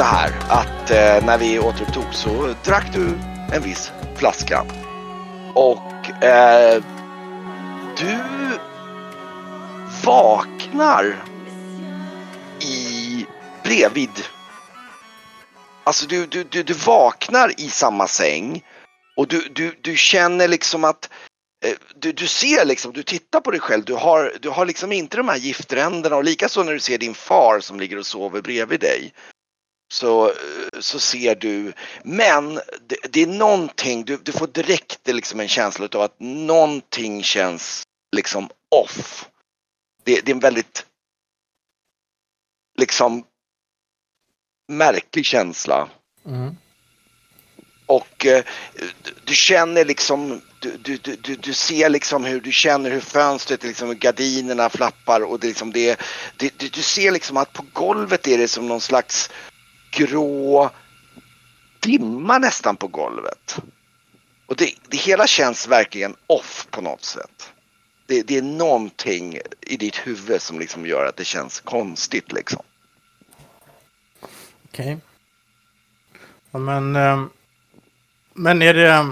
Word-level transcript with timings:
så 0.00 0.04
här 0.04 0.32
att 0.48 0.90
eh, 0.90 1.26
när 1.26 1.38
vi 1.38 1.58
återupptog 1.58 2.14
så 2.14 2.54
drack 2.64 2.92
du 2.92 3.18
en 3.52 3.62
viss 3.62 3.92
flaska. 4.16 4.64
Och 5.54 6.24
eh, 6.24 6.82
du 7.96 8.18
vaknar 10.04 11.24
i 12.60 13.26
bredvid. 13.64 14.10
Alltså 15.84 16.06
du, 16.06 16.26
du, 16.26 16.44
du, 16.44 16.62
du 16.62 16.74
vaknar 16.74 17.60
i 17.60 17.68
samma 17.68 18.06
säng 18.06 18.64
och 19.16 19.28
du, 19.28 19.48
du, 19.52 19.78
du 19.80 19.96
känner 19.96 20.48
liksom 20.48 20.84
att 20.84 21.10
eh, 21.64 21.74
du, 21.96 22.12
du 22.12 22.26
ser 22.26 22.64
liksom, 22.64 22.92
du 22.92 23.02
tittar 23.02 23.40
på 23.40 23.50
dig 23.50 23.60
själv, 23.60 23.84
du 23.84 23.94
har, 23.94 24.32
du 24.40 24.48
har 24.48 24.66
liksom 24.66 24.92
inte 24.92 25.16
de 25.16 25.28
här 25.28 25.36
giftränderna 25.36 26.16
och 26.16 26.24
likaså 26.24 26.62
när 26.62 26.72
du 26.72 26.80
ser 26.80 26.98
din 26.98 27.14
far 27.14 27.60
som 27.60 27.80
ligger 27.80 27.98
och 27.98 28.06
sover 28.06 28.42
bredvid 28.42 28.80
dig 28.80 29.12
så, 29.92 30.28
eh, 30.28 30.80
så 30.80 30.98
ser 31.00 31.34
du, 31.34 31.72
men 32.04 32.54
det, 32.86 32.96
det 33.10 33.22
är 33.22 33.26
någonting, 33.26 34.04
du, 34.04 34.16
du 34.16 34.32
får 34.32 34.46
direkt 34.46 35.08
liksom 35.08 35.40
en 35.40 35.48
känsla 35.48 35.88
av 35.94 36.00
att 36.00 36.16
någonting 36.20 37.22
känns 37.22 37.82
liksom 38.16 38.50
off. 38.68 39.28
Det, 40.04 40.20
det 40.20 40.30
är 40.30 40.34
en 40.34 40.40
väldigt 40.40 40.86
liksom 42.78 43.24
märklig 44.68 45.26
känsla. 45.26 45.88
Mm. 46.26 46.56
Och 47.86 48.26
eh, 48.26 48.44
du 49.24 49.34
känner 49.34 49.84
liksom, 49.84 50.42
du, 50.60 50.76
du, 50.76 51.16
du, 51.16 51.36
du 51.36 51.52
ser 51.52 51.88
liksom 51.88 52.24
hur 52.24 52.40
du 52.40 52.52
känner 52.52 52.90
hur 52.90 53.00
fönstret, 53.00 53.62
liksom, 53.62 53.98
gardinerna 53.98 54.70
flappar 54.70 55.20
och 55.20 55.40
det 55.40 55.46
liksom 55.46 55.72
det, 55.72 56.00
det, 56.36 56.58
du, 56.58 56.68
du 56.68 56.82
ser 56.82 57.10
liksom 57.10 57.36
att 57.36 57.52
på 57.52 57.64
golvet 57.72 58.26
är 58.26 58.38
det 58.38 58.48
som 58.48 58.68
någon 58.68 58.80
slags 58.80 59.30
grå 59.90 60.70
dimma 61.80 62.38
nästan 62.38 62.76
på 62.76 62.86
golvet. 62.86 63.56
Och 64.46 64.56
det, 64.56 64.74
det 64.88 64.96
hela 64.96 65.26
känns 65.26 65.68
verkligen 65.68 66.16
off 66.26 66.66
på 66.70 66.80
något 66.80 67.04
sätt. 67.04 67.52
Det, 68.06 68.22
det 68.22 68.38
är 68.38 68.42
någonting 68.42 69.38
i 69.60 69.76
ditt 69.76 69.96
huvud 69.96 70.42
som 70.42 70.58
liksom 70.58 70.86
gör 70.86 71.06
att 71.06 71.16
det 71.16 71.24
känns 71.24 71.60
konstigt 71.60 72.32
liksom. 72.32 72.62
Okej. 74.64 74.98
Ja, 76.50 76.58
men, 76.58 76.96
eh, 76.96 77.24
men 78.34 78.62
är 78.62 78.74
det... 78.74 79.06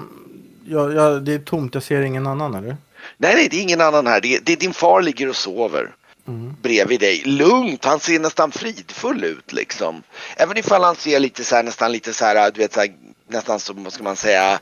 Ja, 0.70 0.92
ja, 0.92 1.10
det 1.10 1.32
är 1.32 1.38
tomt, 1.38 1.74
jag 1.74 1.82
ser 1.82 2.02
ingen 2.02 2.26
annan 2.26 2.54
eller? 2.54 2.76
Nej, 3.16 3.34
nej, 3.34 3.48
det 3.50 3.56
är 3.56 3.62
ingen 3.62 3.80
annan 3.80 4.06
här. 4.06 4.20
Det, 4.20 4.38
det, 4.46 4.60
din 4.60 4.72
far 4.72 5.02
ligger 5.02 5.28
och 5.28 5.36
sover 5.36 5.94
Mm. 6.28 6.56
bredvid 6.62 7.00
dig. 7.00 7.22
Lugnt, 7.24 7.84
han 7.84 8.00
ser 8.00 8.20
nästan 8.20 8.52
fridfull 8.52 9.24
ut 9.24 9.52
liksom. 9.52 10.02
Även 10.36 10.56
ifall 10.56 10.84
han 10.84 10.96
ser 10.96 11.20
lite 11.20 11.44
så 11.44 11.56
här, 11.56 11.62
nästan 11.62 11.92
lite 11.92 12.12
så 12.12 12.24
här, 12.24 12.50
du 12.50 12.60
vet 12.60 12.72
så 12.72 12.80
här, 12.80 12.94
nästan 13.28 13.60
som, 13.60 13.84
vad 13.84 13.92
ska 13.92 14.02
man 14.02 14.16
säga, 14.16 14.52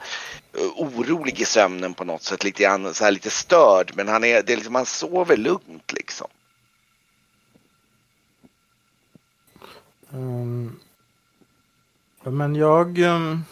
eh, 0.52 0.70
orolig 0.76 1.40
i 1.40 1.44
sömnen 1.44 1.94
på 1.94 2.04
något 2.04 2.22
sätt. 2.22 2.44
Lite, 2.44 2.62
grann, 2.62 2.94
så 2.94 3.04
här, 3.04 3.10
lite 3.10 3.30
störd, 3.30 3.92
men 3.94 4.08
han, 4.08 4.24
är, 4.24 4.42
det 4.42 4.52
är 4.52 4.56
liksom, 4.56 4.74
han 4.74 4.86
sover 4.86 5.36
lugnt 5.36 5.92
liksom. 5.92 6.28
Ehm, 10.12 10.80
ja, 12.24 12.30
men 12.30 12.54
jag... 12.54 12.98
Um, 12.98 13.44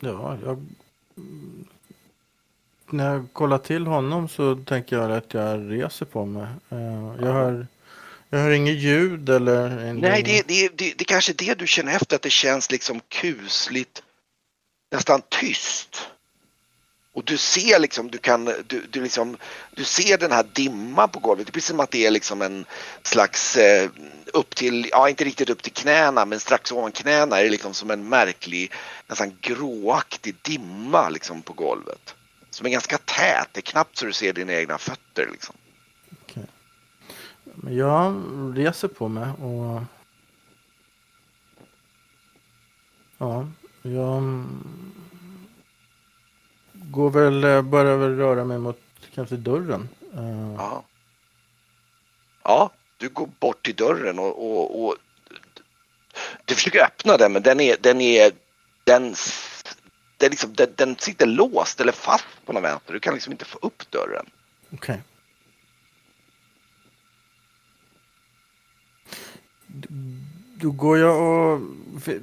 ja, 0.00 0.38
jag... 0.44 0.66
När 2.90 3.12
jag 3.12 3.28
kollar 3.32 3.58
till 3.58 3.86
honom 3.86 4.28
så 4.28 4.54
tänker 4.56 4.96
jag 4.96 5.12
att 5.12 5.34
jag 5.34 5.72
reser 5.72 6.06
på 6.06 6.24
mig. 6.24 6.46
Eh, 6.70 7.24
jag, 7.26 7.32
hör, 7.32 7.66
jag 8.30 8.38
hör 8.38 8.50
inget 8.50 8.76
ljud 8.76 9.28
eller... 9.28 9.92
Nej, 9.92 10.22
det, 10.22 10.48
det, 10.48 10.68
det, 10.78 10.94
det 10.98 11.04
kanske 11.04 11.32
är 11.32 11.46
det 11.46 11.58
du 11.58 11.66
känner 11.66 11.96
efter, 11.96 12.16
att 12.16 12.22
det 12.22 12.30
känns 12.30 12.70
liksom 12.70 13.00
kusligt, 13.08 14.02
nästan 14.92 15.22
tyst. 15.28 16.08
Och 17.12 17.24
du 17.24 17.36
ser 17.36 17.78
liksom, 17.78 18.10
du 18.10 18.18
kan, 18.18 18.44
du, 18.44 18.86
du 18.90 19.02
liksom, 19.02 19.36
du 19.74 19.84
ser 19.84 20.18
den 20.18 20.32
här 20.32 20.46
dimman 20.52 21.08
på 21.08 21.18
golvet. 21.18 21.46
Det 21.46 21.50
är 21.50 21.52
precis 21.52 21.70
som 21.70 21.80
att 21.80 21.90
det 21.90 22.06
är 22.06 22.10
liksom 22.10 22.42
en 22.42 22.64
slags, 23.02 23.56
eh, 23.56 23.90
upp 24.32 24.54
till, 24.54 24.88
ja 24.90 25.08
inte 25.08 25.24
riktigt 25.24 25.50
upp 25.50 25.62
till 25.62 25.72
knäna, 25.72 26.24
men 26.24 26.40
strax 26.40 26.72
ovan 26.72 26.92
knäna 26.92 27.38
är 27.38 27.44
det 27.44 27.50
liksom 27.50 27.74
som 27.74 27.90
en 27.90 28.08
märklig, 28.08 28.72
nästan 29.06 29.32
gråaktig 29.40 30.34
dimma 30.42 31.08
liksom 31.08 31.42
på 31.42 31.52
golvet. 31.52 32.14
Som 32.58 32.66
är 32.66 32.70
ganska 32.70 32.98
tät, 32.98 33.48
det 33.52 33.60
är 33.60 33.62
knappt 33.62 33.96
så 33.96 34.06
du 34.06 34.12
ser 34.12 34.32
dina 34.32 34.52
egna 34.52 34.78
fötter 34.78 35.28
liksom. 35.32 35.56
Okej. 36.22 36.44
Men 37.44 37.76
jag 37.76 38.22
reser 38.56 38.88
på 38.88 39.08
mig 39.08 39.30
och... 39.30 39.82
Ja, 43.18 43.48
jag 43.82 44.44
går 46.72 47.10
väl, 47.10 47.62
börjar 47.62 47.96
väl 47.96 48.16
röra 48.16 48.44
mig 48.44 48.58
mot 48.58 48.80
kanske 49.14 49.36
dörren. 49.36 49.88
Eh, 50.14 50.54
Ja. 50.56 50.84
Ja, 52.42 52.70
du 52.96 53.08
går 53.08 53.28
bort 53.40 53.64
till 53.64 53.76
dörren 53.76 54.18
och, 54.18 54.50
och, 54.50 54.84
och 54.84 54.96
du 56.44 56.54
försöker 56.54 56.84
öppna 56.84 57.16
den 57.16 57.32
men 57.32 57.42
den 57.42 57.60
är, 57.60 57.76
den 57.80 58.00
är, 58.00 58.32
den, 58.84 59.14
den, 60.18 60.30
liksom, 60.30 60.54
den, 60.54 60.68
den 60.76 60.96
sitter 60.98 61.26
låst 61.26 61.80
eller 61.80 61.92
fast 61.92 62.24
på 62.46 62.52
något 62.52 62.62
vänster. 62.62 62.92
Du 62.92 63.00
kan 63.00 63.14
liksom 63.14 63.32
inte 63.32 63.44
få 63.44 63.58
upp 63.62 63.90
dörren. 63.90 64.26
Okej. 64.74 65.02
Då 70.60 70.70
går 70.70 70.98
jag 70.98 71.22
och... 71.22 71.60
fi- 72.02 72.20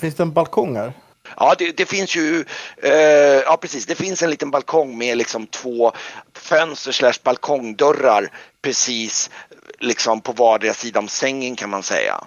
Finns 0.00 0.14
det 0.14 0.22
en 0.22 0.32
balkong 0.32 0.76
här? 0.76 0.92
Ja, 1.36 1.54
det, 1.58 1.76
det 1.76 1.86
finns 1.86 2.16
ju, 2.16 2.44
eh, 2.76 2.92
ja 3.46 3.56
precis, 3.60 3.86
det 3.86 3.94
finns 3.94 4.22
en 4.22 4.30
liten 4.30 4.50
balkong 4.50 4.98
med 4.98 5.16
liksom 5.18 5.46
två 5.46 5.92
fönster 6.34 6.92
slash 6.92 7.12
balkongdörrar 7.22 8.30
precis 8.62 9.30
liksom 9.78 10.20
på 10.20 10.32
vardera 10.32 10.74
sida 10.74 10.98
om 10.98 11.08
sängen 11.08 11.56
kan 11.56 11.70
man 11.70 11.82
säga. 11.82 12.24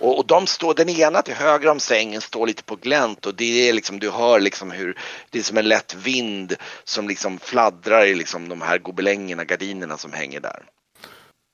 Och, 0.00 0.18
och 0.18 0.26
de 0.26 0.46
står, 0.46 0.74
den 0.74 0.88
ena 0.88 1.22
till 1.22 1.34
höger 1.34 1.68
om 1.70 1.80
sängen 1.80 2.20
står 2.20 2.46
lite 2.46 2.64
på 2.64 2.76
glänt 2.76 3.26
och 3.26 3.34
det 3.34 3.68
är 3.68 3.72
liksom, 3.72 3.98
du 3.98 4.10
hör 4.10 4.40
liksom 4.40 4.70
hur 4.70 4.98
det 5.30 5.38
är 5.38 5.42
som 5.42 5.56
en 5.58 5.68
lätt 5.68 5.94
vind 5.94 6.54
som 6.84 7.08
liksom 7.08 7.38
fladdrar 7.38 8.06
i 8.06 8.14
liksom 8.14 8.48
de 8.48 8.62
här 8.62 8.78
gobelängerna, 8.78 9.44
gardinerna 9.44 9.96
som 9.96 10.12
hänger 10.12 10.40
där. 10.40 10.62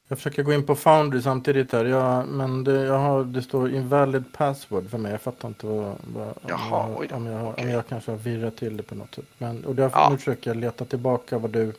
Jag 0.08 0.18
försöker 0.18 0.42
gå 0.42 0.52
in 0.52 0.66
på 0.66 0.74
Foundry 0.76 1.22
samtidigt 1.22 1.72
här. 1.72 1.84
Jag, 1.84 2.28
men 2.28 2.64
det, 2.64 2.72
jag 2.84 2.98
har, 2.98 3.24
det 3.24 3.42
står 3.42 3.74
invalid 3.74 4.24
password 4.32 4.90
för 4.90 4.98
mig. 4.98 5.12
Jag 5.12 5.22
fattar 5.22 5.48
inte 5.48 5.66
vad, 5.66 5.96
vad, 6.04 6.28
om, 6.28 6.34
Jaha, 6.48 6.88
jag, 7.00 7.08
då. 7.08 7.16
om, 7.16 7.26
jag, 7.26 7.48
Okej. 7.48 7.64
om 7.64 7.70
jag 7.70 7.88
kanske 7.88 8.10
har 8.10 8.18
virrat 8.18 8.56
till 8.56 8.76
det 8.76 8.82
på 8.82 8.94
något 8.94 9.14
sätt. 9.14 9.24
Men, 9.38 9.64
och 9.64 9.74
därför, 9.74 9.98
Ja. 9.98 10.08
nu 10.10 10.18
försöker 10.18 10.50
jag 10.50 10.56
leta 10.56 10.84
tillbaka 10.84 11.38
vad 11.38 11.50
du, 11.50 11.72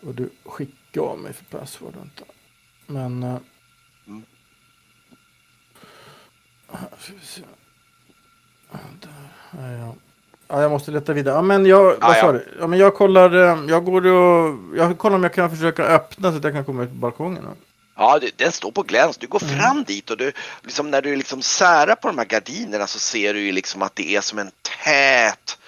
vad 0.00 0.14
du 0.14 0.30
skickade 0.44 1.06
av 1.06 1.18
mig 1.18 1.32
för 1.32 1.44
password. 1.58 1.94
Vänta. 1.96 2.24
Men... 2.86 3.22
eh, 3.22 3.36
Mm. 4.06 4.14
här 4.14 4.16
ska 4.16 4.22
vi 4.22 4.26
se. 6.61 6.61
Ja. 6.72 6.78
Ja, 9.52 9.72
ja. 9.78 9.94
Ja, 10.48 10.62
jag 10.62 10.70
måste 10.70 10.90
leta 10.90 11.12
vidare. 11.12 11.34
Ja, 11.34 11.42
men 11.42 11.66
jag, 11.66 11.84
vad 11.84 12.16
sa 12.16 12.26
ja. 12.26 12.32
du? 12.32 12.48
Ja, 12.60 12.66
men 12.66 12.78
jag 12.78 12.94
kollar, 12.94 13.34
eh, 13.34 13.64
jag 13.68 13.84
går 13.84 14.06
och, 14.06 14.58
jag 14.76 14.98
kollar 14.98 15.16
om 15.16 15.22
jag 15.22 15.34
kan 15.34 15.50
försöka 15.50 15.84
öppna 15.84 16.30
så 16.30 16.36
att 16.36 16.44
jag 16.44 16.52
kan 16.52 16.64
komma 16.64 16.82
ut 16.82 16.88
på 16.88 16.94
balkongen. 16.96 17.46
Ja, 17.96 18.20
den 18.36 18.52
står 18.52 18.70
på 18.72 18.82
gläns. 18.82 19.16
Du 19.16 19.26
går 19.26 19.42
Mm. 19.42 19.58
fram 19.58 19.84
dit 19.84 20.10
och 20.10 20.16
du, 20.16 20.32
liksom, 20.62 20.90
när 20.90 21.02
du 21.02 21.16
liksom 21.16 21.42
särar 21.42 21.94
på 21.94 22.08
de 22.08 22.18
här 22.18 22.24
gardinerna 22.24 22.86
så 22.86 22.98
ser 22.98 23.34
du 23.34 23.40
ju 23.40 23.52
liksom 23.52 23.82
att 23.82 23.96
det 23.96 24.16
är 24.16 24.20
som 24.20 24.38
en 24.38 24.50
tät 24.84 25.58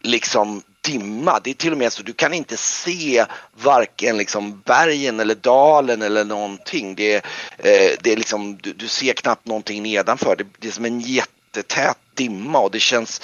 liksom 0.00 0.62
dimma. 0.86 1.40
Det 1.44 1.50
är 1.50 1.54
till 1.54 1.72
och 1.72 1.78
med 1.78 1.92
så 1.92 2.02
du 2.02 2.12
kan 2.12 2.34
inte 2.34 2.56
se 2.56 3.24
varken 3.62 4.18
liksom 4.18 4.60
bergen 4.60 5.20
eller 5.20 5.34
dalen 5.34 6.02
eller 6.02 6.24
någonting. 6.24 6.94
Det, 6.94 7.14
är, 7.14 7.22
eh, 7.58 7.96
det 8.02 8.12
är 8.12 8.16
liksom, 8.16 8.56
du, 8.56 8.72
du 8.72 8.88
ser 8.88 9.12
knappt 9.12 9.46
någonting 9.46 9.82
nedanför. 9.82 10.36
Det, 10.36 10.46
det 10.58 10.68
är 10.68 10.72
som 10.72 10.84
en 10.84 11.00
jättetät 11.00 11.98
dimma 12.14 12.58
och 12.58 12.70
det 12.70 12.80
känns 12.80 13.20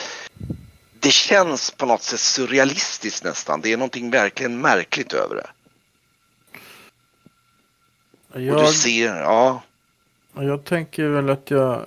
det 1.03 1.13
känns 1.13 1.71
på 1.71 1.87
något 1.87 2.03
sätt 2.03 2.21
surrealistiskt 2.21 3.25
nästan. 3.25 3.61
Det 3.61 3.73
är 3.73 3.77
någonting 3.77 4.11
verkligen 4.11 4.61
märkligt 4.61 5.13
över 5.13 5.37
det. 5.37 5.47
Och 8.35 8.41
Jag, 8.41 8.67
du 8.67 8.73
ser. 8.73 9.17
Ja, 9.17 9.63
Jag 10.35 10.65
tänker 10.65 11.09
väl 11.09 11.31
att 11.31 11.51
jag... 11.51 11.85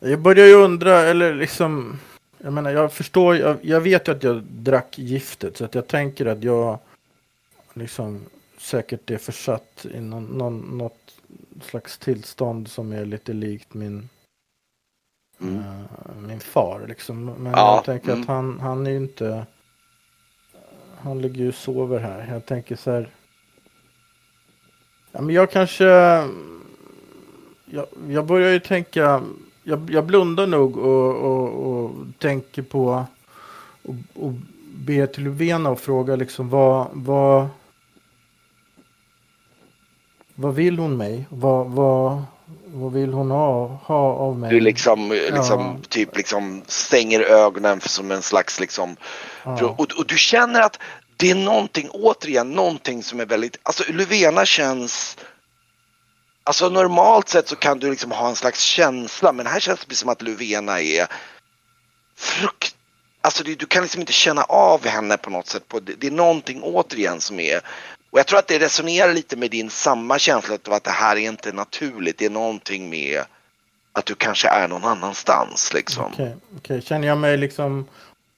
Jag 0.00 0.20
börjar 0.20 0.46
ju 0.46 0.54
undra, 0.54 1.00
eller 1.00 1.34
liksom... 1.34 1.98
Jag 2.42 2.52
menar, 2.52 2.70
jag 2.70 2.92
förstår, 2.92 3.36
jag, 3.36 3.56
jag 3.62 3.80
vet 3.80 4.08
ju 4.08 4.12
att 4.12 4.22
jag 4.22 4.42
drack 4.42 4.98
giftet, 4.98 5.56
så 5.56 5.64
att 5.64 5.74
jag 5.74 5.86
tänker 5.86 6.26
att 6.26 6.44
jag 6.44 6.78
liksom 7.74 8.26
säkert 8.58 9.10
är 9.10 9.18
försatt 9.18 9.86
i 9.94 10.00
någon, 10.00 10.24
någon, 10.24 10.78
något 10.78 11.14
slags 11.62 11.98
tillstånd 11.98 12.68
som 12.68 12.92
är 12.92 13.04
lite 13.04 13.32
likt 13.32 13.74
min, 13.74 14.08
Mm. 15.42 15.58
eh, 15.58 16.16
min 16.26 16.40
far. 16.40 16.84
Liksom. 16.88 17.24
Men 17.24 17.52
Ja, 17.52 17.74
jag 17.74 17.84
tänker 17.84 18.08
mm. 18.08 18.20
att 18.20 18.28
han, 18.28 18.60
han 18.60 18.86
är 18.86 18.90
ju 18.90 18.96
inte... 18.96 19.46
Han 20.98 21.22
ligger 21.22 21.40
ju 21.40 21.48
och 21.48 21.54
sover 21.54 21.98
här. 21.98 22.32
Jag 22.32 22.46
tänker 22.46 22.76
så 22.76 22.90
här... 22.90 23.10
Ja, 25.12 25.20
men 25.20 25.34
jag 25.34 25.50
kanske... 25.50 25.84
Jag, 27.64 27.86
jag 28.08 28.26
börjar 28.26 28.52
ju 28.52 28.60
tänka... 28.60 29.22
Jag, 29.70 29.90
jag 29.90 30.04
blundar 30.04 30.46
nog 30.46 30.76
och, 30.76 31.14
och, 31.16 31.66
och 31.66 31.90
tänker 32.18 32.62
på... 32.62 33.04
Och, 33.82 33.94
och 34.14 34.32
ber 34.74 35.06
till 35.06 35.24
Luvena 35.24 35.70
och 35.70 35.80
frågar 35.80 36.16
liksom 36.16 36.48
vad... 36.48 36.88
vad 36.92 37.48
vad 40.34 40.54
vill 40.54 40.78
hon 40.78 40.96
mig? 40.96 41.26
Vad, 41.28 41.66
vad, 41.66 42.22
vad 42.64 42.92
vill 42.92 43.12
hon 43.12 43.30
ha, 43.30 43.66
ha 43.84 44.12
av 44.14 44.38
mig? 44.38 44.50
Du 44.50 44.60
liksom, 44.60 45.12
liksom 45.12 45.60
Ja. 45.60 45.76
typ 45.88 46.16
liksom 46.16 46.62
stänger 46.66 47.20
ögonen 47.20 47.80
som 47.80 48.10
en 48.10 48.22
slags 48.22 48.60
liksom. 48.60 48.96
Ja. 49.44 49.74
Och, 49.78 49.98
och 49.98 50.06
du 50.06 50.18
känner 50.18 50.60
att 50.60 50.78
det 51.16 51.30
är 51.30 51.34
någonting, 51.34 51.88
återigen, 51.90 52.50
någonting 52.50 53.02
som 53.02 53.20
är 53.20 53.26
väldigt, 53.26 53.58
alltså 53.62 53.92
Luvena 53.92 54.46
känns 54.46 55.16
Alltså 56.44 56.68
normalt 56.68 57.28
sett 57.28 57.48
så 57.48 57.56
kan 57.56 57.78
du 57.78 57.90
liksom 57.90 58.10
ha 58.10 58.28
en 58.28 58.36
slags 58.36 58.60
känsla 58.60 59.32
men 59.32 59.46
här 59.46 59.60
känns 59.60 59.86
det 59.86 59.94
som 59.94 60.08
att 60.08 60.22
Luvena 60.22 60.80
är 60.80 61.06
frukt... 62.16 62.76
Alltså 63.22 63.44
du, 63.44 63.54
du 63.54 63.66
kan 63.66 63.82
liksom 63.82 64.00
inte 64.00 64.12
känna 64.12 64.42
av 64.42 64.86
henne 64.86 65.16
på 65.16 65.30
något 65.30 65.46
sätt. 65.46 65.68
På, 65.68 65.80
det, 65.80 65.94
det 65.98 66.06
är 66.06 66.10
någonting 66.10 66.62
återigen 66.62 67.20
som 67.20 67.40
är... 67.40 67.60
Och 68.10 68.18
jag 68.18 68.26
tror 68.26 68.38
att 68.38 68.48
det 68.48 68.58
resonerar 68.58 69.14
lite 69.14 69.36
med 69.36 69.50
din 69.50 69.70
samma 69.70 70.18
känsla 70.18 70.58
av 70.66 70.72
att 70.72 70.84
det 70.84 70.90
här 70.90 71.16
är 71.16 71.20
inte 71.20 71.52
naturligt. 71.52 72.18
Det 72.18 72.24
är 72.24 72.30
någonting 72.30 72.90
med 72.90 73.24
att 73.92 74.06
du 74.06 74.14
kanske 74.14 74.48
är 74.48 74.68
någon 74.68 74.84
annanstans 74.84 75.72
liksom. 75.74 76.12
Okej, 76.12 76.36
okej. 76.56 76.82
Känner 76.82 77.08
jag 77.08 77.18
mig 77.18 77.36
liksom 77.36 77.88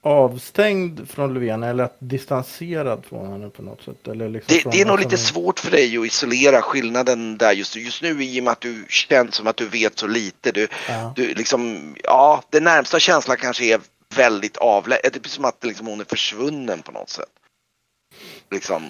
avstängd 0.02 1.10
från 1.10 1.34
Löfven 1.34 1.62
eller 1.62 1.84
att 1.84 1.96
distanserad 1.98 3.04
från 3.08 3.32
henne 3.32 3.48
på 3.50 3.62
något 3.62 3.82
sätt? 3.82 4.08
Eller 4.08 4.28
liksom 4.28 4.56
Det, 4.64 4.76
det 4.76 4.80
är 4.82 4.86
nog 4.86 4.98
lite 4.98 5.16
svårt 5.16 5.60
för 5.60 5.70
dig 5.70 5.98
att 5.98 6.06
isolera 6.06 6.62
skillnaden 6.62 7.38
där 7.38 7.52
just, 7.52 7.76
just 7.76 8.02
nu 8.02 8.24
i 8.24 8.40
och 8.40 8.44
med 8.44 8.52
att 8.52 8.60
du 8.60 8.86
känns 8.88 9.34
som 9.34 9.46
att 9.46 9.56
du 9.56 9.68
vet 9.68 9.98
så 9.98 10.06
lite. 10.06 10.52
Du, 10.52 10.68
Ja. 10.88 11.12
du 11.16 11.34
liksom, 11.34 11.94
ja, 12.04 12.42
den 12.50 12.64
närmsta 12.64 12.98
känslan 13.00 13.36
kanske 13.36 13.64
är 13.64 13.80
väldigt 14.16 14.56
avlägsen. 14.56 15.10
Det 15.12 15.26
är 15.26 15.28
som 15.28 15.44
att 15.44 15.64
liksom 15.64 15.86
hon 15.86 16.00
är 16.00 16.04
försvunnen 16.04 16.82
på 16.82 16.92
något 16.92 17.10
sätt. 17.10 17.28
Liksom. 18.50 18.82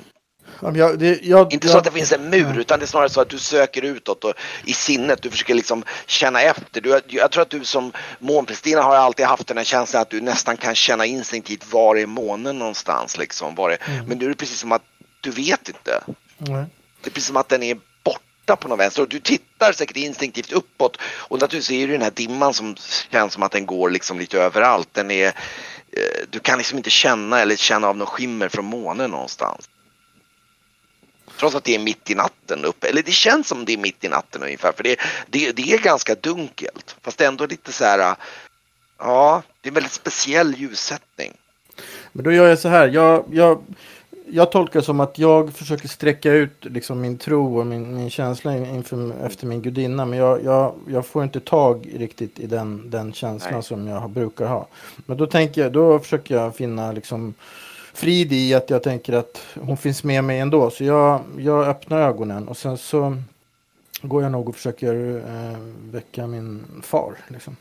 Jag, 0.75 0.99
det, 0.99 1.23
jag, 1.23 1.53
Inte 1.53 1.67
jag, 1.67 1.73
så 1.73 1.79
att 1.79 1.85
det 1.85 1.91
finns 1.91 2.13
en 2.13 2.31
mur 2.31 2.59
utan 2.59 2.79
det 2.79 2.85
är 2.85 2.87
snarare 2.87 3.09
så 3.09 3.21
att 3.21 3.29
du 3.29 3.39
söker 3.39 3.83
utåt 3.83 4.25
och 4.25 4.35
i 4.65 4.73
sinnet. 4.73 5.23
Du 5.23 5.31
försöker 5.31 5.55
liksom 5.55 5.85
känna 6.07 6.43
efter. 6.43 6.81
Du, 6.81 7.01
jag 7.07 7.31
tror 7.31 7.43
att 7.43 7.51
du 7.51 7.65
som 7.65 7.93
månprästinna 8.19 8.83
har 8.83 8.97
alltid 8.97 9.27
haft 9.27 9.47
den 9.47 9.57
här 9.57 9.65
känslan 9.65 10.03
att 10.03 10.11
du 10.11 10.21
nästan 10.21 10.57
kan 10.57 10.75
känna 10.75 11.07
instinktivt 11.07 11.73
var 11.73 11.97
är 11.97 12.07
månen 12.07 12.59
någonstans 12.59 13.19
liksom. 13.19 13.55
Var 13.55 13.71
är, 13.71 13.79
Mm. 13.87 14.07
Men 14.07 14.19
nu 14.19 14.25
är 14.25 14.29
det 14.29 14.35
precis 14.35 14.59
som 14.59 14.73
att 14.73 14.83
du 15.21 15.31
vet 15.31 15.69
inte. 15.69 16.03
Nej. 16.39 16.65
Det 17.03 17.09
är 17.09 17.11
precis 17.11 17.27
som 17.27 17.37
att 17.37 17.49
den 17.49 17.63
är 17.63 17.79
borta 18.05 18.57
på 18.57 18.69
något 18.69 18.79
vänster 18.79 19.03
och 19.03 19.09
du 19.09 19.21
tittar 19.21 19.73
säkert 19.73 19.97
instinktivt 19.97 20.53
uppåt 20.53 20.97
och 21.03 21.41
naturligtvis 21.41 21.71
är 21.71 21.87
det 21.87 21.93
den 21.93 22.03
här 22.03 22.11
dimman 22.11 22.55
som 22.55 22.77
känns 23.11 23.33
som 23.33 23.43
att 23.43 23.53
den 23.53 23.67
går 23.67 23.91
liksom 23.91 24.19
lite 24.19 24.39
överallt. 24.39 24.89
Den 24.93 25.11
är, 25.11 25.27
eh, 25.27 25.33
du 26.31 26.39
kan 26.39 26.59
liksom 26.59 26.79
inte 26.79 26.91
känna 26.91 27.41
eller 27.41 27.57
känna 27.57 27.89
av 27.89 27.97
något 27.97 28.09
skimmer 28.09 28.49
från 28.49 28.65
månen 28.65 29.11
någonstans. 29.11 29.69
Trots 31.43 31.55
att 31.55 31.65
det 31.65 31.75
är 31.75 31.79
mitt 31.79 32.11
i 32.11 32.15
natten 32.15 32.65
uppe, 32.65 32.89
eller 32.89 33.03
det 33.03 33.13
känns 33.13 33.49
som 33.49 33.65
det 33.65 33.73
är 33.73 33.79
mitt 33.79 34.05
i 34.05 34.09
natten 34.09 34.43
ungefär 34.43 34.73
för 34.73 34.83
det, 34.83 34.97
det, 35.31 35.53
det 35.53 35.73
är 35.73 35.79
ganska 35.79 36.15
dunkelt 36.15 36.97
fast 37.01 37.21
ändå 37.21 37.47
lite 37.47 37.73
så 37.73 37.85
här, 37.85 38.17
ja, 38.99 39.43
det 39.61 39.69
är 39.69 39.71
en 39.71 39.75
väldigt 39.75 39.93
speciell 39.93 40.55
ljussättning. 40.55 41.33
Men 42.13 42.25
då 42.25 42.33
gör 42.33 42.49
jag 42.49 42.59
så 42.59 42.69
här. 42.69 42.89
Jag, 42.89 43.25
jag, 43.31 43.63
jag 44.27 44.53
tolkar 44.53 44.81
som 44.81 45.01
att 45.01 45.19
jag 45.19 45.55
försöker 45.55 45.89
sträcka 45.89 46.33
ut 46.33 46.65
liksom 46.65 47.01
min 47.01 47.19
tro 47.19 47.59
och 47.59 47.67
min, 47.67 47.95
min 47.95 48.11
känsla 48.11 48.57
inför, 48.57 49.27
efter 49.27 49.47
min 49.47 49.63
gudinna. 49.63 50.05
Men 50.05 50.19
jag, 50.19 50.45
jag, 50.45 50.75
jag 50.89 51.07
får 51.07 51.25
inte 51.25 51.41
tag 51.41 51.89
riktigt 51.97 52.41
i 52.41 52.47
den, 52.47 52.91
den 52.91 53.13
känslan 53.13 53.53
Nej. 53.53 53.63
som 53.63 53.87
jag 53.87 54.11
brukar 54.11 54.47
ha. 54.47 54.67
Men 55.07 55.17
då, 55.17 55.27
tänker 55.27 55.63
jag, 55.63 55.73
då 55.73 55.99
försöker 55.99 56.35
jag 56.35 56.57
finna 56.57 56.93
liksom 56.93 57.35
frid 57.95 58.33
i 58.33 58.55
att 58.55 58.71
jag 58.71 58.83
tänker 58.83 59.13
att 59.13 59.43
hon 59.55 59.77
finns 59.77 60.05
med 60.05 60.25
mig 60.25 60.39
ändå. 60.39 60.71
Så 60.71 60.85
jag, 60.85 61.21
jag 61.39 61.67
öppnar 61.69 62.01
ögonen 62.01 62.49
och 62.49 62.57
sen 62.57 62.79
så 62.79 63.17
går 64.03 64.23
jag 64.23 64.33
nog 64.33 64.49
och 64.49 64.57
försöker 64.57 65.17
eh, 65.17 65.59
väcka 65.93 66.27
min 66.27 66.65
far. 66.83 67.17
Liksom. 67.29 67.57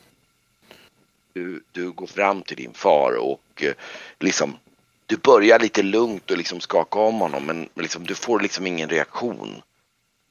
du, 1.34 1.64
du 1.72 1.92
går 1.92 2.08
fram 2.08 2.42
till 2.42 2.58
din 2.58 2.74
far 2.74 3.18
och 3.20 3.64
eh, 3.64 3.74
liksom 4.20 4.58
du 5.06 5.18
börjar 5.18 5.60
lite 5.60 5.84
lugnt 5.84 6.32
och 6.32 6.38
liksom 6.38 6.60
skaka 6.60 7.00
om 7.00 7.20
honom 7.20 7.46
men 7.46 7.58
men 7.74 7.82
liksom, 7.82 8.04
du 8.04 8.16
får 8.16 8.40
liksom 8.40 8.68
ingen 8.68 8.90
reaktion. 8.90 9.62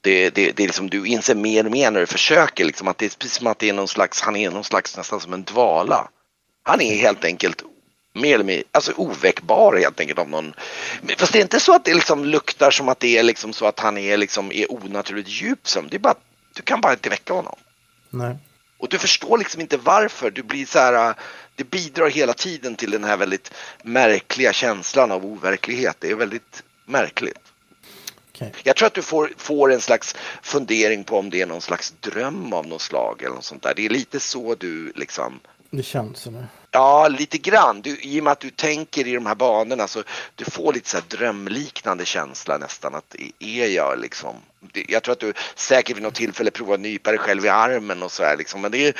Det, 0.00 0.30
det, 0.30 0.56
det 0.56 0.62
är 0.62 0.66
liksom, 0.66 0.90
du 0.90 1.06
inser 1.06 1.34
mer 1.34 1.66
och 1.66 1.72
mer 1.72 1.90
när 1.90 2.00
du 2.00 2.06
försöker 2.06 2.64
liksom 2.64 2.88
att 2.88 2.98
det 2.98 3.06
är 3.06 3.18
precis 3.18 3.36
som 3.36 3.46
att 3.46 3.58
det 3.58 3.68
är 3.68 3.72
någon 3.72 3.88
slags, 3.88 4.20
han 4.20 4.36
är 4.36 4.50
någon 4.50 4.64
slags 4.64 4.96
nästan 4.96 5.20
som 5.20 5.32
en 5.32 5.42
dvala. 5.42 6.08
Han 6.62 6.80
är 6.80 6.94
helt 6.96 7.24
enkelt 7.24 7.62
mer 8.12 8.34
eller 8.34 8.44
mindre, 8.44 8.64
alltså 8.72 8.92
oväckbar 8.96 9.76
helt 9.76 10.00
enkelt 10.00 10.18
av 10.18 10.28
någon. 10.28 10.54
Fast 11.18 11.32
det 11.32 11.38
är 11.38 11.42
inte 11.42 11.60
så 11.60 11.74
att 11.74 11.84
det 11.84 11.94
liksom 11.94 12.24
luktar 12.24 12.70
som 12.70 12.88
att 12.88 13.00
det 13.00 13.18
är 13.18 13.22
liksom 13.22 13.52
så 13.52 13.66
att 13.66 13.80
han 13.80 13.98
är 13.98 14.16
liksom 14.16 14.52
är 14.52 14.72
onaturligt 14.72 15.28
djup 15.28 15.68
sömn. 15.68 15.88
Det 15.90 15.96
är 15.96 16.00
bara, 16.00 16.14
du 16.54 16.62
kan 16.62 16.80
bara 16.80 16.92
inte 16.92 17.10
väcka 17.10 17.32
honom. 17.32 17.56
Nej. 18.10 18.36
Och 18.78 18.88
du 18.88 18.98
förstår 18.98 19.38
liksom 19.38 19.60
inte 19.60 19.76
varför. 19.76 20.30
Du 20.30 20.42
blir 20.42 20.66
så 20.66 20.78
här, 20.78 21.14
det 21.56 21.64
bidrar 21.64 22.10
hela 22.10 22.32
tiden 22.32 22.76
till 22.76 22.90
den 22.90 23.04
här 23.04 23.16
väldigt 23.16 23.52
märkliga 23.82 24.52
känslan 24.52 25.12
av 25.12 25.24
overklighet. 25.24 25.96
Det 25.98 26.10
är 26.10 26.14
väldigt 26.14 26.62
märkligt. 26.84 27.38
Okej. 28.34 28.52
Jag 28.62 28.76
tror 28.76 28.86
att 28.86 28.94
du 28.94 29.02
får, 29.02 29.32
får 29.36 29.72
en 29.72 29.80
slags 29.80 30.16
fundering 30.42 31.04
på 31.04 31.18
om 31.18 31.30
det 31.30 31.40
är 31.40 31.46
någon 31.46 31.60
slags 31.60 31.94
dröm 32.00 32.52
av 32.52 32.66
något 32.66 32.82
slag 32.82 33.22
eller 33.22 33.34
något 33.34 33.44
sånt 33.44 33.62
där. 33.62 33.74
Det 33.76 33.86
är 33.86 33.90
lite 33.90 34.20
så 34.20 34.54
du 34.54 34.92
liksom 34.96 35.40
Det 35.70 35.82
känns 35.82 36.26
nu. 36.26 36.46
Ja, 36.70 37.08
lite 37.08 37.38
grann. 37.38 37.82
Du, 37.82 37.98
I 38.00 38.20
och 38.20 38.24
med 38.24 38.32
att 38.32 38.40
du 38.40 38.50
tänker 38.50 39.06
i 39.06 39.14
de 39.14 39.26
här 39.26 39.34
banorna 39.34 39.88
så 39.88 40.02
du 40.34 40.44
får 40.44 40.72
lite 40.72 40.88
så 40.88 40.98
drömliknande 41.08 42.04
känsla 42.04 42.58
nästan. 42.58 42.94
Att 42.94 43.16
är 43.38 43.66
jag 43.66 44.00
liksom. 44.00 44.34
Jag 44.72 45.02
tror 45.02 45.12
att 45.12 45.20
du 45.20 45.32
säkert 45.54 45.96
vid 45.96 46.02
något 46.02 46.14
tillfälle 46.14 46.50
provar 46.50 46.74
att 46.74 46.80
nypa 46.80 47.10
dig 47.10 47.18
själv 47.18 47.44
i 47.44 47.48
armen 47.48 48.02
och 48.02 48.12
så 48.12 48.22
här 48.22 48.36
liksom. 48.36 48.60
Men 48.60 48.72
det 48.72 48.88
är 48.88 48.94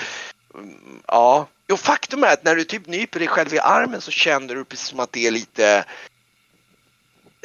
mm, 0.54 1.00
ja. 1.06 1.48
Jo, 1.68 1.76
faktum 1.76 2.24
är 2.24 2.32
att 2.32 2.44
när 2.44 2.56
du 2.56 2.64
typ 2.64 2.86
nyper 2.86 3.18
dig 3.18 3.28
själv 3.28 3.54
i 3.54 3.58
armen 3.58 4.00
så 4.00 4.10
känner 4.10 4.54
du 4.54 4.64
precis 4.64 4.86
som 4.86 5.00
att 5.00 5.12
det 5.12 5.26
är 5.26 5.30
lite 5.30 5.84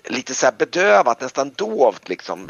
lite 0.03 0.33
så 0.33 0.45
här 0.45 0.53
bedövat, 0.57 1.21
nästan 1.21 1.51
dovt 1.55 2.09
liksom. 2.09 2.49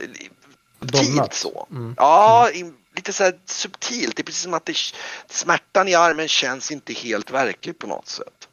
Domnat. 0.80 1.34
så. 1.34 1.68
Mm. 1.72 1.96
Ja, 1.98 2.50
i, 2.50 2.74
lite 2.96 3.14
så 3.14 3.24
här 3.24 3.34
subtilt. 3.46 4.16
Det 4.16 4.22
är 4.22 4.24
precis 4.24 4.44
som 4.44 4.54
att 4.54 4.66
det, 4.66 4.76
smärtan 5.28 5.88
i 5.88 5.96
armen 5.96 6.28
känns 6.28 6.72
inte 6.72 6.94
helt 6.94 7.32
verklig 7.32 7.80
på 7.80 7.88
något 7.88 8.08
sätt. 8.08 8.48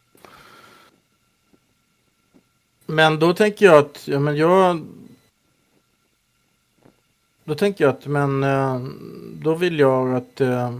Men 2.87 3.19
då 3.19 3.35
tänker 3.35 3.67
jag 3.67 3.79
att, 3.79 4.09
ja 4.09 4.19
men 4.19 4.37
jag... 4.37 4.87
Då 7.45 7.55
tänker 7.55 7.85
jag 7.85 7.95
att, 7.95 8.07
men 8.07 8.45
eh, 8.45 8.81
då 9.35 9.55
vill 9.55 9.79
jag 9.79 10.15
att 10.15 10.41
eh, 10.41 10.79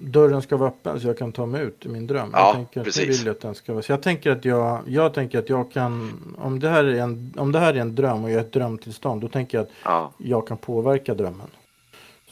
dörren 0.00 0.42
ska 0.42 0.56
vara 0.56 0.68
öppen 0.68 1.00
så 1.00 1.06
jag 1.06 1.18
kan 1.18 1.32
ta 1.32 1.46
mig 1.46 1.62
ut 1.62 1.86
i 1.86 1.88
min 1.88 2.06
dröm. 2.06 2.30
Ja, 2.32 2.46
jag 2.46 2.54
tänker 2.54 2.80
att 2.80 2.84
precis. 2.84 3.20
vill 3.20 3.26
jag 3.26 3.34
att 3.34 3.40
den 3.40 3.54
ska 3.54 3.72
vara. 3.72 3.82
Så 3.82 3.92
jag 3.92 4.02
tänker 4.02 4.30
att 4.30 4.44
jag, 4.44 4.82
jag 4.86 5.14
tänker 5.14 5.38
att 5.38 5.48
jag 5.48 5.72
kan, 5.72 6.12
om 6.38 6.60
det 6.60 6.68
här 6.68 6.84
är 6.84 7.02
en, 7.02 7.34
om 7.36 7.52
det 7.52 7.58
här 7.58 7.74
är 7.74 7.80
en 7.80 7.94
dröm 7.94 8.24
och 8.24 8.30
jag 8.30 8.36
är 8.36 8.40
ett 8.40 8.52
drömtillstånd, 8.52 9.20
då 9.20 9.28
tänker 9.28 9.58
jag 9.58 9.62
att 9.62 9.72
Ja, 9.84 10.12
jag 10.18 10.48
kan 10.48 10.56
påverka 10.56 11.14
drömmen. 11.14 11.48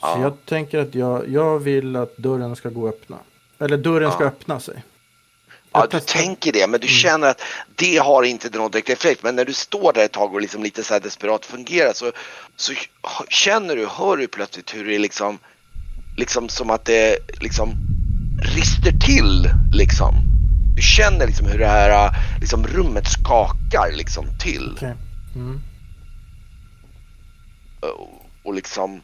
Ja. 0.06 0.20
jag 0.22 0.44
tänker 0.44 0.78
att 0.78 0.94
jag, 0.94 1.28
jag 1.28 1.58
vill 1.58 1.96
att 1.96 2.16
dörren 2.16 2.56
ska 2.56 2.68
gå 2.68 2.88
öppna. 2.88 3.16
Eller 3.58 3.76
dörren 3.76 4.12
ska 4.12 4.22
Ja. 4.24 4.28
öppna 4.28 4.60
sig. 4.60 4.82
ja 5.72 5.86
du 5.90 6.00
tänker 6.00 6.52
det, 6.52 6.66
men 6.66 6.80
du 6.80 6.88
känner 6.88 7.28
att 7.28 7.40
det 7.74 7.96
har 7.96 8.22
inte 8.22 8.58
någon 8.58 8.70
direkt 8.70 8.90
effekt. 8.90 9.22
Men 9.22 9.36
när 9.36 9.44
du 9.44 9.52
står 9.52 9.92
där 9.92 10.04
ett 10.04 10.12
tag 10.12 10.34
och 10.34 10.40
liksom 10.40 10.62
lite 10.62 10.84
så 10.84 10.94
här 10.94 11.00
desperat 11.00 11.46
fungerar 11.46 11.92
så, 11.92 12.12
så 12.56 12.72
känner 13.28 13.76
du, 13.76 13.86
hör 13.86 14.16
du 14.16 14.26
plötsligt 14.26 14.74
hur 14.74 14.84
det 14.84 14.98
liksom, 14.98 15.38
liksom 16.16 16.48
som 16.48 16.70
att 16.70 16.84
det 16.84 17.18
liksom 17.40 17.74
rister 18.54 18.92
till 19.06 19.50
liksom. 19.72 20.14
Du 20.76 20.82
känner 20.82 21.26
liksom 21.26 21.46
hur 21.46 21.58
det 21.58 21.66
här 21.66 22.10
liksom, 22.40 22.66
rummet 22.66 23.06
skakar 23.06 23.92
liksom 23.96 24.26
till. 24.38 24.72
Okej. 24.76 24.94
Mm. 25.34 25.60
och, 27.80 28.22
och 28.42 28.54
liksom 28.54 29.00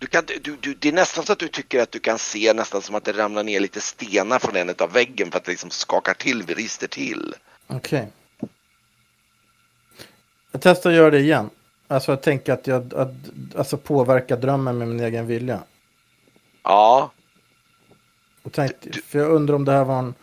du 0.00 0.06
kan, 0.06 0.24
du, 0.42 0.56
du, 0.60 0.74
det 0.74 0.88
är 0.88 0.92
nästan 0.92 1.24
så 1.24 1.32
att 1.32 1.38
du 1.38 1.48
tycker 1.48 1.82
att 1.82 1.92
du 1.92 1.98
kan 1.98 2.18
se 2.18 2.52
nästan 2.52 2.82
som 2.82 2.94
att 2.94 3.04
det 3.04 3.12
ramlar 3.12 3.42
ner 3.44 3.60
lite 3.60 3.80
stenar 3.80 4.38
från 4.38 4.56
en 4.56 4.74
av 4.78 4.92
väggen 4.92 5.30
för 5.30 5.38
att 5.38 5.44
det 5.44 5.50
liksom 5.50 5.70
skakar 5.70 6.14
till, 6.14 6.42
vi 6.42 6.54
rister 6.54 6.86
till. 6.86 7.34
Okej. 7.66 8.08
Jag 10.52 10.62
testar 10.62 10.90
att 10.90 10.96
göra 10.96 11.10
det 11.10 11.18
igen. 11.20 11.50
Alltså 11.88 12.12
jag 12.12 12.22
tänker 12.22 12.52
att 12.52 12.66
jag 12.66 12.94
att, 12.94 13.10
alltså 13.56 13.76
påverka 13.76 14.36
drömmen 14.36 14.78
med 14.78 14.88
min 14.88 15.00
egen 15.00 15.26
vilja. 15.26 15.60
Ja, 16.62 17.12
Och 18.42 18.52
tänkte, 18.52 18.88
Du- 18.90 19.02
för 19.02 19.18
jag 19.18 19.30
undrar 19.30 19.54
om 19.54 19.64
det 19.64 19.72
här 19.72 19.84
var 19.84 19.98
en... 19.98 20.14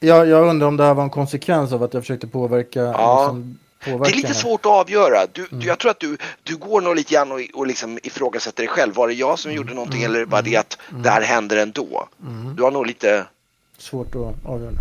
Ja, 0.00 0.24
jag 0.24 0.48
undrar 0.48 0.68
om 0.68 0.76
det 0.76 0.84
här 0.84 0.94
var 0.94 1.02
en 1.02 1.10
konsekvens 1.10 1.72
av 1.72 1.82
att 1.82 1.94
jag 1.94 2.02
försökte 2.02 2.26
påverka. 2.26 2.80
Ja. 2.80 3.20
Liksom, 3.22 3.58
påverkar 3.90 4.04
Det 4.04 4.18
är 4.18 4.22
lite 4.22 4.34
svårt 4.34 4.60
att 4.66 4.72
avgöra. 4.72 5.26
Du, 5.32 5.46
Mm. 5.46 5.60
du, 5.60 5.66
jag 5.66 5.78
tror 5.78 5.90
att 5.90 6.00
du, 6.00 6.18
du 6.42 6.56
går 6.56 6.80
nog 6.80 6.96
lite 6.96 7.14
grann 7.14 7.32
och, 7.32 7.40
och 7.54 7.66
liksom 7.66 7.98
ifrågasätter 8.02 8.62
dig 8.62 8.68
själv. 8.68 8.94
Var 8.94 9.08
det 9.08 9.14
jag 9.14 9.38
som 9.38 9.52
gjorde 9.52 9.74
någonting 9.74 10.02
eller 10.02 10.24
var 10.24 10.42
det 10.42 10.56
att 10.56 10.78
det 11.02 11.10
här 11.10 11.22
händer 11.22 11.56
ändå? 11.56 12.08
Mm. 12.22 12.56
Du 12.56 12.62
har 12.62 12.70
nog 12.70 12.86
lite... 12.86 13.26
Svårt 13.78 14.14
att 14.14 14.34
avgöra. 14.44 14.72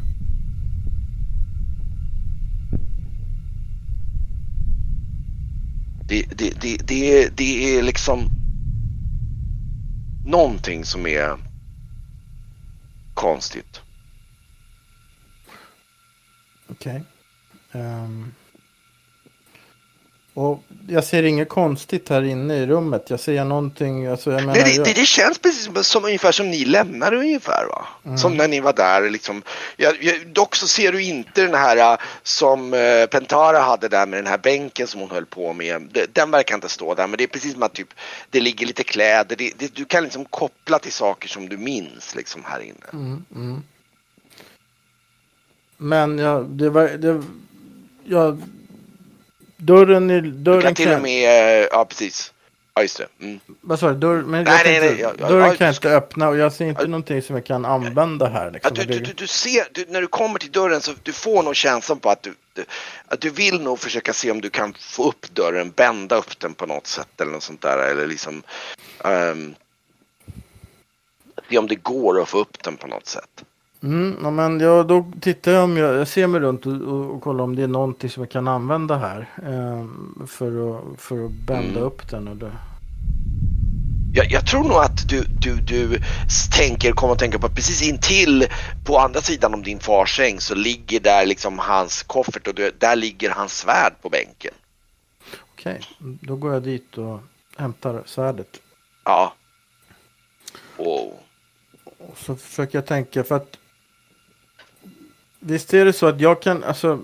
Det, 6.08 6.24
det, 6.36 6.62
det, 6.62 6.78
det, 6.78 7.24
är, 7.24 7.30
det 7.30 7.78
är 7.78 7.84
liksom 7.84 8.30
någonting 10.26 10.86
som 10.86 11.08
är 11.08 11.38
konstigt. 13.14 13.82
Okej. 16.70 17.04
Ehm. 17.72 18.32
Och 20.36 20.64
jag 20.88 21.04
ser 21.04 21.24
inget 21.24 21.50
konstigt 21.50 22.10
här 22.10 22.24
inne 22.24 22.56
i 22.56 22.66
rummet. 22.66 23.10
Jag 23.10 23.20
ser 23.20 23.44
någonting, 23.44 24.08
alltså 24.08 24.32
jag 24.32 24.42
menar... 24.42 24.54
Nej, 24.54 24.64
det, 24.64 24.72
jag, 24.72 24.86
det, 24.86 24.94
det 24.94 25.06
känns 25.06 25.40
precis 25.40 25.88
som, 25.88 26.06
ungefär 26.06 26.32
som 26.32 26.52
ni 26.52 26.66
lämnade 26.66 27.18
ungefär 27.18 27.66
va? 27.66 28.18
Som 28.18 28.38
när 28.38 28.48
ni 28.48 28.60
var 28.60 28.74
där 28.74 29.10
liksom. 29.10 29.44
Jag, 29.78 30.04
jag, 30.04 30.28
dock 30.28 30.56
så 30.56 30.68
ser 30.68 30.92
du 30.92 31.04
inte 31.04 31.42
den 31.42 31.54
här 31.54 31.94
äh, 31.94 32.00
som 32.24 32.74
äh, 32.74 33.06
Pentara 33.06 33.60
hade 33.60 33.88
där 33.88 34.06
med 34.06 34.20
den 34.20 34.28
här 34.28 34.38
bänken 34.38 34.88
som 34.88 35.02
hon 35.02 35.12
höll 35.12 35.26
på 35.26 35.54
med. 35.54 35.90
Det, 35.92 36.16
den 36.16 36.32
verkar 36.32 36.56
inte 36.56 36.70
stå 36.70 36.96
där 36.96 37.08
men 37.08 37.18
det 37.18 37.24
är 37.24 37.28
precis 37.28 37.54
som 37.54 37.64
att 37.64 37.74
typ 37.74 37.94
det 38.30 38.40
ligger 38.40 38.66
lite 38.66 38.84
kläder. 38.84 39.36
Det, 39.36 39.76
du 39.76 39.86
kan 39.86 40.04
liksom 40.04 40.26
koppla 40.26 40.80
till 40.80 40.94
saker 40.94 41.28
som 41.28 41.50
du 41.50 41.58
minns 41.58 42.16
liksom 42.16 42.42
här 42.46 42.60
inne. 42.60 42.86
Mm, 42.94 43.26
mm. 43.36 43.64
Men 45.78 46.18
ja, 46.18 46.40
det 46.40 46.70
var... 46.70 46.90
Det, 49.58 49.74
ja, 49.74 49.80
dörren. 49.80 50.08
Du 50.08 50.22
Dörren 50.22 50.62
kan 50.62 50.76
till 50.76 50.92
och 50.92 51.02
med, 51.02 51.68
ja 51.72 51.86
precis. 51.86 52.32
Ja 52.78 52.82
just 52.82 52.98
det. 52.98 53.08
Mm. 53.26 53.40
Vad 53.62 53.80
sa 53.80 53.88
du? 53.90 53.96
Dörr, 53.96 54.22
men 54.22 54.44
Nej, 54.44 54.54
jag 54.74 54.82
nej, 54.82 54.92
nej, 54.92 55.00
ja, 55.02 55.14
ja, 55.20 55.28
dörren 55.28 55.48
ja, 55.50 55.56
kan 55.56 55.66
jag 55.68 55.76
inte 55.76 55.90
öppna 55.96 56.30
och 56.30 56.38
jag 56.38 56.54
ser 56.54 56.66
inte 56.66 56.82
Ja. 56.82 56.88
någonting 56.88 57.22
som 57.22 57.36
jag 57.36 57.46
kan 57.46 57.66
använda 57.66 58.28
här. 58.30 58.46
Ja, 58.46 58.50
Liksom. 58.52 58.74
du, 58.74 58.84
Det- 58.84 58.94
du, 58.94 59.00
du, 59.00 59.14
du 59.14 59.28
ser, 59.28 59.68
du, 59.72 59.86
när 59.88 60.02
du 60.02 60.08
kommer 60.08 60.40
till 60.40 60.52
dörren 60.52 60.82
så 60.82 60.92
du 61.04 61.14
får 61.14 61.44
nog 61.44 61.56
känslan 61.56 62.00
på 62.00 62.10
att 62.10 62.24
du, 62.24 62.34
att 63.08 63.22
du 63.22 63.30
vill 63.30 63.62
nog 63.62 63.80
försöka 63.80 64.14
se 64.14 64.32
om 64.32 64.42
du 64.42 64.50
kan 64.50 64.74
få 64.80 65.08
upp 65.10 65.26
dörren, 65.34 65.72
bända 65.72 66.16
upp 66.16 66.40
den 66.40 66.54
på 66.54 66.66
något 66.66 66.88
sätt 66.88 67.22
eller 67.22 67.32
något 67.32 67.44
sånt 67.44 67.62
där. 67.62 67.78
Eller 67.92 68.08
liksom 68.08 68.44
ehm, 69.04 69.56
se 71.50 71.58
om 71.58 71.68
det 71.68 71.76
går 71.76 72.22
att 72.22 72.30
få 72.30 72.38
upp 72.40 72.64
den 72.64 72.78
på 72.78 72.88
något 72.88 73.08
sätt. 73.08 73.44
Mm, 73.86 74.18
ja, 74.24 74.32
men 74.32 74.60
ja, 74.60 74.84
då 74.84 75.06
tittar 75.22 75.52
jag 75.52 75.64
om 75.64 75.78
jag, 75.78 75.96
jag 75.96 76.08
ser 76.08 76.28
mig 76.28 76.42
runt 76.42 76.66
och, 76.66 76.74
och, 76.74 77.16
och 77.16 77.22
kollar 77.22 77.44
om 77.44 77.56
det 77.56 77.64
är 77.64 77.68
någonting 77.68 78.10
som 78.10 78.24
jag 78.24 78.32
kan 78.32 78.48
använda 78.48 78.98
här. 78.98 79.30
ehm, 79.46 80.28
för, 80.28 80.78
att, 80.78 81.02
för 81.02 81.26
att 81.26 81.32
bända 81.32 81.70
Mm. 81.80 81.84
upp 81.84 82.10
den. 82.10 82.40
Det. 82.40 82.52
Jag, 84.14 84.32
jag 84.32 84.48
tror 84.48 84.64
nog 84.64 84.78
att 84.78 85.10
du, 85.10 85.24
du, 85.42 85.56
du 85.56 86.00
tänker, 86.58 86.92
kommer 86.92 87.14
att 87.14 87.20
tänka 87.20 87.40
på 87.40 87.46
att 87.48 87.56
precis 87.56 87.82
intill 87.90 88.48
på 88.86 88.98
andra 88.98 89.22
sidan 89.22 89.54
om 89.54 89.64
din 89.64 89.80
fars 89.80 90.18
säng 90.18 90.40
så 90.40 90.56
ligger 90.56 91.00
där 91.00 91.26
liksom 91.26 91.60
hans 91.60 92.04
koffert 92.04 92.48
och 92.48 92.54
där 92.80 92.96
ligger 92.96 93.30
hans 93.30 93.58
svärd 93.58 93.94
på 94.02 94.10
bänken. 94.10 94.54
Okej, 95.54 95.82
då 96.00 96.36
går 96.36 96.54
jag 96.54 96.64
dit 96.64 96.98
och 96.98 97.20
hämtar 97.58 98.04
svärdet. 98.06 98.48
Ja. 99.06 99.34
Och, 100.78 101.06
Och 101.98 102.18
så 102.18 102.36
försöker 102.36 102.78
jag 102.78 102.86
tänka 102.86 103.24
för 103.24 103.36
att 103.36 103.58
Visst 105.48 105.74
är 105.74 105.86
det 105.86 105.94
så 105.94 106.06
att 106.06 106.22
jag 106.22 106.42
kan, 106.42 106.64
alltså 106.64 107.00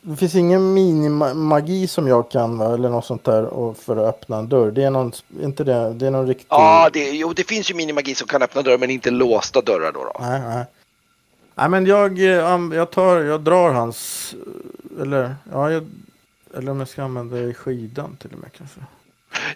Det 0.00 0.16
finns 0.16 0.34
ingen 0.34 0.74
minimagi 0.74 1.86
som 1.86 2.08
jag 2.08 2.30
kan? 2.30 2.60
Eller 2.60 2.88
något 2.88 3.04
sånt 3.04 3.24
där 3.24 3.74
för 3.74 3.96
att 3.96 4.14
öppna 4.14 4.38
en 4.38 4.48
dörr. 4.48 4.70
Det 4.70 4.82
är 4.82 4.90
någon, 4.90 5.12
inte 5.42 5.64
det, 5.64 5.92
det 5.92 6.06
är 6.06 6.10
någon 6.10 6.26
riktig... 6.26 6.46
Ja, 6.48 6.90
det, 6.92 7.10
jo, 7.10 7.32
det 7.32 7.48
finns 7.48 7.70
ju 7.70 7.74
minimagi 7.74 8.14
som 8.14 8.28
kan 8.28 8.42
öppna 8.42 8.62
dörrar 8.62 8.78
men 8.78 8.90
inte 8.90 9.10
låsta 9.10 9.60
dörrar 9.60 9.92
då. 9.92 10.04
då. 10.04 10.16
Nej, 10.20 10.40
nej. 10.40 10.64
Nej 11.54 11.68
men 11.68 11.86
jag, 11.86 12.18
eh, 12.18 12.74
jag 12.74 12.90
tar, 12.90 13.16
jag 13.20 13.40
drar 13.40 13.72
hans, 13.72 14.34
eh, 14.34 15.02
eller, 15.02 15.34
ja, 15.52 15.70
jag, 15.70 15.86
eller 16.56 16.72
om 16.72 16.78
jag 16.78 16.88
ska 16.88 17.02
använda 17.02 17.54
skidan 17.54 18.16
till 18.16 18.32
och 18.32 18.38
med 18.38 18.52
kanske. 18.52 18.80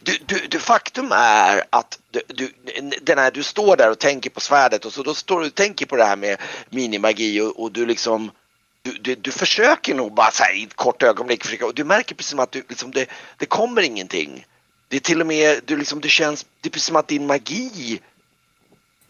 Du, 0.03 0.19
du, 0.27 0.47
du, 0.47 0.59
faktum 0.59 1.13
är 1.13 1.65
att 1.71 1.99
du, 2.11 2.21
du, 2.27 2.53
den 3.03 3.19
här, 3.19 3.31
du 3.31 3.43
står 3.43 3.77
där 3.77 3.91
och 3.91 3.99
tänker 3.99 4.31
på 4.31 4.41
svärdet 4.41 4.85
och 4.85 4.93
så 4.93 5.03
då 5.03 5.15
står 5.15 5.41
du 5.41 5.47
och 5.47 5.55
tänker 5.55 5.87
på 5.87 5.97
det 5.97 6.05
här 6.05 6.17
med 6.17 6.41
minimagi 6.71 7.41
och, 7.41 7.61
och 7.63 7.73
du 7.73 7.87
liksom 7.87 8.31
du, 8.83 8.93
du, 8.93 9.15
du 9.15 9.33
försöker 9.33 9.95
nog 9.95 10.15
bara 10.15 10.31
så 10.31 10.43
här 10.43 10.57
i 10.57 10.63
ett 10.63 10.75
kort 10.75 11.03
ögonblick 11.03 11.45
försöka, 11.45 11.67
och 11.67 11.75
du 11.75 11.85
märker 11.85 12.15
precis 12.15 12.31
som 12.31 12.41
att 12.41 12.53
du, 12.53 12.63
liksom, 12.69 12.91
det, 12.91 13.09
det 13.37 13.47
kommer 13.47 13.83
ingenting. 13.83 14.47
Det 14.89 14.97
är 14.97 15.01
till 15.01 15.21
och 15.21 15.27
med, 15.27 15.61
du 15.65 15.77
liksom, 15.77 16.01
det 16.01 16.09
känns, 16.09 16.47
det 16.61 16.69
är 16.69 16.71
precis 16.71 16.87
som 16.87 16.97
att 16.97 17.09
din 17.09 17.27
magi 17.27 18.01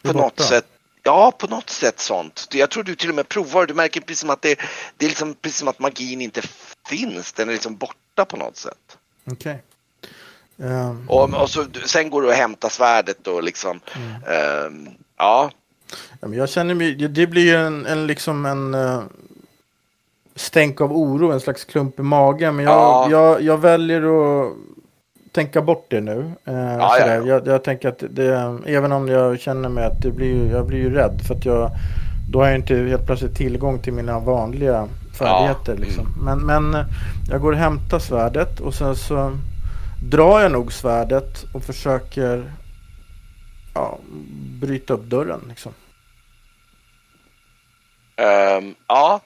på 0.02 0.12
något 0.12 0.22
borta. 0.22 0.42
sätt 0.42 0.66
Ja, 1.02 1.30
på 1.30 1.46
något 1.46 1.70
sätt 1.70 2.00
sånt. 2.00 2.48
Jag 2.52 2.70
tror 2.70 2.82
du 2.82 2.94
till 2.94 3.08
och 3.08 3.14
med 3.14 3.28
provar, 3.28 3.66
du 3.66 3.74
märker 3.74 4.00
precis 4.00 4.20
som 4.20 4.30
att 4.30 4.42
det, 4.42 4.60
det 4.96 5.04
är 5.06 5.08
liksom 5.08 5.34
precis 5.34 5.58
som 5.58 5.68
att 5.68 5.78
magin 5.78 6.20
inte 6.20 6.42
finns, 6.88 7.32
den 7.32 7.48
är 7.48 7.52
liksom 7.52 7.76
borta 7.76 8.24
på 8.24 8.36
något 8.36 8.56
sätt. 8.56 8.98
Okej. 9.24 9.62
Ehm, 10.62 11.08
Och, 11.08 11.34
och 11.42 11.50
så, 11.50 11.64
sen 11.86 12.10
går 12.10 12.22
du 12.22 12.28
och 12.28 12.34
hämtar 12.34 12.68
svärdet 12.68 13.26
och 13.26 13.42
liksom, 13.42 13.80
ehm, 14.26 14.88
ja. 15.18 15.50
ja, 16.20 16.28
men 16.28 16.38
jag 16.38 16.48
känner 16.48 16.74
mig, 16.74 16.94
det- 16.94 17.26
blir 17.26 17.42
ju 17.44 17.56
en, 17.56 17.86
en 17.86 18.06
liksom 18.06 18.46
en 18.46 18.74
uh, 18.74 19.00
stänk 20.34 20.80
av 20.80 20.92
oro, 20.92 21.30
en 21.32 21.40
slags 21.40 21.64
klump 21.64 21.98
i 21.98 22.02
magen. 22.02 22.56
Men 22.56 22.64
jag, 22.64 22.74
Ja. 22.74 23.08
jag, 23.10 23.42
jag 23.42 23.58
väljer 23.58 24.02
att 24.02 24.52
tänka 25.32 25.62
bort 25.62 25.86
det 25.88 26.00
nu. 26.00 26.32
Eh, 26.44 26.54
ja. 26.76 26.98
Jag, 27.26 27.46
jag 27.46 27.64
tänker 27.64 27.88
att 27.88 28.02
det, 28.10 28.58
även 28.66 28.92
om 28.92 29.08
jag 29.08 29.40
känner 29.40 29.68
mig 29.68 29.84
att 29.84 30.02
det 30.02 30.10
blir, 30.10 30.50
jag 30.50 30.66
blir 30.66 30.78
ju 30.78 30.94
rädd 30.94 31.20
för 31.26 31.34
att 31.34 31.44
jag, 31.44 31.70
då 32.32 32.38
har 32.40 32.46
jag 32.46 32.56
inte 32.56 32.74
helt 32.74 33.06
plötsligt 33.06 33.36
tillgång 33.36 33.78
till 33.82 33.92
mina 33.92 34.18
vanliga 34.18 34.88
färdigheter. 35.18 35.76
Liksom. 35.76 36.06
Men, 36.22 36.38
men 36.38 36.74
eh, 36.74 36.84
jag 37.30 37.40
går 37.40 37.52
och 37.52 37.58
hämtar 37.58 37.98
svärdet 37.98 38.60
och 38.60 38.74
sen 38.74 38.96
så 38.96 39.38
drar 40.02 40.40
jag 40.40 40.52
nog 40.52 40.72
svärdet 40.72 41.44
och 41.54 41.64
försöker 41.64 42.52
ja, 43.74 43.98
bryta 44.60 44.94
upp 44.94 45.04
dörren. 45.04 45.44
Liksom. 45.48 45.74
Ehm, 48.16 48.74
ja, 48.86 49.20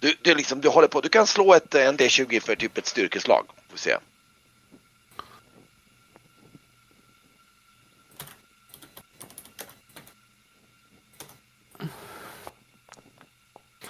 du, 0.00 0.14
du, 0.22 0.34
liksom, 0.34 0.60
du 0.60 0.68
håller 0.68 0.88
på, 0.88 1.00
du 1.00 1.08
kan 1.08 1.26
slå 1.26 1.54
ett, 1.54 1.74
en 1.74 1.96
D20 1.96 2.40
för 2.40 2.56
typ 2.56 2.78
ett 2.78 2.86
styrkeslag. 2.86 3.44
Får 3.46 3.72
vi 3.72 3.78
se. 3.78 3.96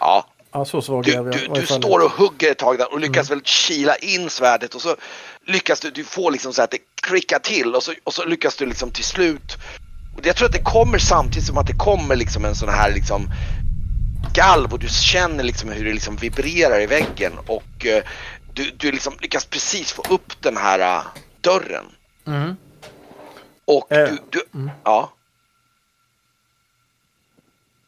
Ja, 0.00 0.26
Ja, 0.52 0.64
så 0.64 0.82
svag 0.82 1.04
Du, 1.04 1.30
du, 1.30 1.48
du 1.54 1.66
står 1.66 2.04
och 2.04 2.10
hugger 2.10 2.50
ett 2.50 2.58
tag 2.58 2.78
där 2.78 2.92
och 2.92 3.00
lyckas 3.00 3.30
väl 3.30 3.40
kila 3.44 3.96
in 3.96 4.30
svärdet 4.30 4.74
och 4.74 4.82
så 4.82 4.96
lyckas 5.48 5.80
du, 5.80 5.90
du 5.90 6.04
får 6.04 6.30
liksom 6.30 6.52
så 6.52 6.62
att 6.62 6.70
det 6.70 6.78
klickar 7.02 7.38
till 7.38 7.74
och 7.74 7.82
så, 7.82 7.92
och 8.04 8.14
så 8.14 8.24
lyckas 8.24 8.56
du 8.56 8.66
liksom 8.66 8.90
till 8.90 9.04
slut. 9.04 9.56
Och 10.16 10.26
jag 10.26 10.36
tror 10.36 10.46
att 10.46 10.52
det 10.52 10.62
kommer 10.62 10.98
samtidigt 10.98 11.46
som 11.46 11.58
att 11.58 11.66
det 11.66 11.76
kommer 11.76 12.16
liksom 12.16 12.44
en 12.44 12.54
sån 12.54 12.68
här 12.68 12.92
liksom 12.92 13.30
galv 14.34 14.72
och 14.72 14.78
du 14.78 14.88
känner 14.88 15.44
liksom 15.44 15.70
hur 15.70 15.84
det 15.84 15.92
liksom 15.92 16.16
vibrerar 16.16 16.80
i 16.80 16.86
väggen 16.86 17.32
och 17.46 17.86
eh, 17.86 18.02
du, 18.54 18.70
du 18.70 18.92
liksom 18.92 19.16
lyckas 19.20 19.44
precis 19.44 19.92
få 19.92 20.02
upp 20.08 20.42
den 20.42 20.56
här 20.56 20.78
eh, 20.96 21.02
dörren. 21.40 21.84
Mm. 22.26 22.56
Och 23.64 23.92
Eh, 23.92 24.08
du, 24.08 24.18
du 24.30 24.58
mm. 24.58 24.70
ja. 24.84 25.12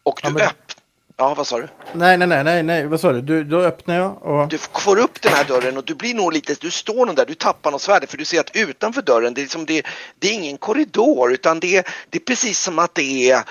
Och 0.02 0.20
Ja, 0.22 0.28
du 0.28 0.34
men- 0.34 0.42
öpp... 0.46 0.72
Ja, 1.20 1.34
vad 1.34 1.46
sa 1.46 1.58
du? 1.58 1.68
Nej, 1.92 2.18
nej, 2.18 2.28
nej, 2.28 2.44
nej, 2.44 2.62
nej, 2.62 2.86
vad 2.86 3.00
sa 3.00 3.12
du? 3.12 3.20
du? 3.20 3.44
Då 3.44 3.60
öppnar 3.60 3.94
jag 3.94 4.22
och... 4.22 4.48
Du 4.48 4.58
får 4.58 4.98
upp 4.98 5.22
den 5.22 5.32
här 5.32 5.44
dörren 5.44 5.76
och 5.76 5.84
du 5.84 5.94
blir 5.94 6.14
nog 6.14 6.32
lite, 6.32 6.54
du 6.60 6.70
står 6.70 7.06
nog 7.06 7.16
där, 7.16 7.26
du 7.26 7.34
tappar 7.34 7.70
något 7.70 7.82
svärd 7.82 8.08
för 8.08 8.18
du 8.18 8.24
ser 8.24 8.40
att 8.40 8.56
utanför 8.56 9.02
dörren, 9.02 9.34
det 9.34 9.40
är, 9.40 9.42
liksom 9.42 9.66
det, 9.66 9.86
det 10.18 10.28
är 10.28 10.32
ingen 10.32 10.58
korridor 10.58 11.32
utan 11.32 11.60
det, 11.60 11.86
det 12.10 12.18
är 12.18 12.24
precis 12.24 12.58
som 12.58 12.78
att 12.78 12.94
det 12.94 13.30
är 13.30 13.44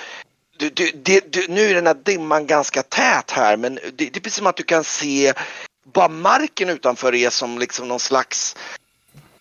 du, 0.57 0.69
du, 0.69 0.91
det, 0.91 1.33
du, 1.33 1.45
nu 1.49 1.61
är 1.61 1.75
den 1.75 1.87
här 1.87 1.97
dimman 2.03 2.47
ganska 2.47 2.83
tät 2.83 3.31
här 3.31 3.57
men 3.57 3.75
det, 3.75 3.91
det 3.91 4.15
är 4.15 4.21
precis 4.21 4.37
som 4.37 4.47
att 4.47 4.57
du 4.57 4.63
kan 4.63 4.83
se 4.83 5.33
bara 5.93 6.09
marken 6.09 6.69
utanför 6.69 7.15
är 7.15 7.29
som 7.29 7.59
liksom 7.59 7.87
någon 7.87 7.99
slags 7.99 8.55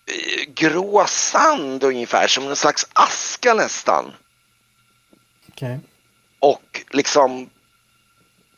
eh, 0.05 0.53
grå 0.53 1.05
sand 1.07 1.83
ungefär, 1.83 2.27
som 2.27 2.45
någon 2.45 2.55
slags 2.55 2.87
aska 2.93 3.53
nästan. 3.53 4.11
Okej. 5.47 5.79
Och 6.39 6.85
liksom, 6.91 7.49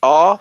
ja. 0.02 0.40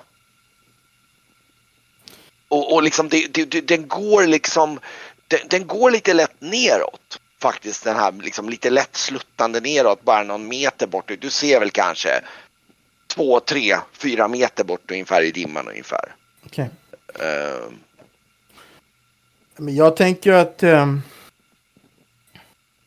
Och, 2.49 2.75
och 2.75 2.83
liksom 2.83 3.09
det, 3.09 3.27
det, 3.35 3.61
den 3.61 3.89
går 3.89 4.27
liksom, 4.27 4.81
den, 5.29 5.41
den 5.49 5.67
går 5.67 5.91
lite 5.91 6.15
lätt 6.15 6.41
neråt. 6.41 7.21
Faktiskt 7.43 7.85
den 7.85 7.97
här 7.97 8.13
liksom 8.13 8.49
lite 8.49 8.71
lätt 8.71 8.97
sluttande 8.97 9.61
neråt, 9.61 10.03
bara 10.03 10.23
någon 10.23 10.49
meter 10.49 10.87
bort. 10.87 11.13
Du 11.21 11.31
ser 11.31 11.61
väl 11.61 11.71
kanske 11.71 12.21
två, 13.07 13.41
tre, 13.41 13.77
fyra 13.93 14.29
meter 14.29 14.65
bort 14.65 14.91
ungefär 14.91 15.23
i 15.23 15.31
dimman 15.31 15.69
ungefär. 15.69 16.15
Okej. 16.47 16.71
Uh, 17.21 17.73
Men 19.57 19.75
jag 19.75 19.97
tänker 19.97 20.33
att... 20.33 20.63
Eh... 20.63 20.97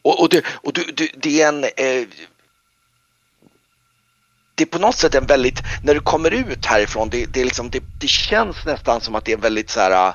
Och, 0.02 0.22
och, 0.22 0.30
det, 0.30 0.46
och 0.48 0.74
du, 0.74 0.84
du, 0.84 1.10
det 1.14 1.42
är 1.42 1.48
en... 1.48 1.64
Eh, 1.64 2.08
det 4.56 4.64
är 4.64 4.66
på 4.66 4.80
något 4.80 4.96
sätt 4.96 5.16
en 5.16 5.26
väldigt, 5.26 5.64
när 5.82 5.94
du 5.94 6.00
kommer 6.00 6.32
ut 6.32 6.66
härifrån, 6.66 7.10
det, 7.10 7.26
det, 7.34 7.42
är 7.42 7.46
liksom, 7.46 7.70
det, 7.70 7.84
det 8.00 8.08
känns 8.08 8.66
nästan 8.66 9.02
som 9.02 9.16
att 9.16 9.26
det 9.26 9.32
är 9.32 9.36
en 9.36 9.42
väldigt 9.42 9.70
så 9.70 9.80
här 9.80 10.08
äh, 10.08 10.14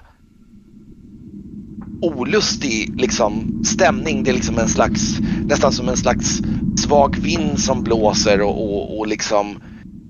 olustig 2.03 3.01
liksom, 3.01 3.63
stämning. 3.65 4.25
Det 4.25 4.31
är 4.31 4.35
liksom 4.35 4.59
en 4.59 4.69
slags, 4.69 5.01
nästan 5.45 5.73
som 5.73 5.89
en 5.89 5.97
slags 5.97 6.41
svag 6.79 7.17
vind 7.17 7.61
som 7.61 7.83
blåser 7.83 8.41
och, 8.41 8.75
och, 8.75 8.99
och 8.99 9.07
liksom 9.07 9.63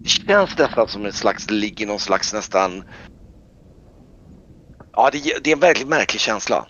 det 0.03 0.09
känns 0.09 0.59
nästan 0.59 0.89
som 0.89 1.07
en 1.07 1.13
slags, 1.13 1.47
det 1.47 1.55
ligger 1.55 1.87
någon 1.87 1.99
slags 1.99 2.33
nästan 2.33 2.85
Ja, 4.93 5.11
det, 5.13 5.19
det 5.45 5.51
är 5.51 5.55
en 5.55 5.61
väldigt 5.61 5.89
märklig 5.89 6.21
känsla. 6.21 6.67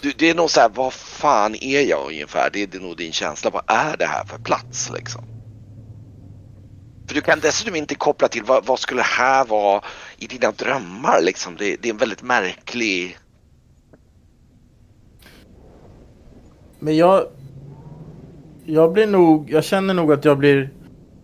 Du, 0.00 0.12
det 0.18 0.30
är 0.30 0.34
nog 0.34 0.50
så 0.50 0.60
här, 0.60 0.68
vad 0.68 0.92
fan 0.92 1.54
är 1.54 1.80
jag 1.80 2.06
ungefär? 2.06 2.50
Det 2.52 2.62
är, 2.62 2.66
det 2.66 2.76
är 2.76 2.80
nog 2.80 2.96
din 2.96 3.12
känsla. 3.12 3.50
Vad 3.50 3.62
är 3.66 3.96
det 3.96 4.06
här 4.06 4.24
för 4.24 4.38
plats 4.38 4.90
liksom? 4.94 5.31
För 7.06 7.14
du 7.14 7.20
kan 7.20 7.40
dessutom 7.40 7.76
inte 7.76 7.94
koppla 7.94 8.28
till 8.28 8.42
vad, 8.42 8.66
vad 8.66 8.78
skulle 8.78 9.00
det 9.00 9.06
här 9.06 9.44
vara 9.44 9.82
i 10.18 10.26
dina 10.26 10.52
drömmar 10.52 11.20
liksom. 11.20 11.56
Det, 11.56 11.76
det 11.76 11.88
är 11.88 11.92
en 11.92 11.98
väldigt 11.98 12.22
märklig... 12.22 13.18
Men 16.78 16.96
jag... 16.96 17.26
Jag 18.64 18.92
blir 18.92 19.06
nog, 19.06 19.50
jag 19.50 19.64
känner 19.64 19.94
nog 19.94 20.12
att 20.12 20.24
jag 20.24 20.38
blir 20.38 20.70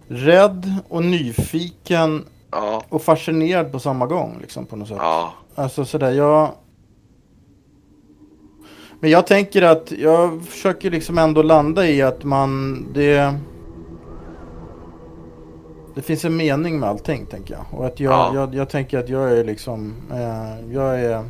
rädd 0.08 0.74
och 0.88 1.04
nyfiken 1.04 2.24
Ja, 2.50 2.84
och 2.88 3.02
fascinerad 3.02 3.72
på 3.72 3.80
samma 3.80 4.06
gång 4.06 4.38
liksom 4.40 4.66
på 4.66 4.76
något 4.76 4.88
sätt. 4.88 4.96
ja, 5.00 5.34
Alltså 5.54 5.84
sådär, 5.84 6.10
jag... 6.10 6.52
Men 9.00 9.10
jag 9.10 9.26
tänker 9.26 9.62
att 9.62 9.92
jag 9.92 10.42
försöker 10.42 10.90
liksom 10.90 11.18
ändå 11.18 11.42
landa 11.42 11.88
i 11.88 12.02
att 12.02 12.24
man, 12.24 12.86
det... 12.94 13.34
Det 15.98 16.02
finns 16.02 16.24
en 16.24 16.36
mening 16.36 16.80
med 16.80 16.88
allting 16.88 17.26
tänker 17.26 17.54
jag. 17.54 17.64
Och 17.80 17.86
att 17.86 18.00
jag, 18.00 18.12
Ja. 18.12 18.34
jag, 18.34 18.54
jag 18.54 18.68
tänker 18.68 18.98
att 18.98 19.08
jag 19.08 19.30
är 19.38 19.44
liksom, 19.44 19.94
eh, 20.12 20.74
jag 20.74 21.00
är... 21.00 21.24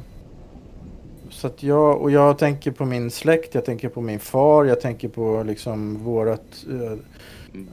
Så 1.30 1.46
att 1.46 1.62
jag, 1.62 2.00
och 2.00 2.10
jag 2.10 2.38
tänker 2.38 2.70
på 2.70 2.84
min 2.84 3.10
släkt, 3.10 3.54
jag 3.54 3.64
tänker 3.64 3.88
på 3.88 4.00
min 4.00 4.20
far, 4.20 4.64
jag 4.64 4.80
tänker 4.80 5.08
på 5.08 5.42
liksom 5.46 6.04
vårat, 6.04 6.42
eh, 6.70 6.98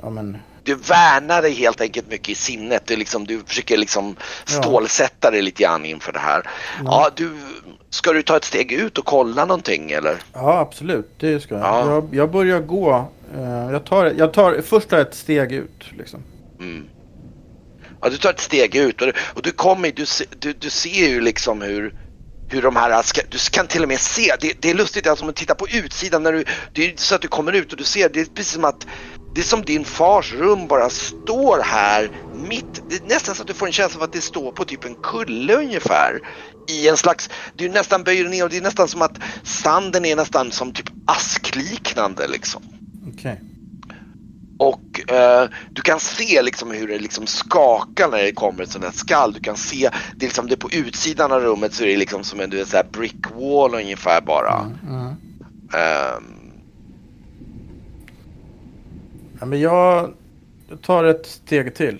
ja 0.01 0.09
men, 0.09 0.37
du 0.63 0.75
värnar 0.75 1.41
dig 1.41 1.53
helt 1.53 1.81
enkelt 1.81 2.09
mycket 2.09 2.29
i 2.29 2.35
sinnet. 2.35 2.83
Du, 2.85 2.95
liksom, 2.95 3.25
du 3.27 3.39
försöker 3.45 3.77
liksom 3.77 4.15
stålsätta 4.45 5.31
dig 5.31 5.41
lite 5.41 5.63
grann 5.63 5.85
inför 5.85 6.13
det 6.13 6.19
här. 6.19 6.49
Ja, 6.85 7.09
du, 7.15 7.37
ska 7.89 8.13
du 8.13 8.21
ta 8.21 8.37
ett 8.37 8.43
steg 8.43 8.71
ut 8.71 8.97
och 8.97 9.05
kolla 9.05 9.45
någonting 9.45 9.91
eller? 9.91 10.17
ja 10.33 10.59
absolut, 10.59 11.09
det 11.19 11.39
ska 11.39 11.55
jag. 11.55 11.63
Ja. 11.63 11.89
Jag, 11.89 12.07
jag 12.11 12.31
börjar 12.31 12.59
gå, 12.59 13.05
eh, 13.37 13.71
jag 13.71 13.85
tar, 13.85 14.13
jag 14.17 14.33
tar, 14.33 14.61
först 14.61 14.93
ett 14.93 15.15
steg 15.15 15.51
ut 15.51 15.85
liksom. 15.97 16.23
Mm. 16.65 16.89
Ja, 18.01 18.09
du 18.09 18.17
tar 18.17 18.29
ett 18.29 18.39
steg 18.39 18.75
ut 18.75 19.01
och, 19.01 19.07
och 19.33 19.41
du 19.41 19.51
kommer, 19.51 19.91
du, 19.91 20.05
du, 20.39 20.53
du 20.53 20.69
ser 20.69 21.07
ju 21.07 21.21
liksom 21.21 21.61
hur 21.61 21.93
hur 22.47 22.61
de 22.61 22.75
här, 22.75 23.01
ska, 23.01 23.21
du 23.29 23.37
kan 23.51 23.67
till 23.67 23.81
och 23.81 23.87
med 23.87 23.99
se, 23.99 24.35
det, 24.39 24.53
det 24.61 24.69
är 24.69 24.73
lustigt 24.73 25.07
alltså 25.07 25.23
om 25.23 25.27
man 25.27 25.33
tittar 25.33 25.55
på 25.55 25.67
utsidan 25.67 26.23
när 26.23 26.33
du, 26.33 26.43
det 26.71 26.85
är 26.85 26.93
så 26.97 27.15
att 27.15 27.21
du 27.21 27.27
kommer 27.27 27.53
ut 27.53 27.71
och 27.71 27.77
du 27.77 27.83
ser, 27.83 28.09
det 28.09 28.19
är 28.19 28.25
precis 28.25 28.53
som 28.53 28.65
att 28.65 28.87
det 29.33 29.41
är 29.41 29.45
som 29.45 29.61
din 29.61 29.85
fars 29.85 30.33
rum 30.33 30.67
bara 30.67 30.89
står 30.89 31.59
här 31.63 32.11
mitt, 32.31 32.79
det 32.87 32.95
är 32.95 33.07
nästan 33.07 33.35
så 33.35 33.41
att 33.41 33.47
du 33.47 33.53
får 33.53 33.67
en 33.67 33.73
känsla 33.73 33.99
av 33.99 34.03
att 34.03 34.11
det 34.11 34.21
står 34.21 34.51
på 34.51 34.65
typ 34.65 34.85
en 34.85 34.95
kulle 34.95 35.55
ungefär. 35.55 36.19
I 36.71 36.87
en 36.87 36.97
slags, 36.97 37.29
du 37.55 37.69
nästan 37.69 38.03
böjer 38.03 38.29
ner 38.29 38.43
och 38.43 38.49
det 38.49 38.57
är 38.57 38.61
nästan 38.61 38.87
som 38.87 39.01
att 39.01 39.17
sanden 39.43 40.05
är 40.05 40.15
nästan 40.15 40.51
som 40.51 40.73
typ 40.73 40.89
askliknande 41.05 42.27
liksom. 42.27 42.63
Okej. 43.13 43.41
Och 44.57 45.11
eh, 45.11 45.49
du 45.69 45.81
kan 45.81 45.99
se 45.99 46.41
liksom 46.41 46.71
hur 46.71 46.87
det 46.87 46.99
liksom 46.99 47.27
skakar 47.27 48.09
när 48.11 48.23
det 48.23 48.31
kommer 48.31 48.63
ett 48.63 48.71
sånt 48.71 48.85
här 48.85 48.91
skall. 48.91 49.33
Du 49.33 49.39
kan 49.39 49.57
se, 49.57 49.89
det 50.15 50.25
är 50.25 50.27
liksom 50.27 50.47
det 50.47 50.57
på 50.57 50.71
utsidan 50.71 51.31
av 51.31 51.41
rummet 51.41 51.73
så 51.73 51.83
är 51.83 51.87
det 51.87 51.97
liksom 51.97 52.23
som 52.23 52.39
en 52.39 52.49
du 52.49 52.57
vet, 52.57 52.67
så 52.67 52.77
här 52.77 52.85
brick 52.91 53.31
wall 53.35 53.75
ungefär 53.75 54.21
bara. 54.21 54.71
Mm. 54.87 55.07
Ehm, 55.73 56.35
Ja, 59.39 59.45
men 59.45 59.59
jag 59.59 60.13
jag 60.69 60.81
tar 60.81 61.03
ett 61.03 61.25
steg 61.25 61.75
till 61.75 61.99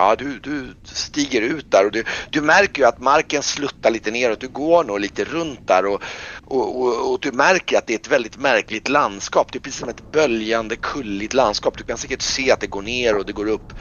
ja, 0.00 0.16
du, 0.18 0.38
du 0.38 0.74
stiger 0.84 1.42
ut 1.42 1.70
där 1.70 1.86
och 1.86 1.92
du, 1.92 2.04
du 2.30 2.40
märker 2.40 2.82
ju 2.82 2.88
att 2.88 3.00
marken 3.00 3.42
sluttar 3.42 3.90
lite 3.90 4.10
neråt. 4.10 4.40
Du 4.40 4.48
går 4.48 4.84
nog 4.84 5.00
lite 5.00 5.24
runt 5.24 5.68
där 5.68 5.86
och, 5.86 6.02
och, 6.44 6.82
och, 6.82 7.12
och 7.12 7.18
du 7.20 7.32
märker 7.32 7.78
att 7.78 7.86
det 7.86 7.94
är 7.94 7.98
ett 7.98 8.10
väldigt 8.10 8.38
märkligt 8.38 8.88
landskap. 8.88 9.52
Det 9.52 9.58
är 9.58 9.60
precis 9.60 9.80
som 9.80 9.88
ett 9.88 10.12
böljande 10.12 10.76
kulligt 10.76 11.34
landskap. 11.34 11.78
Du 11.78 11.84
kan 11.84 11.98
säkert 11.98 12.22
se 12.22 12.50
att 12.50 12.60
det 12.60 12.66
går 12.66 12.82
ner 12.82 13.18
och 13.18 13.26
det 13.26 13.32
går 13.32 13.48
upp. 13.48 13.72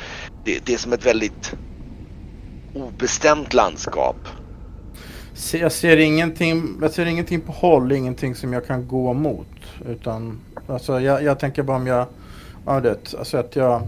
Det, 0.46 0.66
det 0.66 0.74
är 0.74 0.78
som 0.78 0.94
ett 0.94 1.06
väldigt 1.06 1.54
obestämt 2.74 3.54
landskap. 3.54 4.28
Jag 5.52 5.72
ser 5.72 5.98
ingenting, 5.98 6.78
jag 6.82 6.92
ser 6.92 7.06
ingenting 7.06 7.42
på 7.42 7.52
håll, 7.52 7.92
ingenting 7.92 8.36
som 8.36 8.54
jag 8.54 8.68
kan 8.68 8.88
gå 8.88 9.14
mot. 9.14 9.48
Utan, 9.88 10.40
alltså 10.68 11.00
jag, 11.00 11.24
jag 11.24 11.40
tänker 11.40 11.64
bara 11.64 11.78
om 11.78 11.88
jag, 11.88 12.06
ja 12.66 12.80
det, 12.80 13.14
alltså 13.20 13.38
att 13.38 13.56
jag, 13.56 13.82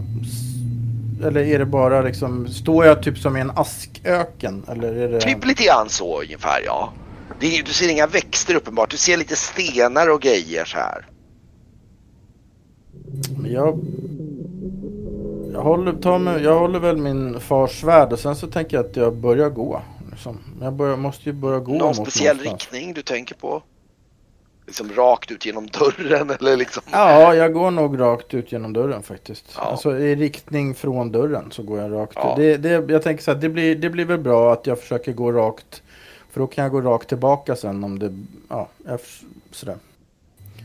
eller 1.22 1.40
är 1.40 1.58
det 1.58 1.66
bara 1.66 2.02
liksom, 2.02 2.48
står 2.48 2.84
jag 2.84 3.02
typ 3.02 3.18
som 3.18 3.36
i 3.36 3.40
en 3.40 3.52
asköken? 3.56 4.64
Eller 4.68 4.94
är 4.94 5.08
det... 5.08 5.20
Typ 5.20 5.44
lite 5.46 5.64
grann 5.64 5.88
så 5.88 6.22
ungefär 6.22 6.62
ja. 6.66 6.92
Är, 7.40 7.62
du 7.62 7.72
ser 7.72 7.88
inga 7.88 8.06
växter 8.06 8.54
uppenbart, 8.54 8.90
du 8.90 8.96
ser 8.96 9.16
lite 9.16 9.36
stenar 9.36 10.10
och 10.10 10.20
grejer 10.20 10.64
så 10.64 10.76
här. 10.78 11.06
Men 13.36 13.52
Jag, 13.52 13.78
jag, 15.52 15.62
håller, 15.62 15.92
tar 15.92 16.18
mig, 16.18 16.42
jag 16.42 16.58
håller 16.58 16.78
väl 16.78 16.96
min 16.96 17.40
fars 17.40 17.80
svärd 17.80 18.12
och 18.12 18.18
sen 18.18 18.36
så 18.36 18.46
tänker 18.46 18.76
jag 18.76 18.86
att 18.86 18.96
jag 18.96 19.16
börjar 19.16 19.48
gå. 19.50 19.82
Liksom. 20.10 20.38
Jag 20.60 20.72
börjar, 20.72 20.96
måste 20.96 21.28
ju 21.28 21.32
börja 21.32 21.58
gå 21.58 21.72
Någon 21.72 21.86
mot 21.86 21.96
speciell 21.96 22.36
någonstans. 22.36 22.72
riktning 22.72 22.94
du 22.94 23.02
tänker 23.02 23.34
på? 23.34 23.62
Liksom 24.66 24.92
rakt 24.92 25.30
ut 25.30 25.46
genom 25.46 25.66
dörren 25.66 26.30
eller 26.40 26.56
liksom? 26.56 26.82
Ja, 26.90 27.34
jag 27.34 27.52
går 27.52 27.70
nog 27.70 28.00
rakt 28.00 28.34
ut 28.34 28.52
genom 28.52 28.72
dörren 28.72 29.02
faktiskt. 29.02 29.52
Ja. 29.56 29.62
Alltså 29.62 29.98
i 29.98 30.14
riktning 30.14 30.74
från 30.74 31.12
dörren 31.12 31.50
så 31.50 31.62
går 31.62 31.78
jag 31.80 31.92
rakt 31.92 32.12
Ja. 32.16 32.30
ut. 32.32 32.36
Det, 32.36 32.56
det, 32.78 32.92
jag 32.92 33.02
tänker 33.02 33.22
så 33.24 33.32
här, 33.32 33.38
det 33.38 33.48
blir, 33.48 33.74
det 33.76 33.90
blir 33.90 34.04
väl 34.04 34.18
bra 34.18 34.52
att 34.52 34.66
jag 34.66 34.80
försöker 34.80 35.12
gå 35.12 35.32
rakt. 35.32 35.82
För 36.30 36.40
då 36.40 36.46
kan 36.46 36.62
jag 36.64 36.72
gå 36.72 36.80
rakt 36.80 37.08
tillbaka 37.08 37.56
sen 37.56 37.84
om 37.84 37.98
det, 37.98 38.12
ja, 38.48 38.68
sådär. 39.50 39.76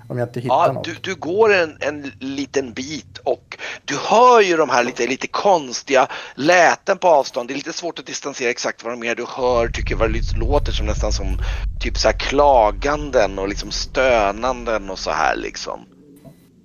Om 0.10 0.18
jag 0.18 0.28
inte 0.28 0.40
hittar 0.40 0.56
Ja, 0.68 0.72
något. 0.72 0.84
du, 0.86 0.96
du 1.02 1.16
går 1.16 1.54
en, 1.54 1.78
en 1.80 2.12
liten 2.20 2.74
bit 2.74 3.18
och 3.24 3.58
du 3.86 3.96
hör 3.98 4.42
ju 4.42 4.58
de 4.58 4.70
här 4.70 4.84
lite, 4.84 5.08
lite 5.08 5.28
konstiga 5.28 6.08
läten 6.36 6.98
på 6.98 7.08
avstånd. 7.08 7.50
Det 7.50 7.54
är 7.54 7.56
lite 7.56 7.74
svårt 7.74 8.00
att 8.00 8.06
distansera 8.06 8.50
exakt 8.50 8.84
vad 8.84 8.94
de 8.94 9.04
är. 9.04 9.16
Du 9.16 9.26
hör, 9.30 9.68
tycker 9.68 9.96
vad 9.96 10.14
det 10.14 10.38
låter 10.38 10.72
som 10.72 10.86
nästan 10.86 11.12
som 11.12 11.38
typ 11.82 11.98
så 11.98 12.10
klaganden 12.14 13.40
och 13.40 13.48
liksom 13.50 13.72
stönanden 13.72 14.90
och 14.90 15.00
så 15.00 15.12
här 15.12 15.36
liksom. 15.36 15.80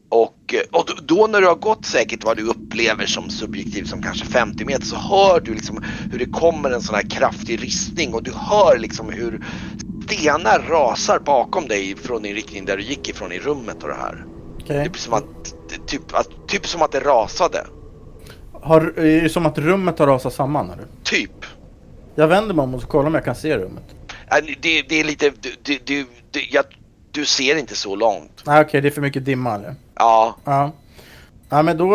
Och, 0.08 0.54
och 0.72 0.84
då- 0.86 1.16
då 1.16 1.26
när 1.26 1.40
du 1.40 1.46
har 1.46 1.54
gått 1.54 1.84
säkert 1.86 2.24
vad 2.24 2.36
du 2.36 2.42
upplever 2.42 3.06
som 3.06 3.30
subjektivt 3.30 3.88
som 3.88 4.02
kanske 4.02 4.24
50 4.26 4.64
meter 4.64 4.84
så 4.84 4.96
hör 4.96 5.40
du 5.40 5.54
liksom 5.54 5.82
hur 6.10 6.18
det 6.18 6.26
kommer 6.26 6.70
en 6.70 6.82
sån 6.82 6.94
här 6.94 7.10
kraftig 7.10 7.62
ristning 7.62 8.14
och 8.14 8.22
du 8.22 8.32
hör 8.36 8.78
liksom 8.78 9.10
hur 9.10 9.40
stenar 10.06 10.58
rasar 10.68 11.18
bakom 11.18 11.68
dig 11.68 11.96
från 11.96 12.22
din 12.22 12.34
riktning 12.34 12.64
där 12.64 12.76
du 12.76 12.82
gick 12.82 13.08
ifrån 13.08 13.32
i 13.32 13.38
rummet 13.38 13.82
och 13.82 13.88
det 13.88 13.94
här. 13.94 14.24
Det 14.66 14.74
är 14.74 14.90
som 14.94 15.12
att, 15.14 15.24
typ, 15.86 16.14
att, 16.14 16.28
typ 16.48 16.66
som 16.66 16.82
att 16.82 16.92
det 16.92 17.00
rasade. 17.00 17.66
Har, 18.52 18.80
är 18.98 19.22
det 19.22 19.28
som 19.28 19.46
att 19.46 19.58
rummet 19.58 19.98
har 19.98 20.06
rasat 20.06 20.32
samman? 20.34 20.70
Eller? 20.70 20.84
Typ. 21.02 21.44
Jag 22.14 22.28
vänder 22.28 22.54
mig 22.54 22.62
om 22.62 22.74
och 22.74 22.82
kollar 22.82 23.06
om 23.06 23.14
jag 23.14 23.24
kan 23.24 23.34
se 23.34 23.58
rummet. 23.58 23.84
Äh, 24.30 24.36
Det, 24.60 24.82
det 24.82 25.00
är 25.00 25.04
lite, 25.04 25.32
du, 25.62 25.78
du, 25.84 26.06
du, 26.30 26.40
jag, 26.50 26.64
du 27.10 27.24
ser 27.24 27.56
inte 27.56 27.74
så 27.76 27.96
långt. 27.96 28.42
Nej 28.46 28.60
okej, 28.60 28.80
det 28.80 28.88
är 28.88 28.90
för 28.90 29.00
mycket 29.00 29.24
dimma 29.24 29.54
eller? 29.54 29.74
Ja, 29.94 30.36
Ja. 30.44 30.72
Ja 31.48 31.62
men 31.62 31.76
då... 31.76 31.88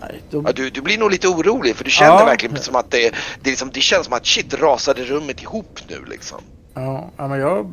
Nej, 0.00 0.20
då... 0.30 0.42
ja 0.46 0.52
du, 0.52 0.70
du 0.70 0.80
blir 0.80 0.98
nog 0.98 1.10
lite 1.10 1.28
orolig 1.28 1.76
för 1.76 1.84
du 1.84 1.90
känner 1.90 2.10
Ja. 2.20 2.24
verkligen 2.24 2.56
som 2.56 2.76
att 2.76 2.90
det, 2.90 3.14
det, 3.42 3.50
liksom, 3.50 3.70
det 3.74 3.80
känns 3.80 4.04
som 4.04 4.12
att 4.14 4.26
shit 4.26 4.54
rasade 4.54 5.04
rummet 5.04 5.42
ihop 5.42 5.80
nu 5.88 6.04
liksom. 6.10 6.38
Ja, 6.74 7.10
men 7.16 7.38
jag... 7.40 7.72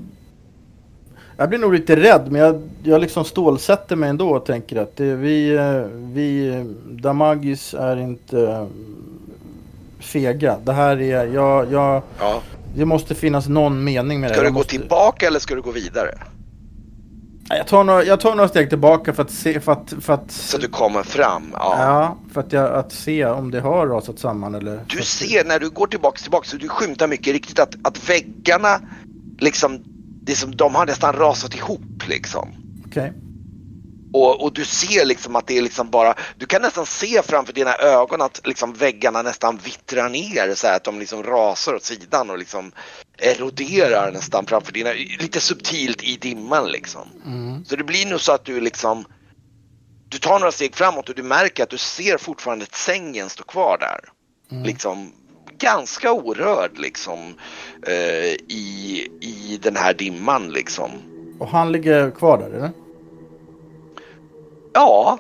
Jag 1.38 1.50
blir 1.50 1.60
nog 1.60 1.74
lite 1.74 1.96
rädd, 1.96 2.32
men 2.32 2.42
jag, 2.42 2.70
jag 2.84 3.02
liksom 3.02 3.26
stålsätter 3.26 3.96
mig 3.96 4.10
ändå 4.10 4.30
och 4.30 4.46
tänker 4.46 4.76
att 4.82 4.98
det, 4.98 5.16
vi, 5.16 5.56
eh, 5.56 5.82
vi 6.14 6.64
Damagis 6.90 7.74
är 7.74 7.98
inte 7.98 8.42
eh, 8.42 8.66
fega. 10.00 10.58
Det 10.64 10.74
här 10.74 11.02
är, 11.02 11.26
jag, 11.26 11.72
jag, 11.72 12.02
Ja. 12.20 12.42
det 12.76 12.86
måste 12.86 13.16
finnas 13.16 13.48
någon 13.48 13.84
mening 13.84 14.20
med 14.20 14.30
det. 14.30 14.34
Ska 14.34 14.44
du 14.44 14.50
gå 14.50 14.54
måste, 14.54 14.70
tillbaka 14.78 15.28
eller 15.28 15.40
ska 15.40 15.56
du 15.56 15.62
gå 15.62 15.72
vidare? 15.72 16.10
Jag 17.58 17.68
tar, 17.68 17.84
några, 17.84 18.04
jag 18.04 18.20
tar 18.20 18.36
några 18.36 18.50
steg 18.50 18.70
tillbaka 18.70 19.14
för 19.14 19.24
att 19.24 19.32
se, 19.32 19.60
för 19.60 19.72
att, 19.72 19.94
för 20.02 20.14
att, 20.14 20.32
Så 20.32 20.58
att 20.58 20.62
du 20.62 20.70
kommer 20.70 21.04
fram? 21.04 21.50
Ja. 21.54 21.76
ja, 21.78 22.18
för 22.34 22.42
att, 22.42 22.54
jag, 22.54 22.74
att 22.74 22.92
se 22.92 23.26
om 23.26 23.52
det 23.52 23.60
har 23.60 23.88
rasat 23.88 24.20
samman 24.20 24.56
eller. 24.56 24.86
Du 24.88 25.02
ser 25.02 25.46
när 25.46 25.60
du 25.60 25.70
går 25.70 25.88
tillbaks 25.88 26.22
tillbaks 26.22 26.50
så 26.50 26.58
du 26.58 26.68
skymtar 26.68 27.08
mycket 27.08 27.34
riktigt 27.34 27.60
att, 27.60 27.76
att 27.84 28.10
väggarna 28.10 28.82
liksom, 29.40 29.84
det 30.22 30.36
som 30.36 30.56
de 30.56 30.76
har 30.76 30.86
nästan 30.86 31.14
rasat 31.14 31.56
ihop 31.56 32.08
liksom. 32.08 32.50
Okej. 32.88 33.14
Och, 34.14 34.44
och 34.44 34.54
du 34.54 34.66
ser 34.66 35.06
liksom 35.06 35.36
att 35.36 35.48
det 35.48 35.58
är 35.58 35.62
liksom 35.62 35.90
bara, 35.90 36.14
du 36.38 36.46
kan 36.46 36.62
nästan 36.62 36.86
se 36.86 37.22
framför 37.22 37.54
dina 37.54 37.76
ögon 37.76 38.22
att 38.22 38.42
liksom 38.44 38.74
väggarna 38.74 39.22
nästan 39.22 39.60
vittrar 39.64 40.10
ner 40.10 40.56
så 40.56 40.68
här 40.68 40.76
att 40.76 40.84
de 40.84 41.00
liksom 41.00 41.24
rasar 41.24 41.74
åt 41.74 41.84
sidan 41.84 42.30
och 42.30 42.38
liksom 42.38 42.72
eroderar 43.24 44.12
nästan 44.12 44.46
framför 44.46 44.72
dina, 44.72 44.90
lite 45.20 45.40
subtilt 45.40 46.04
i 46.04 46.18
dimman 46.18 46.72
liksom. 46.72 47.08
Mm. 47.26 47.66
Så 47.66 47.76
det 47.76 47.84
blir 47.84 48.06
nog 48.06 48.22
så 48.22 48.32
att 48.32 48.46
du 48.46 48.60
liksom, 48.60 49.06
du 50.10 50.18
tar 50.18 50.40
några 50.40 50.52
steg 50.52 50.76
framåt 50.76 51.10
och 51.10 51.16
du 51.16 51.24
märker 51.24 51.64
att 51.64 51.70
du 51.70 51.78
ser 51.78 52.18
fortfarande 52.18 52.64
att 52.64 52.76
sängen 52.76 53.30
står 53.30 53.44
kvar 53.44 53.78
där. 53.80 54.00
Mm. 54.52 54.64
Liksom 54.64 55.14
ganska 55.58 56.12
orörd 56.12 56.78
liksom 56.78 57.20
eh, 57.88 58.34
i, 58.48 59.08
i 59.22 59.60
den 59.62 59.76
här 59.76 59.94
dimman 59.94 60.50
liksom. 60.50 60.92
Och 61.40 61.48
han 61.48 61.72
ligger 61.72 62.12
kvar 62.12 62.38
där 62.38 62.58
eller? 62.58 62.72
Ja, 64.74 65.20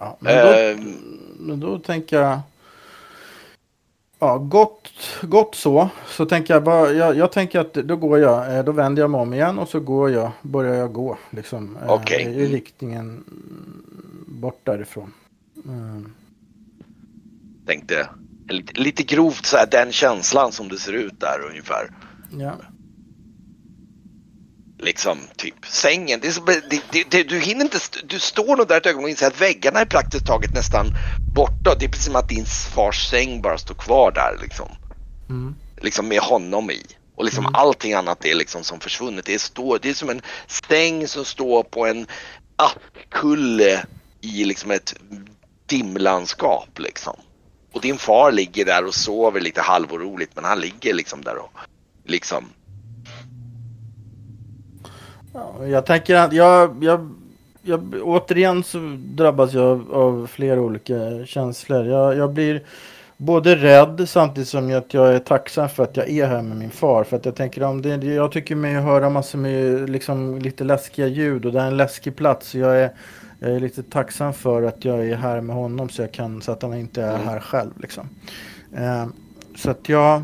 Ja, 0.00 0.16
men 0.20 0.46
då, 0.46 0.52
ehm, 0.52 0.96
men 1.38 1.60
då 1.60 1.78
tänker 1.78 2.20
jag. 2.20 2.40
Ja, 4.20 4.38
gott, 4.38 4.92
gott 5.22 5.54
så. 5.54 5.88
Så 6.08 6.26
tänker 6.26 6.54
jag 6.54 6.64
bara, 6.64 6.90
jag, 6.90 7.16
jag 7.16 7.32
tänker 7.32 7.60
att 7.60 7.74
då 7.74 7.96
går 7.96 8.18
jag, 8.18 8.56
eh, 8.56 8.64
då 8.64 8.72
vänder 8.72 9.02
jag 9.02 9.10
mig 9.10 9.20
om 9.20 9.34
igen 9.34 9.58
och 9.58 9.68
så 9.68 9.80
går 9.80 10.10
jag, 10.10 10.30
börjar 10.42 10.74
jag 10.74 10.92
gå 10.92 11.18
liksom. 11.30 11.76
eh, 11.76 11.90
Okej. 11.90 12.22
I 12.22 12.46
riktningen 12.46 13.06
mm, 13.06 14.24
bort 14.40 14.60
därifrån. 14.64 15.12
Mm. 15.64 16.12
tänkte 17.66 18.08
lite, 18.48 18.80
lite 18.80 19.02
grovt 19.02 19.46
så 19.46 19.56
här 19.56 19.66
den 19.70 19.92
känslan 19.92 20.52
som 20.52 20.68
det 20.68 20.78
ser 20.78 20.92
ut 20.92 21.20
där 21.20 21.46
ungefär. 21.50 21.90
Ja. 22.38 22.52
Liksom 24.82 25.18
typ 25.36 25.66
sängen. 25.66 26.20
Det 26.20 26.28
är 26.28 26.32
så, 26.32 26.44
det, 26.44 26.82
det, 26.90 27.10
det, 27.10 27.22
du 27.22 27.38
hinner 27.38 27.64
inte, 27.64 27.78
du 28.04 28.20
står 28.20 28.56
nog 28.56 28.68
där 28.68 28.76
ett 28.76 28.86
ögonblick 28.86 29.04
och 29.04 29.10
inser 29.10 29.26
att 29.26 29.40
väggarna 29.40 29.80
är 29.80 29.84
praktiskt 29.84 30.26
taget 30.26 30.54
nästan 30.54 30.96
borta. 31.34 31.74
Det 31.78 31.84
är 31.84 31.88
precis 31.88 32.06
som 32.06 32.16
att 32.16 32.28
din 32.28 32.46
fars 32.46 33.10
säng 33.10 33.42
bara 33.42 33.58
står 33.58 33.74
kvar 33.74 34.12
där 34.12 34.38
liksom. 34.42 34.68
Mm. 35.28 35.54
Liksom 35.80 36.08
med 36.08 36.20
honom 36.20 36.70
i. 36.70 36.86
Och 37.16 37.24
liksom 37.24 37.54
allting 37.54 37.92
annat 37.92 38.24
är 38.24 38.34
liksom 38.34 38.64
som 38.64 38.80
försvunnet. 38.80 39.24
Det 39.24 39.34
är, 39.34 39.38
stå, 39.38 39.78
det 39.78 39.90
är 39.90 39.94
som 39.94 40.10
en 40.10 40.22
stäng 40.46 41.08
som 41.08 41.24
står 41.24 41.62
på 41.62 41.86
en 41.86 42.06
kulle 43.08 43.84
i 44.20 44.44
liksom 44.44 44.70
ett 44.70 44.94
dimlandskap 45.66 46.78
liksom. 46.78 47.16
Och 47.72 47.80
din 47.80 47.98
far 47.98 48.32
ligger 48.32 48.64
där 48.64 48.84
och 48.84 48.94
sover 48.94 49.40
lite 49.40 49.60
halvoroligt 49.60 50.32
men 50.34 50.44
han 50.44 50.60
ligger 50.60 50.94
liksom 50.94 51.24
där 51.24 51.36
och 51.36 51.52
liksom 52.04 52.44
Ja, 55.32 55.66
jag 55.66 55.86
tänker 55.86 56.16
att 56.16 56.32
jag, 56.32 56.84
jag, 56.84 57.10
jag, 57.62 57.94
återigen 58.02 58.64
så 58.64 58.78
drabbas 58.98 59.52
jag 59.52 59.92
av, 59.92 60.26
flera 60.26 60.60
olika 60.60 61.26
känslor. 61.26 61.86
Jag, 61.86 62.16
jag 62.16 62.32
blir 62.32 62.62
både 63.16 63.56
rädd 63.56 64.08
samtidigt 64.08 64.48
som 64.48 64.76
att 64.78 64.94
jag 64.94 65.14
är 65.14 65.18
tacksam 65.18 65.68
för 65.68 65.82
att 65.82 65.96
jag 65.96 66.10
är 66.10 66.26
här 66.26 66.42
med 66.42 66.56
min 66.56 66.70
far. 66.70 67.04
För 67.04 67.16
att 67.16 67.24
jag 67.24 67.34
tänker 67.36 67.62
om 67.62 67.82
det, 67.82 68.04
jag 68.04 68.32
tycker 68.32 68.54
mig 68.56 68.74
höra 68.74 69.10
massor 69.10 69.38
med 69.38 69.90
liksom, 69.90 70.38
lite 70.38 70.64
läskiga 70.64 71.06
ljud 71.06 71.46
och 71.46 71.52
det 71.52 71.60
är 71.60 71.66
en 71.66 71.76
läskig 71.76 72.16
plats. 72.16 72.48
Så 72.48 72.58
jag 72.58 72.80
är, 72.80 72.90
jag 73.38 73.50
är 73.50 73.60
lite 73.60 73.82
tacksam 73.82 74.32
för 74.32 74.62
att 74.62 74.84
jag 74.84 75.06
är 75.08 75.16
här 75.16 75.40
med 75.40 75.56
honom 75.56 75.88
så, 75.88 76.02
jag 76.02 76.12
kan, 76.12 76.42
så 76.42 76.52
att 76.52 76.62
han 76.62 76.74
inte 76.74 77.02
är 77.02 77.14
Mm. 77.14 77.28
här 77.28 77.40
själv. 77.40 77.70
Liksom. 77.80 78.08
Eh, 78.76 79.06
så 79.56 79.70
att 79.70 79.88
jag... 79.88 80.22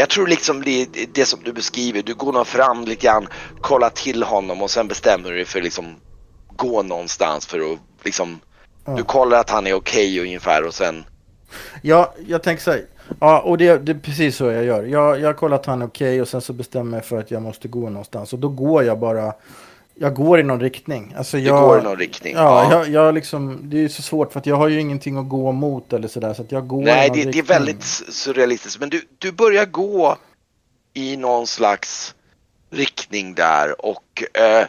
Jag 0.00 0.08
tror 0.08 0.26
liksom 0.26 0.62
det, 0.62 0.86
det 1.14 1.24
som 1.24 1.40
du 1.44 1.52
beskriver, 1.52 2.02
du 2.02 2.14
går 2.14 2.32
nog 2.32 2.46
fram 2.46 2.84
lite 2.84 3.06
grann, 3.06 3.28
kollar 3.60 3.90
till 3.90 4.22
honom 4.22 4.62
och 4.62 4.70
sen 4.70 4.88
bestämmer 4.88 5.30
du 5.30 5.36
dig 5.36 5.44
för 5.44 5.62
liksom 5.62 5.96
gå 6.56 6.82
någonstans 6.82 7.46
för 7.46 7.72
att 7.72 7.78
liksom 8.04 8.40
Ja. 8.84 8.96
Du 8.96 9.02
kollar 9.02 9.40
att 9.40 9.50
han 9.50 9.66
är 9.66 9.74
okej 9.74 10.20
ungefär 10.20 10.66
och 10.66 10.74
sen 10.74 11.04
Ja, 11.82 12.14
jag 12.26 12.42
tänker 12.42 12.62
så 12.62 12.70
här. 12.70 12.84
Ja, 13.20 13.40
och 13.40 13.58
det, 13.58 13.78
det 13.78 13.92
är 13.92 13.98
precis 13.98 14.36
så 14.36 14.44
jag 14.44 14.64
gör. 14.64 14.82
Jag, 14.84 15.20
jag 15.20 15.36
kollar 15.36 15.56
att 15.56 15.66
han 15.66 15.82
är 15.82 15.86
okej 15.86 16.22
och 16.22 16.28
sen 16.28 16.40
så 16.40 16.52
bestämmer 16.52 16.96
jag 16.96 17.04
för 17.04 17.18
att 17.18 17.30
jag 17.30 17.42
måste 17.42 17.68
gå 17.68 17.88
någonstans. 17.88 18.32
Och 18.32 18.38
då 18.38 18.48
går 18.48 18.84
jag 18.84 18.98
bara. 18.98 19.34
Jag 20.02 20.14
går 20.14 20.40
i 20.40 20.42
någon 20.42 20.60
riktning. 20.60 21.14
Alltså 21.16 21.36
du 21.36 21.42
jag, 21.42 21.62
går 21.62 21.78
i 21.78 21.82
någon 21.82 21.96
riktning. 21.96 22.34
Ja, 22.34 22.72
Jag, 22.72 22.88
jag 22.88 23.14
liksom, 23.14 23.60
det 23.62 23.76
är 23.76 23.80
ju 23.80 23.88
så 23.88 24.02
svårt 24.02 24.32
för 24.32 24.40
att 24.40 24.46
jag 24.46 24.56
har 24.56 24.68
ju 24.68 24.80
ingenting 24.80 25.16
att 25.16 25.28
gå 25.28 25.52
mot 25.52 25.92
eller 25.92 26.08
sådär. 26.08 26.34
Så 26.34 26.42
att 26.42 26.52
jag 26.52 26.66
går 26.66 26.82
Nej, 26.82 27.10
det, 27.14 27.24
det 27.24 27.38
är 27.38 27.42
väldigt 27.42 27.82
surrealistiskt. 28.08 28.80
Men 28.80 28.88
du, 28.88 29.02
du 29.18 29.32
börjar 29.32 29.64
gå 29.64 30.16
i 30.94 31.16
någon 31.16 31.46
slags 31.46 32.14
riktning 32.70 33.34
där 33.34 33.86
och 33.86 34.22
eh, 34.34 34.66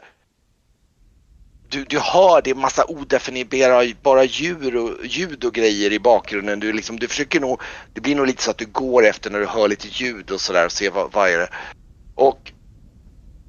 du, 1.69 1.83
du 1.83 1.99
hör 1.99 2.41
det 2.41 2.49
är 2.49 2.55
massa 2.55 2.85
odefinierbara 2.85 4.23
djur 4.23 4.75
och, 4.75 5.05
ljud 5.05 5.45
och 5.45 5.53
grejer 5.53 5.93
i 5.93 5.99
bakgrunden. 5.99 6.59
Du, 6.59 6.73
liksom, 6.73 6.99
du 6.99 7.07
försöker 7.07 7.39
nog, 7.39 7.61
det 7.93 8.01
blir 8.01 8.15
nog 8.15 8.27
lite 8.27 8.43
så 8.43 8.51
att 8.51 8.57
du 8.57 8.65
går 8.65 9.05
efter 9.05 9.29
när 9.29 9.39
du 9.39 9.45
hör 9.45 9.67
lite 9.67 9.87
ljud 9.87 10.31
och 10.31 10.41
sådär 10.41 10.65
och 10.65 10.71
ser 10.71 10.91
vad, 10.91 11.11
vad 11.11 11.29
är 11.29 11.37
det. 11.37 11.49
Och 12.15 12.50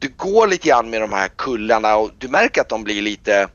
du 0.03 0.12
går 0.17 0.47
lite 0.49 0.69
grann 0.69 0.91
med 0.91 1.01
de 1.01 1.12
här 1.12 1.29
kullarna 1.29 1.97
och 1.97 2.11
du 2.19 2.29
märker 2.29 2.61
att 2.61 2.69
de 2.69 2.85
blir 2.85 3.03
lite, 3.03 3.49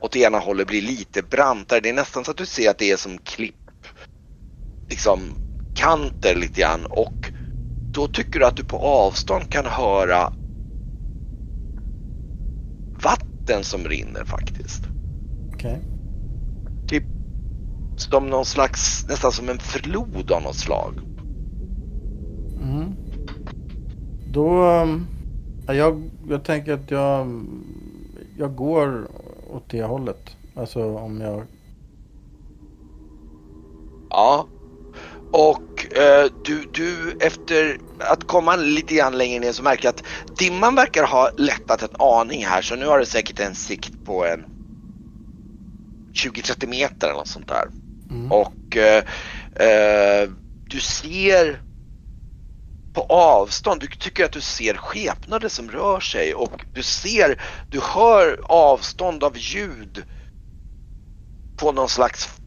åt 0.00 0.16
ena 0.16 0.38
hållet 0.38 0.68
blir 0.68 0.82
lite 0.82 1.22
brantare. 1.22 1.80
Det 1.80 1.88
är 1.88 1.94
nästan 1.94 2.24
så 2.24 2.30
att 2.30 2.36
du 2.36 2.46
ser 2.46 2.70
att 2.70 2.78
det 2.78 2.90
är 2.90 2.96
som 2.96 3.18
klipp 3.18 3.54
liksom 4.88 5.20
kanter 5.74 6.34
lite 6.34 6.60
grann 6.60 6.86
och 6.86 7.32
då 7.92 8.08
tycker 8.08 8.40
du 8.40 8.46
att 8.46 8.56
du 8.56 8.64
på 8.64 8.78
avstånd 8.78 9.50
kan 9.50 9.66
höra 9.66 10.32
vatten 13.02 13.64
som 13.64 13.84
rinner 13.84 14.24
faktiskt. 14.24 14.82
Okej. 15.54 15.82
Typ 16.88 17.04
som 17.96 18.30
någon 18.30 18.44
slags, 18.44 19.06
nästan 19.08 19.32
som 19.32 19.48
en 19.48 19.58
flod 19.58 20.32
av 20.32 20.42
något 20.42 20.56
slag. 20.56 21.00
Mm. 22.62 22.94
Då... 24.32 24.64
um, 24.64 25.06
ja, 25.06 25.19
jag, 25.72 26.10
jag 26.28 26.44
tänker 26.44 26.72
att 26.72 26.90
jag... 26.90 27.44
Jag 28.38 28.54
går 28.54 29.08
åt 29.50 29.70
det 29.70 29.82
hållet. 29.82 30.36
Alltså 30.54 30.96
om 30.96 31.20
jag... 31.20 31.42
Ja. 34.10 34.46
Och 35.32 35.96
eh, 35.96 36.30
du, 36.44 36.68
du 36.72 37.16
efter 37.20 37.78
att 37.98 38.26
komma 38.26 38.56
lite 38.56 38.94
grann 38.94 39.18
längre 39.18 39.40
ner 39.40 39.52
så 39.52 39.62
märker 39.62 39.84
jag 39.84 39.94
att 39.94 40.04
dimman 40.38 40.74
verkar 40.74 41.04
ha 41.04 41.30
lättat 41.36 41.82
en 41.82 41.96
aning 41.98 42.44
här 42.44 42.62
så 42.62 42.76
nu 42.76 42.86
har 42.86 42.98
du 42.98 43.06
säkert 43.06 43.40
en 43.40 43.54
sikt 43.54 44.04
på 44.04 44.26
en 44.26 44.44
20-30 46.14 46.66
meter 46.66 47.06
eller 47.06 47.18
något 47.18 47.28
sånt 47.28 47.48
där. 47.48 47.68
Mm. 48.10 48.32
Och 48.32 48.76
eh, 48.76 49.04
eh, 49.54 50.30
du 50.68 50.80
ser 50.80 51.60
på 52.92 53.02
avstånd, 53.02 53.80
du 53.80 53.86
tycker 53.86 54.24
att 54.24 54.32
du 54.32 54.40
ser 54.40 54.74
skepnader 54.74 55.48
som 55.48 55.70
rör 55.70 56.00
sig 56.00 56.34
och 56.34 56.64
du 56.72 56.82
ser, 56.82 57.42
du 57.68 57.80
hör 57.80 58.40
avstånd 58.44 59.24
av 59.24 59.36
ljud 59.36 60.04
på 61.60 61.72
någon 61.72 61.88
slags, 61.88 62.40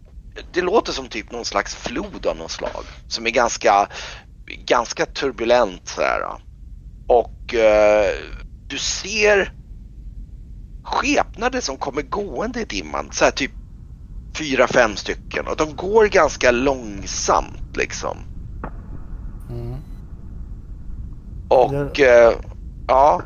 det 0.51 0.61
låter 0.61 0.91
som 0.91 1.07
typ 1.07 1.31
någon 1.31 1.45
slags 1.45 1.75
flod 1.75 2.25
av 2.25 2.37
något 2.37 2.51
slag 2.51 2.83
som 3.07 3.25
är 3.25 3.31
ganska, 3.31 3.87
ganska 4.65 5.05
turbulent 5.05 5.87
så 5.87 6.01
här. 6.01 6.37
Och 7.07 7.53
eh, 7.53 8.13
du 8.67 8.77
ser 8.77 9.51
skepnader 10.83 11.61
som 11.61 11.77
kommer 11.77 12.01
gående 12.01 12.61
i 12.61 12.65
dimman, 12.65 13.09
så 13.11 13.25
här 13.25 13.31
typ 13.31 13.51
fyra, 14.37 14.67
fem 14.67 14.95
stycken 14.95 15.47
och 15.47 15.57
de 15.57 15.75
går 15.75 16.05
ganska 16.05 16.51
långsamt 16.51 17.77
liksom. 17.77 18.17
Mm. 19.49 19.77
Och 21.53 21.99
eh, 21.99 22.33
ja, 22.87 23.21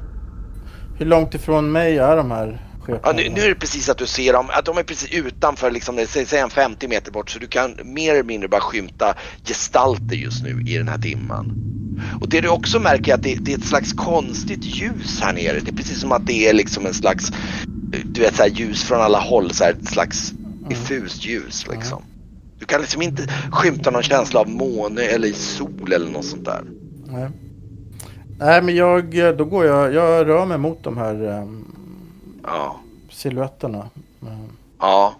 Hur 0.97 1.05
långt 1.05 1.33
ifrån 1.33 1.71
mig 1.71 1.97
är 1.97 2.17
de 2.17 2.31
här 2.31 2.67
ja 3.03 3.13
nu, 3.15 3.29
nu 3.29 3.41
är 3.41 3.49
det 3.49 3.55
precis 3.55 3.89
att 3.89 3.97
du 3.97 4.07
ser 4.07 4.33
dem, 4.33 4.49
att 4.53 4.65
de 4.65 4.77
är 4.77 4.83
precis 4.83 5.11
utanför 5.11 5.71
liksom, 5.71 5.95
det 5.95 6.07
säg 6.07 6.39
en 6.39 6.49
50 6.49 6.87
meter 6.87 7.11
bort 7.11 7.29
så 7.29 7.39
du 7.39 7.47
kan 7.47 7.75
mer 7.83 8.13
eller 8.13 8.23
mindre 8.23 8.49
bara 8.49 8.61
skymta 8.61 9.15
gestalter 9.45 10.15
just 10.15 10.43
nu 10.43 10.63
i 10.67 10.77
den 10.77 10.87
här 10.87 10.97
dimman. 10.97 11.73
Och 12.21 12.29
det 12.29 12.41
du 12.41 12.49
också 12.49 12.79
märker 12.79 13.11
är 13.11 13.15
att 13.15 13.23
det, 13.23 13.35
det 13.35 13.53
är 13.53 13.57
ett 13.57 13.65
slags 13.65 13.93
konstigt 13.93 14.63
ljus 14.63 15.21
här 15.21 15.33
nere. 15.33 15.59
Det 15.59 15.71
är 15.71 15.75
precis 15.75 16.01
som 16.01 16.11
att 16.11 16.27
det 16.27 16.49
är 16.49 16.53
liksom 16.53 16.85
en 16.85 16.93
slags, 16.93 17.31
du 18.05 18.21
vet 18.21 18.35
så 18.35 18.43
här 18.43 18.49
ljus 18.49 18.83
från 18.83 19.01
alla 19.01 19.19
håll, 19.19 19.51
så 19.51 19.63
här 19.63 19.71
ett 19.71 19.87
slags 19.87 20.33
diffust 20.69 21.25
ljus 21.25 21.67
liksom. 21.71 22.03
Du 22.59 22.65
kan 22.65 22.81
liksom 22.81 23.01
inte 23.01 23.27
skymta 23.51 23.91
någon 23.91 24.03
känsla 24.03 24.39
av 24.39 24.49
måne 24.49 25.01
eller 25.01 25.33
sol 25.33 25.93
eller 25.93 26.09
något 26.09 26.25
sånt 26.25 26.45
där. 26.45 26.61
Nej. 27.05 27.29
Nej, 28.39 28.61
men 28.61 28.75
jag, 28.75 29.35
då 29.37 29.45
går 29.45 29.65
jag, 29.65 29.93
jag 29.93 30.27
rör 30.27 30.45
mig 30.45 30.57
mot 30.57 30.83
de 30.83 30.97
här 30.97 31.41
um, 31.41 31.65
Ja. 32.43 32.79
silhuetterna. 33.11 33.89
Mm. 34.21 34.49
Ja. 34.79 35.15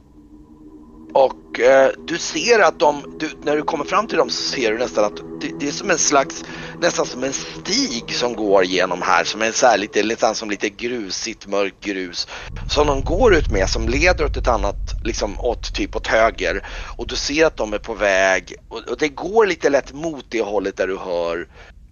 Och 1.14 1.60
eh, 1.60 1.92
du 2.08 2.18
ser 2.18 2.60
att 2.60 2.80
de, 2.80 3.18
du, 3.20 3.30
när 3.44 3.56
du 3.56 3.62
kommer 3.62 3.86
fram 3.86 4.08
till 4.08 4.18
dem 4.18 4.30
så 4.30 4.42
ser 4.54 4.72
du 4.72 4.78
nästan 4.78 5.06
att 5.06 5.18
det, 5.42 5.52
det 5.60 5.68
är 5.68 5.72
som 5.72 5.90
en 5.92 5.98
slags, 5.98 6.44
nästan 6.82 7.06
som 7.06 7.24
en 7.24 7.34
stig 7.34 8.16
som 8.16 8.36
går 8.36 8.64
genom 8.64 9.02
här 9.02 9.24
som 9.24 9.42
är 9.42 9.52
så 9.52 9.66
här 9.68 9.78
lite, 9.78 10.04
nästan 10.04 10.36
som 10.36 10.50
lite 10.50 10.70
grusigt 10.70 11.48
mörkt 11.48 11.84
grus. 11.84 12.28
Som 12.70 12.88
de 12.88 13.04
går 13.04 13.36
ut 13.36 13.52
med 13.52 13.70
som 13.70 13.88
leder 13.88 14.26
åt 14.26 14.38
ett 14.38 14.48
annat, 14.48 14.76
liksom 15.04 15.40
åt 15.40 15.74
typ 15.76 15.96
åt 15.96 16.08
höger. 16.08 16.68
Och 16.98 17.08
du 17.08 17.16
ser 17.16 17.46
att 17.46 17.58
de 17.58 17.74
är 17.74 17.80
på 17.80 17.94
väg 17.94 18.56
och, 18.70 18.90
och 18.90 18.98
det 18.98 19.10
går 19.10 19.46
lite 19.46 19.70
lätt 19.70 19.94
mot 19.94 20.26
det 20.30 20.42
hållet 20.42 20.78
där 20.78 20.88
du 20.88 20.98
hör 20.98 21.48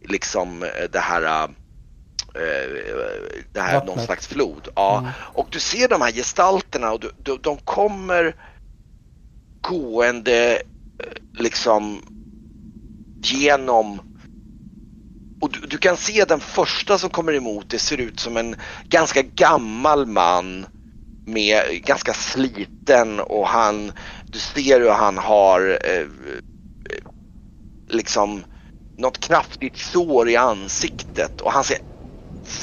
liksom 0.07 0.63
eh, 0.63 0.69
det 0.91 0.99
här 0.99 1.43
eh, 1.43 1.49
det 3.53 3.61
här 3.61 3.73
Vattnet. 3.73 3.95
någon 3.95 4.05
slags 4.05 4.27
flod. 4.27 4.67
Ja. 4.75 4.97
Mm. 4.99 5.11
Och 5.19 5.47
du 5.51 5.59
ser 5.59 5.87
de 5.87 6.01
här 6.01 6.11
gestalterna 6.11 6.91
och 6.91 6.99
du, 6.99 7.11
du, 7.23 7.37
de 7.37 7.57
kommer 7.57 8.35
gående 9.61 10.55
eh, 10.55 11.41
liksom 11.41 12.01
genom 13.21 14.01
och 15.41 15.51
du, 15.51 15.59
du 15.59 15.77
kan 15.77 15.97
se 15.97 16.25
den 16.25 16.39
första 16.39 16.97
som 16.97 17.09
kommer 17.09 17.33
emot 17.33 17.69
det 17.69 17.79
ser 17.79 17.97
ut 17.97 18.19
som 18.19 18.37
en 18.37 18.55
ganska 18.89 19.21
gammal 19.21 20.05
man 20.05 20.65
med 21.25 21.83
ganska 21.85 22.13
sliten 22.13 23.19
och 23.19 23.47
han, 23.47 23.91
du 24.25 24.39
ser 24.39 24.79
hur 24.79 24.89
han 24.89 25.17
har 25.17 25.79
eh, 25.83 25.99
eh, 25.99 26.07
liksom 27.87 28.43
något 28.97 29.19
kraftigt 29.19 29.77
sår 29.77 30.29
i 30.29 30.35
ansiktet 30.35 31.41
och 31.41 31.51
han 31.51 31.63
ser 31.63 31.77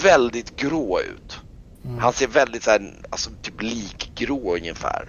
väldigt 0.03 0.57
grå 0.57 1.01
ut. 1.01 1.40
Han 2.01 2.12
ser 2.12 2.27
väldigt 2.27 2.62
så 2.62 2.71
här, 2.71 2.92
alltså 3.11 3.31
typ 3.42 3.62
likgrå 3.62 4.57
ungefär. 4.57 5.09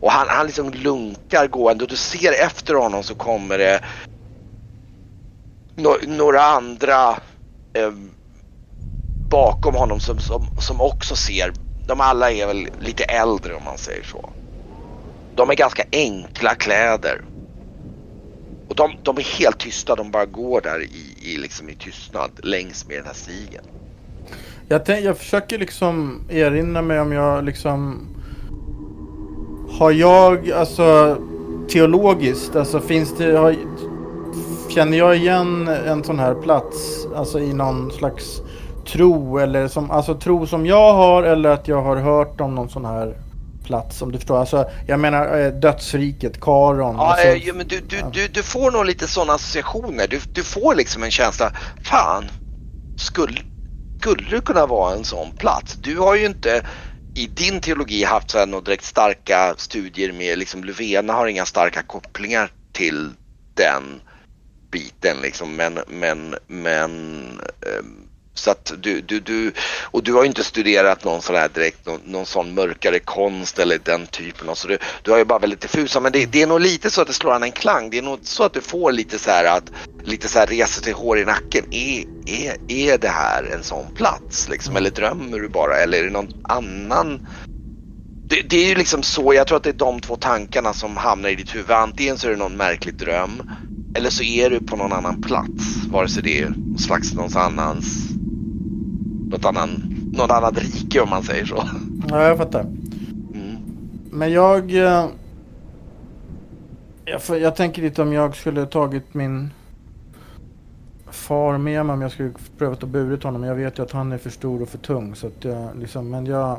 Och 0.00 0.10
han, 0.10 0.26
han 0.28 0.46
liksom 0.46 0.70
lunkar 0.70 1.46
gående 1.46 1.84
och 1.84 1.90
du 1.90 1.96
ser 1.96 2.44
efter 2.44 2.74
honom 2.74 3.02
så 3.02 3.14
kommer 3.14 3.58
det 3.58 3.80
no, 5.76 5.96
några 6.06 6.42
andra 6.42 7.10
eh, 7.72 7.92
bakom 9.30 9.74
honom 9.74 10.00
som, 10.00 10.18
som, 10.18 10.46
som 10.58 10.80
också 10.80 11.16
ser. 11.16 11.52
De 11.86 12.00
alla 12.00 12.30
är 12.30 12.46
väl 12.46 12.68
lite 12.80 13.04
äldre 13.04 13.54
om 13.54 13.64
man 13.64 13.78
säger 13.78 14.02
så. 14.02 14.30
De 15.34 15.50
är 15.50 15.54
ganska 15.54 15.84
enkla 15.92 16.54
kläder. 16.54 17.22
Och 18.68 18.74
de, 18.74 18.90
de 19.02 19.16
är 19.16 19.38
helt 19.38 19.58
tysta, 19.58 19.94
de 19.94 20.10
bara 20.10 20.26
går 20.26 20.60
där 20.60 20.80
i, 20.82 21.30
i, 21.32 21.38
liksom 21.38 21.68
i 21.68 21.74
tystnad 21.74 22.30
längs 22.42 22.88
med 22.88 22.96
den 22.96 23.06
här 23.06 23.14
stigen. 23.14 23.64
Jag, 24.68 24.84
tänk, 24.84 25.04
jag 25.04 25.18
försöker 25.18 25.58
liksom 25.58 26.20
erinra 26.30 26.82
mig 26.82 27.00
om 27.00 27.12
jag 27.12 27.44
liksom... 27.44 28.08
Har 29.78 29.90
jag, 29.90 30.50
alltså 30.50 31.18
teologiskt, 31.68 32.56
alltså 32.56 32.80
finns 32.80 33.14
det... 33.18 33.38
Har, 33.38 33.56
känner 34.68 34.98
jag 34.98 35.16
igen 35.16 35.68
en 35.68 36.04
sån 36.04 36.18
här 36.18 36.34
plats, 36.34 37.06
alltså 37.16 37.40
i 37.40 37.52
någon 37.52 37.90
slags 37.90 38.42
tro 38.86 39.38
eller 39.38 39.68
som, 39.68 39.90
alltså 39.90 40.14
tro 40.14 40.46
som 40.46 40.66
jag 40.66 40.94
har 40.94 41.22
eller 41.22 41.50
att 41.50 41.68
jag 41.68 41.82
har 41.82 41.96
hört 41.96 42.40
om 42.40 42.54
någon 42.54 42.68
sån 42.68 42.84
här 42.84 43.14
plats 43.64 44.02
om 44.02 44.12
du 44.12 44.18
förstår. 44.18 44.40
Alltså 44.40 44.70
jag 44.86 45.00
menar 45.00 45.38
eh, 45.38 45.52
dödsriket, 45.52 46.40
Karon. 46.40 46.96
Ja, 46.96 47.12
alltså, 47.12 47.26
eh, 47.26 47.46
ja, 47.46 47.54
men 47.54 47.66
du, 47.66 47.80
du, 47.80 48.02
du, 48.12 48.28
du 48.28 48.42
får 48.42 48.70
nog 48.70 48.84
lite 48.84 49.08
sådana 49.08 49.32
associationer. 49.32 50.08
Du, 50.08 50.20
du 50.32 50.42
får 50.42 50.74
liksom 50.74 51.02
en 51.02 51.10
känsla, 51.10 51.52
fan, 51.82 52.30
skulle, 53.00 53.40
skulle 54.00 54.30
det 54.30 54.40
kunna 54.40 54.66
vara 54.66 54.94
en 54.94 55.04
sån 55.04 55.32
plats? 55.32 55.76
Du 55.76 55.98
har 55.98 56.14
ju 56.14 56.26
inte 56.26 56.62
i 57.14 57.26
din 57.26 57.60
teologi 57.60 58.04
haft 58.04 58.30
så 58.30 58.38
här 58.38 58.46
några 58.46 58.64
direkt 58.64 58.84
starka 58.84 59.54
studier 59.58 60.12
med, 60.12 60.38
liksom 60.38 60.64
Löfvena 60.64 61.12
har 61.12 61.26
inga 61.26 61.46
starka 61.46 61.82
kopplingar 61.82 62.50
till 62.72 63.10
den 63.54 64.00
biten 64.70 65.16
liksom, 65.22 65.56
men, 65.56 65.78
men, 65.88 66.34
men 66.46 66.90
ehm, 67.66 68.03
så 68.34 68.50
att 68.50 68.72
du, 68.78 69.00
du, 69.00 69.20
du, 69.20 69.52
och 69.90 70.02
du 70.02 70.12
har 70.12 70.22
ju 70.22 70.28
inte 70.28 70.44
studerat 70.44 71.04
någon 71.04 71.22
sån 71.22 71.36
här 71.36 71.48
direkt, 71.48 71.86
någon, 71.86 72.00
någon 72.04 72.26
sån 72.26 72.54
mörkare 72.54 72.98
konst 72.98 73.58
eller 73.58 73.78
den 73.78 74.06
typen 74.06 74.48
av, 74.48 74.54
så 74.54 74.68
du, 74.68 74.78
du 75.02 75.10
har 75.10 75.18
ju 75.18 75.24
bara 75.24 75.38
väldigt 75.38 75.60
diffusa, 75.60 76.00
men 76.00 76.12
det, 76.12 76.26
det 76.26 76.42
är 76.42 76.46
nog 76.46 76.60
lite 76.60 76.90
så 76.90 77.00
att 77.00 77.06
det 77.06 77.12
slår 77.12 77.32
an 77.32 77.42
en 77.42 77.52
klang. 77.52 77.90
Det 77.90 77.98
är 77.98 78.02
nog 78.02 78.18
så 78.22 78.44
att 78.44 78.52
du 78.52 78.60
får 78.60 78.92
lite 78.92 79.18
så 79.18 79.30
här 79.30 79.44
att, 79.44 79.72
lite 80.04 80.28
så 80.28 80.38
här 80.38 80.46
reser 80.46 80.82
till 80.82 80.94
hår 80.94 81.18
i 81.18 81.24
nacken. 81.24 81.64
Är, 81.70 82.04
är, 82.26 82.56
är 82.68 82.98
det 82.98 83.08
här 83.08 83.44
en 83.54 83.62
sån 83.62 83.86
plats 83.94 84.48
liksom? 84.48 84.76
Eller 84.76 84.90
drömmer 84.90 85.40
du 85.40 85.48
bara? 85.48 85.76
Eller 85.76 85.98
är 85.98 86.04
det 86.04 86.10
någon 86.10 86.42
annan? 86.42 87.20
Det, 88.28 88.42
det 88.42 88.56
är 88.56 88.68
ju 88.68 88.74
liksom 88.74 89.02
så, 89.02 89.34
jag 89.34 89.46
tror 89.46 89.56
att 89.56 89.64
det 89.64 89.70
är 89.70 89.72
de 89.72 90.00
två 90.00 90.16
tankarna 90.16 90.72
som 90.72 90.96
hamnar 90.96 91.28
i 91.28 91.34
ditt 91.34 91.54
huvud. 91.54 91.70
Antingen 91.70 92.18
så 92.18 92.26
är 92.26 92.30
det 92.30 92.36
någon 92.36 92.56
märklig 92.56 92.94
dröm 92.94 93.42
eller 93.96 94.10
så 94.10 94.22
är 94.22 94.50
du 94.50 94.60
på 94.60 94.76
någon 94.76 94.92
annan 94.92 95.22
plats. 95.22 95.76
Vare 95.90 96.08
sig 96.08 96.22
det 96.22 96.40
är 96.40 96.48
någon 96.48 96.78
slags 96.78 97.14
någon 97.14 97.36
annans 97.36 98.13
något 99.30 99.44
annan, 99.44 99.94
något 100.12 100.30
annat 100.30 100.58
rike 100.58 101.00
om 101.00 101.10
man 101.10 101.22
säger 101.22 101.44
så. 101.44 101.68
Ja, 102.08 102.22
jag 102.22 102.36
fattar. 102.38 102.60
Mm. 102.60 103.56
Men 104.10 104.32
jag... 104.32 104.74
eh, 104.74 105.06
Jag, 107.06 107.40
jag 107.40 107.56
tänker 107.56 107.82
lite 107.82 108.02
om 108.02 108.12
jag 108.12 108.36
skulle 108.36 108.66
tagit 108.66 109.14
min 109.14 109.50
far 111.10 111.58
med 111.58 111.86
mig 111.86 111.94
om 111.94 112.02
jag 112.02 112.12
skulle 112.12 112.32
prövat 112.58 112.82
att 112.82 112.88
burit 112.88 113.22
honom. 113.22 113.42
Jag 113.44 113.54
vet 113.54 113.78
ju 113.78 113.82
att 113.82 113.92
han 113.92 114.12
är 114.12 114.18
för 114.18 114.30
stor 114.30 114.62
och 114.62 114.68
för 114.68 114.78
tung. 114.78 115.14
Så 115.14 115.26
att 115.26 115.44
jag, 115.44 115.78
liksom, 115.80 116.10
men, 116.10 116.26
jag, 116.26 116.58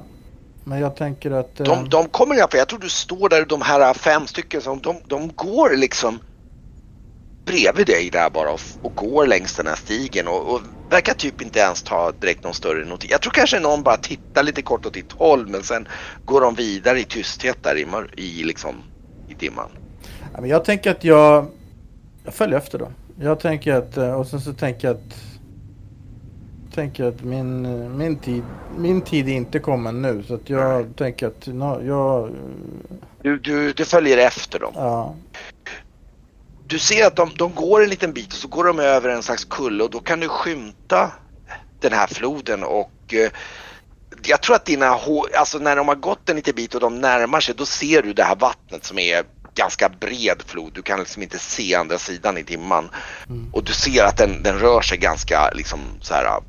men 0.63 0.79
jag 0.79 0.95
tänker 0.95 1.31
att... 1.31 1.59
eh, 1.59 1.65
De, 1.65 1.89
de 1.89 2.09
kommer 2.09 2.35
i 2.35 2.39
alla 2.39 2.47
fall, 2.51 2.57
jag 2.57 2.67
tror 2.67 2.79
du 2.79 2.89
står 2.89 3.29
där, 3.29 3.45
de 3.45 3.61
här 3.61 3.93
fem 3.93 4.27
stycken, 4.27 4.61
som, 4.61 4.79
de, 4.79 4.95
de 5.07 5.31
går 5.35 5.77
liksom 5.77 6.19
bredvid 7.45 7.87
dig 7.87 8.09
där 8.09 8.29
bara 8.29 8.51
och, 8.51 8.59
och 8.81 8.95
går 8.95 9.27
längs 9.27 9.55
den 9.55 9.67
här 9.67 9.75
stigen 9.75 10.27
och, 10.27 10.53
och 10.53 10.61
verkar 10.89 11.13
typ 11.13 11.41
inte 11.41 11.59
ens 11.59 11.83
ta 11.83 12.11
direkt 12.11 12.43
någon 12.43 12.53
större 12.53 12.85
notis. 12.85 13.11
Jag 13.11 13.21
tror 13.21 13.31
kanske 13.33 13.59
någon 13.59 13.83
bara 13.83 13.97
tittar 13.97 14.43
lite 14.43 14.61
kort 14.61 14.85
åt 14.85 14.93
ditt 14.93 15.11
håll 15.11 15.47
men 15.47 15.63
sen 15.63 15.87
går 16.25 16.41
de 16.41 16.55
vidare 16.55 16.99
i 16.99 17.03
tysthet 17.03 17.63
där 17.63 17.75
i, 17.77 17.85
i, 18.17 18.43
liksom, 18.43 18.75
i 19.29 19.33
dimman. 19.33 19.69
jag 20.43 20.65
tänker 20.65 20.91
att 20.91 21.03
jag... 21.03 21.45
Jag 22.23 22.33
följer 22.33 22.57
efter 22.57 22.79
då. 22.79 22.91
Jag 23.19 23.39
tänker 23.39 23.73
att... 23.73 23.97
eh, 23.97 24.13
Och 24.13 24.27
sen 24.27 24.41
så 24.41 24.53
tänker 24.53 24.87
jag 24.87 24.97
att... 24.97 25.15
Tänker 26.73 27.03
att 27.03 27.23
min, 27.23 27.65
eh, 27.65 27.89
min, 27.89 28.15
tid, 28.15 28.43
min 28.77 29.01
tid 29.01 29.27
är 29.27 29.33
inte 29.33 29.59
kommen 29.59 30.01
nu. 30.01 30.23
Så 30.27 30.33
att 30.33 30.49
jag 30.49 30.95
tänker 30.95 31.27
att... 31.27 31.47
No, 31.47 31.81
jag... 31.85 32.29
Du, 33.21 33.39
du, 33.39 33.73
du 33.73 33.85
följer 33.85 34.17
efter 34.17 34.59
dem. 34.59 34.73
Ja. 34.75 35.15
Du 36.67 36.79
ser 36.79 37.05
att 37.05 37.15
de, 37.15 37.31
de 37.35 37.55
går 37.55 37.83
en 37.83 37.89
liten 37.89 38.13
bit 38.13 38.27
och 38.27 38.39
så 38.39 38.47
går 38.47 38.63
de 38.63 38.79
över 38.79 39.09
en 39.09 39.23
slags 39.23 39.45
kulle 39.45 39.83
och 39.83 39.89
då 39.89 39.99
kan 39.99 40.19
du 40.19 40.27
skymta 40.27 41.11
den 41.79 41.93
här 41.93 42.07
floden 42.07 42.63
och 42.63 43.13
eh, 43.13 43.31
jag 44.23 44.41
tror 44.41 44.55
att 44.55 44.65
dina 44.65 44.99
alltså 45.37 45.57
när 45.57 45.75
de 45.75 45.87
har 45.87 45.95
gått 45.95 46.29
en 46.29 46.35
liten 46.35 46.55
bit 46.55 46.75
och 46.75 46.81
de 46.81 47.01
närmar 47.01 47.39
sig 47.39 47.55
då 47.55 47.65
ser 47.65 48.01
du 48.01 48.13
det 48.13 48.23
här 48.23 48.35
vattnet 48.35 48.85
som 48.85 48.99
är 48.99 49.23
ganska 49.55 49.89
bred 49.89 50.43
flod. 50.45 50.73
Du 50.73 50.81
kan 50.81 50.99
liksom 50.99 51.23
inte 51.23 51.39
se 51.39 51.75
andra 51.75 51.97
sidan 51.97 52.37
i 52.37 52.43
dimman. 52.43 52.89
Och 53.53 53.63
du 53.63 53.73
ser 53.73 54.03
att 54.03 54.17
den, 54.17 54.43
den 54.43 54.59
rör 54.59 54.81
sig 54.81 54.97
ganska 54.97 55.51
liksom 55.51 55.79
så 56.01 56.13
här. 56.13 56.41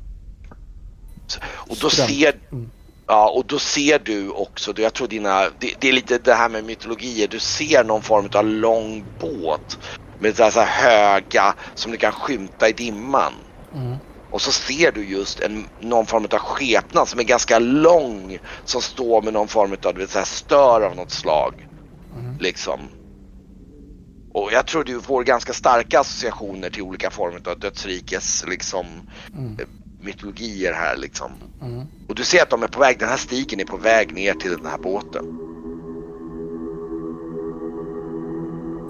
Och 1.53 1.77
då 1.81 1.89
ser, 1.89 2.35
Mm. 2.51 2.69
Ja, 3.07 3.29
och 3.29 3.45
då 3.45 3.59
ser 3.59 3.99
du 3.99 4.29
också, 4.29 4.73
jag 4.77 4.93
tror 4.93 5.07
dina, 5.07 5.43
det, 5.59 5.73
det 5.79 5.89
är 5.89 5.93
lite 5.93 6.17
det 6.17 6.33
här 6.33 6.49
med 6.49 6.63
mytologier, 6.63 7.27
du 7.27 7.39
ser 7.39 7.83
någon 7.83 8.01
form 8.01 8.29
av 8.33 8.45
lång 8.45 9.05
båt 9.19 9.77
med 10.19 10.35
så 10.35 10.43
här, 10.43 10.65
höga 10.65 11.55
som 11.75 11.91
du 11.91 11.97
kan 11.97 12.11
skymta 12.11 12.69
i 12.69 12.71
dimman. 12.71 13.33
Mm. 13.73 13.95
Och 14.31 14.41
så 14.41 14.51
ser 14.51 14.91
du 14.91 15.05
just 15.05 15.39
en, 15.39 15.65
någon 15.79 16.05
form 16.05 16.25
av 16.31 16.39
skepnad 16.39 17.07
som 17.07 17.19
är 17.19 17.23
ganska 17.23 17.59
lång 17.59 18.39
som 18.65 18.81
står 18.81 19.21
med 19.21 19.33
någon 19.33 19.47
form 19.47 19.71
av 19.85 19.93
du 19.93 19.99
vet, 19.99 20.09
så 20.09 20.17
här, 20.17 20.25
stör 20.25 20.81
av 20.81 20.95
något 20.95 21.11
slag. 21.11 21.67
Liksom. 22.39 22.79
Och 24.33 24.49
jag 24.51 24.67
tror 24.67 24.83
du 24.83 25.01
får 25.01 25.23
ganska 25.23 25.53
starka 25.53 25.99
associationer 25.99 26.69
till 26.69 26.81
olika 26.81 27.11
former 27.11 27.49
av 27.49 27.59
dödsrikes 27.59 28.45
liksom, 28.47 28.85
Mm. 29.33 29.59
eh, 29.59 29.67
mytologier 30.01 30.73
här 30.73 30.97
liksom. 30.97 31.31
Mm. 31.61 31.85
Och 32.07 32.15
du 32.15 32.23
ser 32.23 32.41
att 32.41 32.49
de 32.49 32.63
är 32.63 32.67
på 32.67 32.79
väg, 32.79 32.99
den 32.99 33.09
här 33.09 33.17
stigen 33.17 33.59
är 33.59 33.65
på 33.65 33.77
väg 33.77 34.13
ner 34.13 34.33
till 34.33 34.51
den 34.51 34.65
här 34.65 34.77
båten. 34.77 35.25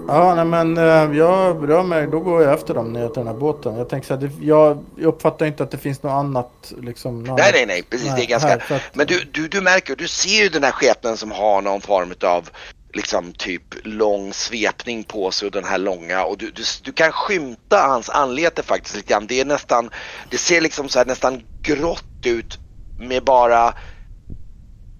Ja, 0.08 0.34
nej, 0.34 0.44
men 0.44 0.76
eh, 0.78 1.18
jag 1.18 1.68
rör 1.70 1.82
mig, 1.82 2.06
då 2.06 2.20
går 2.20 2.42
jag 2.42 2.54
efter 2.54 2.74
dem 2.74 2.92
ner 2.92 3.06
till 3.08 3.14
den 3.14 3.26
här 3.26 3.34
båten. 3.34 3.76
Jag 3.76 3.88
tänker 3.88 4.06
så 4.08 4.14
här, 4.14 4.20
det, 4.20 4.46
jag 4.46 4.84
uppfattar 5.02 5.46
inte 5.46 5.62
att 5.62 5.70
det 5.70 5.78
finns 5.78 6.02
något 6.02 6.10
annat 6.12 6.72
liksom. 6.82 7.24
något 7.24 7.38
Nej, 7.38 7.50
nej, 7.54 7.66
nej, 7.66 7.82
precis. 7.82 8.06
Nej, 8.06 8.16
det 8.16 8.24
är 8.24 8.28
ganska... 8.28 8.48
här, 8.48 8.56
att- 8.76 8.94
Men 8.94 9.06
du, 9.06 9.24
du, 9.32 9.48
du 9.48 9.60
märker, 9.60 9.96
du 9.96 10.08
ser 10.08 10.42
ju 10.42 10.48
den 10.48 10.64
här 10.64 10.70
skepnaden 10.70 11.16
som 11.16 11.30
har 11.32 11.62
någon 11.62 11.80
form 11.80 12.12
av 12.24 12.50
liksom 12.94 13.32
typ 13.32 13.62
lång 13.82 14.32
svepning 14.32 15.04
på 15.04 15.30
sig 15.30 15.46
och 15.46 15.52
den 15.52 15.64
här 15.64 15.78
långa 15.78 16.24
och 16.24 16.38
du, 16.38 16.50
du, 16.50 16.62
du 16.82 16.92
kan 16.92 17.12
skymta 17.12 17.78
hans 17.78 18.08
anlete 18.10 18.62
faktiskt 18.62 18.96
lite 18.96 19.12
grann. 19.12 19.26
Det 19.26 19.40
är 19.40 19.44
nästan, 19.44 19.90
det 20.30 20.38
ser 20.38 20.60
liksom 20.60 20.88
så 20.88 20.98
här 20.98 21.06
nästan 21.06 21.42
grått 21.62 22.04
ut 22.26 22.58
med 22.98 23.24
bara 23.24 23.74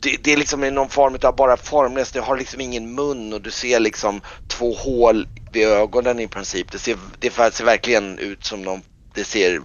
det, 0.00 0.16
det 0.22 0.32
är 0.32 0.36
liksom 0.36 0.64
i 0.64 0.70
någon 0.70 0.88
form 0.88 1.18
av 1.22 1.36
bara 1.36 1.56
formlöst, 1.56 2.14
det 2.14 2.20
har 2.20 2.36
liksom 2.36 2.60
ingen 2.60 2.94
mun 2.94 3.32
och 3.32 3.40
du 3.40 3.50
ser 3.50 3.80
liksom 3.80 4.20
två 4.48 4.74
hål 4.74 5.28
vid 5.52 5.66
ögonen 5.66 6.20
i 6.20 6.28
princip. 6.28 6.72
Det 6.72 6.78
ser, 6.78 6.96
det 7.18 7.30
ser 7.30 7.64
verkligen 7.64 8.18
ut 8.18 8.44
som 8.44 8.62
någon, 8.62 8.82
det 9.14 9.24
ser, 9.24 9.60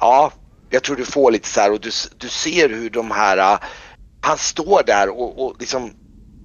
ja, 0.00 0.32
jag 0.70 0.82
tror 0.82 0.96
du 0.96 1.04
får 1.04 1.30
lite 1.30 1.48
så 1.48 1.60
här 1.60 1.72
och 1.72 1.80
du, 1.80 1.90
du 2.18 2.28
ser 2.28 2.68
hur 2.68 2.90
de 2.90 3.10
här, 3.10 3.38
äh, 3.38 3.58
han 4.20 4.38
står 4.38 4.82
där 4.86 5.08
och, 5.08 5.46
och 5.46 5.56
liksom 5.60 5.90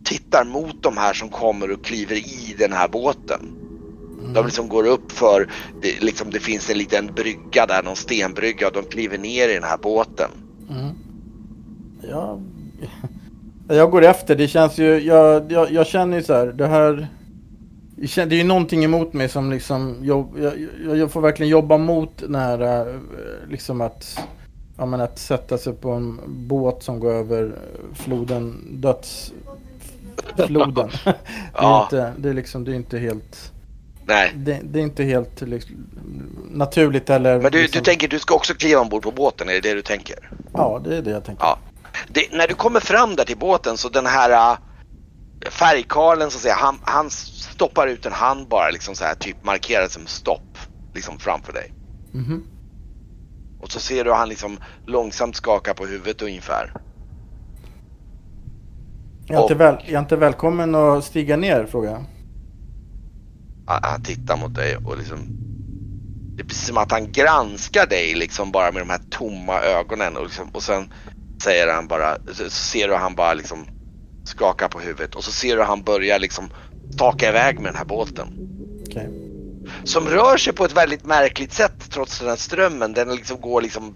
tittar 0.03 0.45
mot 0.45 0.83
de 0.83 0.97
här 0.97 1.13
som 1.13 1.29
kommer 1.29 1.71
och 1.71 1.85
kliver 1.85 2.15
i 2.15 2.55
den 2.57 2.73
här 2.73 2.87
båten. 2.87 3.39
Mm. 4.19 4.33
De 4.33 4.45
liksom 4.45 4.69
går 4.69 4.87
upp 4.87 5.11
för, 5.11 5.49
det, 5.81 6.01
liksom, 6.01 6.31
det 6.31 6.39
finns 6.39 6.69
en 6.69 6.77
liten 6.77 7.13
brygga 7.15 7.65
där, 7.65 7.83
någon 7.83 7.95
stenbrygga 7.95 8.67
och 8.67 8.73
de 8.73 8.85
kliver 8.85 9.17
ner 9.17 9.49
i 9.49 9.53
den 9.53 9.63
här 9.63 9.77
båten. 9.77 10.29
Mm. 10.69 10.95
Ja, 12.09 12.39
jag 13.67 13.91
går 13.91 14.05
efter. 14.05 14.35
Det 14.35 14.47
känns 14.47 14.77
ju, 14.77 14.99
jag, 14.99 15.51
jag, 15.51 15.71
jag 15.71 15.87
känner 15.87 16.17
ju 16.17 16.23
så 16.23 16.33
här, 16.33 16.47
det 16.47 16.67
här 16.67 17.07
det 18.15 18.21
är 18.21 18.33
ju 18.33 18.43
någonting 18.43 18.83
emot 18.83 19.13
mig 19.13 19.29
som 19.29 19.51
liksom, 19.51 19.97
jag, 20.01 20.27
jag, 20.85 20.97
jag 20.97 21.11
får 21.11 21.21
verkligen 21.21 21.49
jobba 21.49 21.77
mot 21.77 22.17
den 22.17 22.35
här, 22.35 22.81
eh, 22.81 22.87
liksom 23.49 23.81
att, 23.81 24.19
ja 24.77 24.85
men 24.85 25.01
att 25.01 25.19
sätta 25.19 25.57
sig 25.57 25.73
på 25.73 25.91
en 25.91 26.19
båt 26.27 26.83
som 26.83 26.99
går 26.99 27.13
över 27.13 27.51
floden, 27.93 28.67
dödsfloden. 28.71 30.89
det, 31.03 31.09
är 31.09 31.15
ja. 31.53 31.83
inte, 31.83 32.13
det 32.17 32.29
är 32.29 32.33
liksom, 32.33 32.63
det 32.63 32.71
är 32.71 32.75
inte 32.75 32.99
helt, 32.99 33.51
Nej. 34.05 34.31
Det, 34.35 34.59
det 34.63 34.79
är 34.79 34.83
inte 34.83 35.03
helt 35.03 35.41
liksom, 35.41 35.75
naturligt 36.51 37.09
eller... 37.09 37.41
Men 37.41 37.51
du, 37.51 37.61
liksom... 37.61 37.79
du 37.79 37.85
tänker, 37.85 38.07
du 38.07 38.19
ska 38.19 38.35
också 38.35 38.53
kliva 38.53 38.81
ombord 38.81 39.03
på 39.03 39.11
båten, 39.11 39.49
är 39.49 39.53
det 39.53 39.59
det 39.59 39.73
du 39.73 39.81
tänker? 39.81 40.29
Ja, 40.53 40.81
det 40.83 40.97
är 40.97 41.01
det 41.01 41.11
jag 41.11 41.23
tänker. 41.23 41.43
Ja. 41.43 41.57
Det, 42.13 42.31
när 42.31 42.47
du 42.47 42.53
kommer 42.53 42.79
fram 42.79 43.15
där 43.15 43.25
till 43.25 43.37
båten 43.37 43.77
så 43.77 43.89
den 43.89 44.05
här 44.05 44.51
äh, 44.51 44.57
färgkarlen 45.49 46.31
så 46.31 46.37
att 46.37 46.41
säga, 46.41 46.55
han, 46.55 46.79
han 46.81 47.09
stoppar 47.09 47.87
ut 47.87 48.05
en 48.05 48.13
hand 48.13 48.47
bara 48.47 48.69
liksom 48.69 48.95
så 48.95 49.03
här 49.03 49.15
typ 49.15 49.43
markerar 49.43 49.87
som 49.87 50.07
stopp 50.07 50.57
liksom 50.93 51.19
framför 51.19 51.53
dig. 51.53 51.73
Mm 52.13 52.25
-hmm. 52.25 52.41
Och 53.61 53.71
så 53.71 53.79
ser 53.79 54.03
du 54.03 54.13
han 54.13 54.29
liksom 54.29 54.57
långsamt 54.85 55.35
skaka 55.35 55.73
på 55.73 55.85
huvudet 55.85 56.21
ungefär. 56.21 56.73
Jag 59.27 59.35
är, 59.35 59.43
och, 59.43 59.51
inte, 59.51 59.63
väl, 59.63 59.75
jag 59.85 59.93
är 59.93 59.99
inte 59.99 60.15
välkommen 60.15 60.75
att 60.75 61.03
stiga 61.03 61.37
ner 61.37 61.65
frågar 61.65 61.91
jag. 61.91 62.05
Han 63.65 64.03
tittar 64.03 64.37
mot 64.37 64.55
dig 64.55 64.77
och 64.77 64.97
liksom 64.97 65.19
Det 66.35 66.43
är 66.43 66.47
precis 66.47 66.67
som 66.67 66.77
att 66.77 66.91
han 66.91 67.11
granskar 67.11 67.87
dig 67.87 68.15
liksom 68.15 68.51
bara 68.51 68.71
med 68.71 68.81
de 68.81 68.89
här 68.89 69.01
tomma 69.09 69.59
ögonen 69.59 70.17
och, 70.17 70.23
liksom, 70.23 70.49
och 70.49 70.63
sen 70.63 70.93
säger 71.43 71.67
han 71.67 71.87
bara, 71.87 72.17
så 72.33 72.49
ser 72.49 72.87
du 72.87 72.95
han 72.95 73.15
bara 73.15 73.33
liksom 73.33 73.67
skaka 74.23 74.69
på 74.69 74.79
huvudet 74.79 75.15
och 75.15 75.23
så 75.23 75.31
ser 75.31 75.57
du 75.57 75.63
han 75.63 75.83
börja 75.83 76.17
liksom 76.17 76.49
staka 76.93 77.29
iväg 77.29 77.59
med 77.59 77.71
den 77.71 77.77
här 77.77 77.85
båten. 77.85 78.27
Okay. 78.87 79.07
Som 79.83 80.07
rör 80.07 80.37
sig 80.37 80.53
på 80.53 80.65
ett 80.65 80.77
väldigt 80.77 81.05
märkligt 81.05 81.53
sätt 81.53 81.91
trots 81.91 82.19
den 82.19 82.29
här 82.29 82.35
strömmen. 82.35 82.93
Den 82.93 83.15
liksom 83.15 83.41
går 83.41 83.61
liksom 83.61 83.95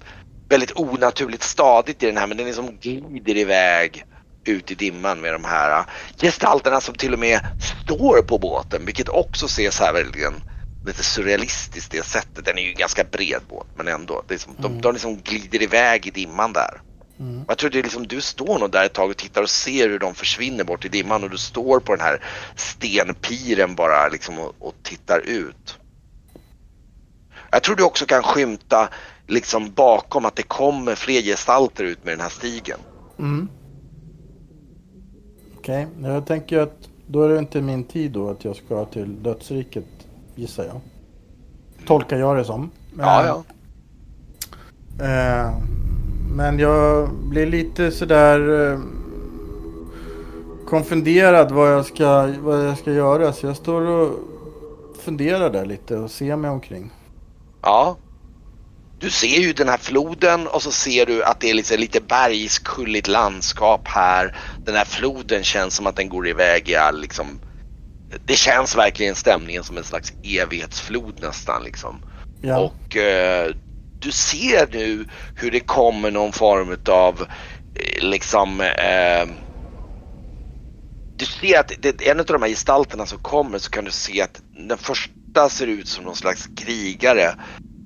väldigt 0.50 0.72
onaturligt 0.76 1.44
stadigt 1.44 2.04
i 2.04 2.06
den 2.06 2.18
här 2.18 2.28
men 2.28 2.38
den 2.38 2.46
liksom 2.46 2.78
glider 2.82 3.38
iväg 3.38 4.06
ut 4.46 4.72
i 4.72 4.76
dimman 4.76 5.22
med 5.22 5.34
de 5.34 5.44
här 5.44 5.86
gestalterna 6.22 6.82
som 6.82 6.96
till 6.96 7.14
och 7.14 7.20
med 7.20 7.40
står 7.86 8.22
på 8.22 8.38
båten 8.38 8.86
vilket 8.86 9.10
också 9.10 9.48
ser 9.48 9.72
så 9.72 9.84
här 9.84 9.94
verkligen 9.94 10.34
lite 10.86 11.04
surrealistiskt 11.04 11.92
det 11.92 12.06
sättet. 12.06 12.46
Den 12.46 12.58
är 12.58 12.62
ju 12.62 12.74
ganska 12.74 13.04
bred 13.04 13.42
båt 13.50 13.68
men 13.76 13.88
ändå. 13.88 14.24
Det 14.28 14.34
är 14.34 14.38
som, 14.38 14.56
mm. 14.60 14.72
de, 14.72 14.82
de 14.82 14.94
liksom 14.94 15.18
glider 15.18 15.62
iväg 15.62 16.08
i 16.08 16.12
dimman 16.12 16.54
där. 16.54 16.82
Mm. 17.24 17.46
Jag 17.48 17.58
tror 17.58 17.70
det 17.70 17.80
är 17.80 17.84
liksom, 17.84 18.08
du 18.08 18.22
står 18.22 18.60
nog 18.60 18.72
där 18.72 18.86
ett 18.86 18.94
tag 18.94 19.10
och 19.10 19.18
tittar 19.18 19.42
och 19.42 19.50
ser 19.50 19.90
hur 19.90 20.00
de 20.00 20.16
försvinner 20.16 20.64
bort 20.64 20.86
i 20.86 20.90
dimman 20.90 21.24
och 21.24 21.30
du 21.30 21.38
står 21.38 21.80
på 21.80 21.96
den 21.96 22.06
här 22.06 22.24
stenpiren 22.56 23.76
bara 23.76 24.08
liksom 24.08 24.40
och, 24.40 24.56
och 24.60 24.76
tittar 24.84 25.20
ut. 25.20 25.78
Jag 27.52 27.64
tror 27.64 27.76
du 27.76 27.84
också 27.84 28.06
kan 28.06 28.24
skymta 28.24 28.90
liksom 29.28 29.72
bakom 29.72 30.26
att 30.26 30.36
det 30.36 30.44
kommer 30.44 30.96
fler 30.96 31.22
gestalter 31.22 31.84
ut 31.84 32.06
med 32.06 32.14
den 32.14 32.22
här 32.22 32.30
stigen. 32.30 32.80
Mm. 33.20 33.50
Okej, 35.58 35.88
okay. 35.98 36.12
jag 36.12 36.26
tänker 36.26 36.60
att 36.60 36.90
då 37.08 37.24
är 37.24 37.30
det 37.30 37.40
inte 37.40 37.62
min 37.62 37.84
tid 37.84 38.12
då 38.12 38.30
att 38.30 38.46
jag 38.46 38.56
ska 38.56 38.86
till 38.86 39.24
dödsriket 39.24 39.86
gissar 40.36 40.64
jag. 40.64 40.82
Tolkar 41.88 42.18
jag 42.18 42.38
det 42.38 42.46
som. 42.46 42.72
Ja, 42.98 43.26
ja. 43.26 43.44
Eh, 45.06 45.54
men 46.30 46.60
jag 46.60 47.10
blir 47.14 47.46
lite 47.46 47.92
sådär 47.92 48.72
eh, 48.72 48.80
konfunderad 50.68 51.52
vad 51.52 51.74
jag, 51.74 51.86
ska, 51.86 52.34
vad 52.40 52.66
jag 52.66 52.78
ska 52.78 52.92
göra. 52.92 53.34
Så 53.34 53.46
jag 53.46 53.56
står 53.56 53.82
och 53.82 54.20
funderar 55.04 55.50
där 55.50 55.66
lite 55.66 55.98
och 55.98 56.12
ser 56.12 56.36
mig 56.36 56.52
omkring. 56.52 56.92
Ja. 57.62 57.98
Du 59.00 59.10
ser 59.10 59.40
ju 59.40 59.54
den 59.54 59.70
här 59.70 59.78
floden 59.78 60.48
och 60.48 60.62
så 60.62 60.72
ser 60.72 61.06
du 61.06 61.24
att 61.24 61.40
det 61.40 61.50
är 61.50 61.54
lite, 61.54 61.78
lite 61.78 62.02
bergskulligt 62.02 63.08
landskap 63.08 63.88
här. 63.88 64.36
Den 64.66 64.76
här 64.76 64.86
floden 64.86 65.44
känns 65.44 65.76
som 65.76 65.88
att 65.88 65.96
den 65.96 66.10
går 66.10 66.28
iväg 66.28 66.70
i 66.70 66.76
all 66.76 67.02
liksom 67.02 67.40
det 68.26 68.36
känns 68.36 68.78
verkligen 68.78 69.16
stämningen 69.16 69.64
som 69.64 69.78
en 69.78 69.84
slags 69.84 70.14
evighetsflod 70.24 71.22
nästan 71.22 71.64
liksom. 71.64 71.96
Ja. 72.42 72.58
Och 72.58 72.98
eh, 72.98 73.52
du 74.04 74.12
ser 74.12 74.68
nu 74.72 75.06
hur 75.36 75.52
det 75.52 75.60
kommer 75.60 76.12
någon 76.12 76.32
form 76.32 76.78
av 76.90 77.22
eh, 77.76 78.04
liksom 78.04 78.62
eh, 78.62 79.28
du 81.16 81.26
ser 81.26 81.60
att 81.60 81.72
det, 81.80 82.08
en 82.08 82.20
av 82.20 82.26
de 82.26 82.42
här 82.42 82.50
gestalterna 82.50 83.06
som 83.06 83.20
kommer 83.20 83.60
så 83.60 83.70
kan 83.70 83.86
du 83.86 83.92
se 83.92 84.22
att 84.22 84.42
den 84.68 84.78
första 84.78 85.50
ser 85.50 85.68
ut 85.68 85.88
som 85.88 86.04
någon 86.04 86.16
slags 86.16 86.50
krigare 86.56 87.36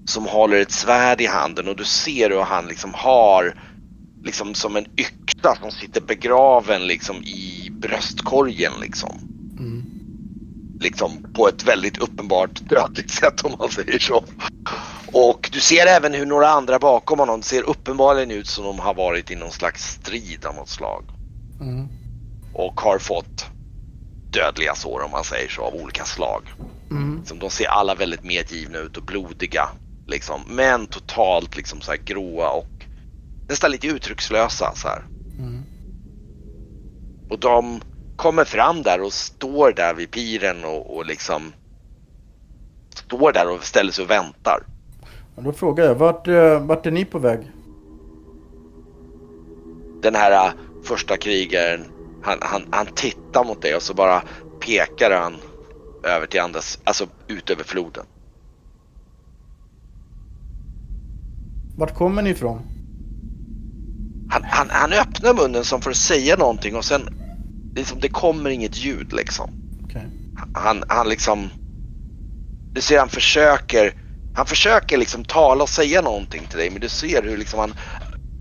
som 0.05 0.25
håller 0.25 0.57
ett 0.57 0.71
svärd 0.71 1.21
i 1.21 1.25
handen 1.25 1.67
och 1.67 1.75
du 1.75 1.85
ser 1.85 2.29
hur 2.29 2.41
han 2.41 2.67
liksom 2.67 2.93
har 2.93 3.53
liksom 4.23 4.55
som 4.55 4.75
en 4.75 4.85
yxa 4.97 5.55
som 5.55 5.71
sitter 5.71 6.01
begraven 6.01 6.87
liksom 6.87 7.23
i 7.23 7.69
bröstkorgen 7.71 8.73
liksom. 8.81 9.19
Mm. 9.59 9.83
Liksom 10.79 11.33
på 11.33 11.47
ett 11.47 11.67
väldigt 11.67 11.97
uppenbart 11.97 12.69
dödligt 12.69 13.11
sätt 13.11 13.45
om 13.45 13.55
man 13.59 13.69
säger 13.69 13.99
så. 13.99 14.23
Och 15.11 15.49
du 15.53 15.59
ser 15.59 15.85
även 15.85 16.13
hur 16.13 16.25
några 16.25 16.47
andra 16.47 16.79
bakom 16.79 17.19
honom 17.19 17.41
ser 17.41 17.63
uppenbarligen 17.63 18.31
ut 18.31 18.47
som 18.47 18.63
de 18.63 18.79
har 18.79 18.93
varit 18.93 19.31
i 19.31 19.35
någon 19.35 19.51
slags 19.51 19.91
strid 19.91 20.45
av 20.45 20.55
något 20.55 20.69
slag. 20.69 21.03
Mm. 21.61 21.87
Och 22.53 22.81
har 22.81 22.99
fått 22.99 23.45
dödliga 24.31 24.75
sår 24.75 25.03
om 25.03 25.11
man 25.11 25.23
säger 25.23 25.49
så 25.49 25.63
av 25.63 25.73
olika 25.75 26.05
slag. 26.05 26.41
Mm. 26.91 27.25
Som 27.25 27.39
de 27.39 27.49
ser 27.49 27.67
alla 27.67 27.95
väldigt 27.95 28.23
medgivna 28.23 28.77
ut 28.77 28.97
och 28.97 29.03
blodiga. 29.03 29.69
Liksom. 30.07 30.41
Men 30.47 30.87
totalt 30.87 31.57
liksom 31.57 31.81
så 31.81 31.91
här 31.91 31.99
gråa 32.05 32.49
och 32.49 32.85
nästan 33.49 33.71
lite 33.71 33.87
uttryckslösa 33.87 34.71
så 34.75 34.87
här. 34.87 35.05
Mm. 35.39 35.63
Och 37.29 37.39
de 37.39 37.81
kommer 38.15 38.45
fram 38.45 38.83
där 38.83 39.01
och 39.01 39.13
står 39.13 39.71
där 39.71 39.93
vid 39.93 40.11
piren 40.11 40.65
och, 40.65 40.95
och 40.95 41.05
liksom 41.05 41.53
står 42.89 43.31
där 43.31 43.49
och 43.49 43.63
ställer 43.63 43.91
sig 43.91 44.03
och 44.03 44.09
väntar. 44.09 44.63
Och 45.37 45.43
då 45.43 45.51
frågar 45.51 45.85
jag, 45.85 45.95
vart, 45.95 46.27
eh, 46.27 46.65
vart 46.65 46.85
är 46.85 46.91
ni 46.91 47.05
på 47.05 47.19
väg? 47.19 47.51
Den 50.01 50.15
här 50.15 50.47
uh, 50.47 50.53
första 50.83 51.17
krigaren, 51.17 51.85
han, 52.21 52.37
han, 52.41 52.61
han 52.71 52.85
tittar 52.85 53.43
mot 53.43 53.61
dig 53.61 53.75
och 53.75 53.81
så 53.81 53.93
bara 53.93 54.23
pekar 54.59 55.11
han 55.11 55.35
över 56.03 56.27
till 56.27 56.41
andras, 56.41 56.79
alltså 56.83 57.07
ut 57.27 57.49
över 57.49 57.63
floden. 57.63 58.05
Vart 61.77 61.95
kommer 61.95 62.21
ni 62.21 62.29
ifrån? 62.29 62.61
Han, 64.29 64.43
han, 64.43 64.67
han 64.69 64.93
öppnar 64.93 65.33
munnen 65.33 65.63
som 65.63 65.81
för 65.81 65.89
att 65.89 65.97
säga 65.97 66.35
någonting 66.35 66.75
och 66.75 66.85
sen 66.85 67.01
liksom, 67.75 67.99
det 67.99 68.09
kommer 68.09 68.49
inget 68.49 68.77
ljud 68.77 69.13
liksom. 69.13 69.49
Okay. 69.85 70.05
Han, 70.53 70.83
han 70.87 71.09
liksom, 71.09 71.49
du 72.73 72.81
ser 72.81 72.99
han 72.99 73.09
försöker 73.09 74.06
han 74.37 74.45
försöker 74.45 74.97
liksom 74.97 75.25
tala 75.25 75.63
och 75.63 75.69
säga 75.69 76.01
någonting 76.01 76.47
till 76.49 76.57
dig 76.57 76.69
men 76.69 76.81
du 76.81 76.89
ser 76.89 77.23
hur 77.23 77.37
liksom 77.37 77.59
han, 77.59 77.73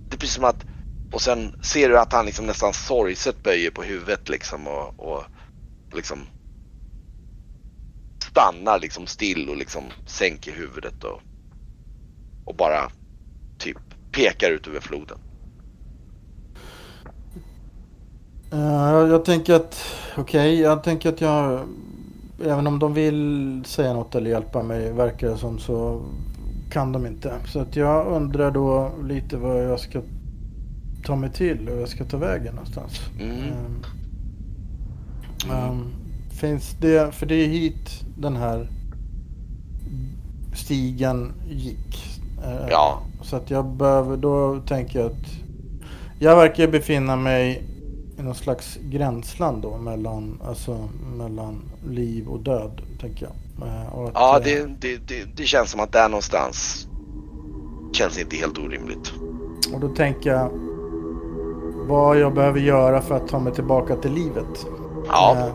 det 0.08 0.16
är 0.16 0.18
precis 0.18 0.34
som 0.34 0.44
att, 0.44 0.64
och 1.12 1.22
sen 1.22 1.62
ser 1.62 1.88
du 1.88 1.98
att 1.98 2.12
han 2.12 2.26
liksom 2.26 2.46
nästan 2.46 2.72
sorgset 2.72 3.42
böjer 3.42 3.70
på 3.70 3.82
huvudet 3.82 4.28
liksom 4.28 4.66
och, 4.66 4.94
och 4.98 5.24
liksom 5.94 6.18
stannar 8.30 8.78
liksom 8.78 9.06
still 9.06 9.48
och 9.48 9.56
liksom 9.56 9.84
sänker 10.06 10.52
huvudet 10.52 11.04
och, 11.04 11.20
och 12.44 12.56
bara 12.56 12.90
typ 13.58 13.78
pekar 14.12 14.50
ut 14.50 14.66
över 14.66 14.80
floden. 14.80 15.18
Uh, 18.52 19.10
jag 19.10 19.24
tänker 19.24 19.54
att, 19.54 19.84
okej, 20.16 20.22
okay, 20.22 20.60
jag 20.60 20.82
tänker 20.82 21.08
att 21.08 21.20
jag 21.20 21.68
även 22.44 22.66
om 22.66 22.78
de 22.78 22.94
vill 22.94 23.62
säga 23.66 23.92
något 23.92 24.14
eller 24.14 24.30
hjälpa 24.30 24.62
mig 24.62 24.92
verkar 24.92 25.28
det 25.28 25.36
som 25.36 25.58
så 25.58 26.02
kan 26.70 26.92
de 26.92 27.06
inte. 27.06 27.32
Så 27.46 27.60
att 27.60 27.76
jag 27.76 28.06
undrar 28.06 28.50
då 28.50 28.92
lite 29.04 29.36
vad 29.36 29.64
jag 29.64 29.80
ska 29.80 30.00
ta 31.04 31.16
mig 31.16 31.32
till 31.32 31.68
och 31.68 31.80
jag 31.80 31.88
ska 31.88 32.04
ta 32.04 32.16
vägen 32.16 32.54
någonstans. 32.54 33.00
Mm. 33.20 33.38
Um, 35.50 35.70
um, 35.70 35.92
finns 36.30 36.76
det, 36.80 37.14
för 37.14 37.26
det 37.26 37.34
är 37.34 37.46
hit 37.46 38.04
den 38.18 38.36
här 38.36 38.68
stigen 40.54 41.32
gick. 41.48 42.20
Eh, 42.44 42.68
Ja. 42.70 43.02
Så 43.22 43.36
att 43.36 43.50
jag 43.50 43.66
behöver, 43.66 44.16
då 44.16 44.60
tänker 44.60 44.98
jag 44.98 45.06
att 45.06 45.26
jag 46.18 46.36
verkar 46.36 46.68
befinna 46.68 47.16
mig 47.16 47.62
i 48.18 48.22
någon 48.22 48.34
slags 48.34 48.78
gränsland 48.82 49.62
då 49.62 49.76
mellan, 49.76 50.40
alltså, 50.44 50.88
mellan 51.16 51.62
liv 51.88 52.28
och 52.28 52.40
död, 52.40 52.82
tänker 53.00 53.26
jag. 53.26 53.68
Eh, 53.68 53.86
att, 53.86 54.10
Ja, 54.14 54.38
eh, 54.38 54.44
det, 54.44 54.66
det, 54.80 54.96
det, 55.08 55.24
det 55.36 55.44
känns 55.44 55.70
som 55.70 55.80
att 55.80 55.92
där 55.92 56.08
någonstans 56.08 56.88
känns 57.92 58.18
inte 58.18 58.36
helt 58.36 58.58
orimligt. 58.58 59.12
Och 59.74 59.80
då 59.80 59.88
tänker 59.88 60.30
jag 60.30 60.50
vad 61.88 62.18
jag 62.18 62.34
behöver 62.34 62.60
göra 62.60 63.02
för 63.02 63.14
att 63.14 63.28
ta 63.28 63.38
mig 63.38 63.54
tillbaka 63.54 63.96
till 63.96 64.12
livet. 64.12 64.66
Ja, 65.08 65.36
Eh. 65.38 65.52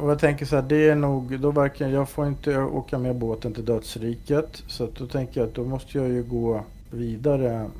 Och 0.00 0.10
jag 0.10 0.18
tänker 0.18 0.46
så 0.46 0.56
här, 0.56 0.62
det 0.62 0.88
är 0.88 0.94
nog, 0.94 1.40
då 1.40 1.50
verkar 1.50 1.88
jag 1.88 2.08
får 2.08 2.26
inte 2.26 2.58
åka 2.58 2.98
med 2.98 3.16
båten 3.16 3.54
till 3.54 3.64
dödsriket. 3.64 4.62
Så 4.66 4.84
att 4.84 4.94
då 4.94 5.06
tänker 5.06 5.40
jag 5.40 5.48
att 5.48 5.54
då 5.54 5.64
måste 5.64 5.98
jag 5.98 6.08
ju 6.08 6.22
gå 6.22 6.60
vidare 6.90 7.70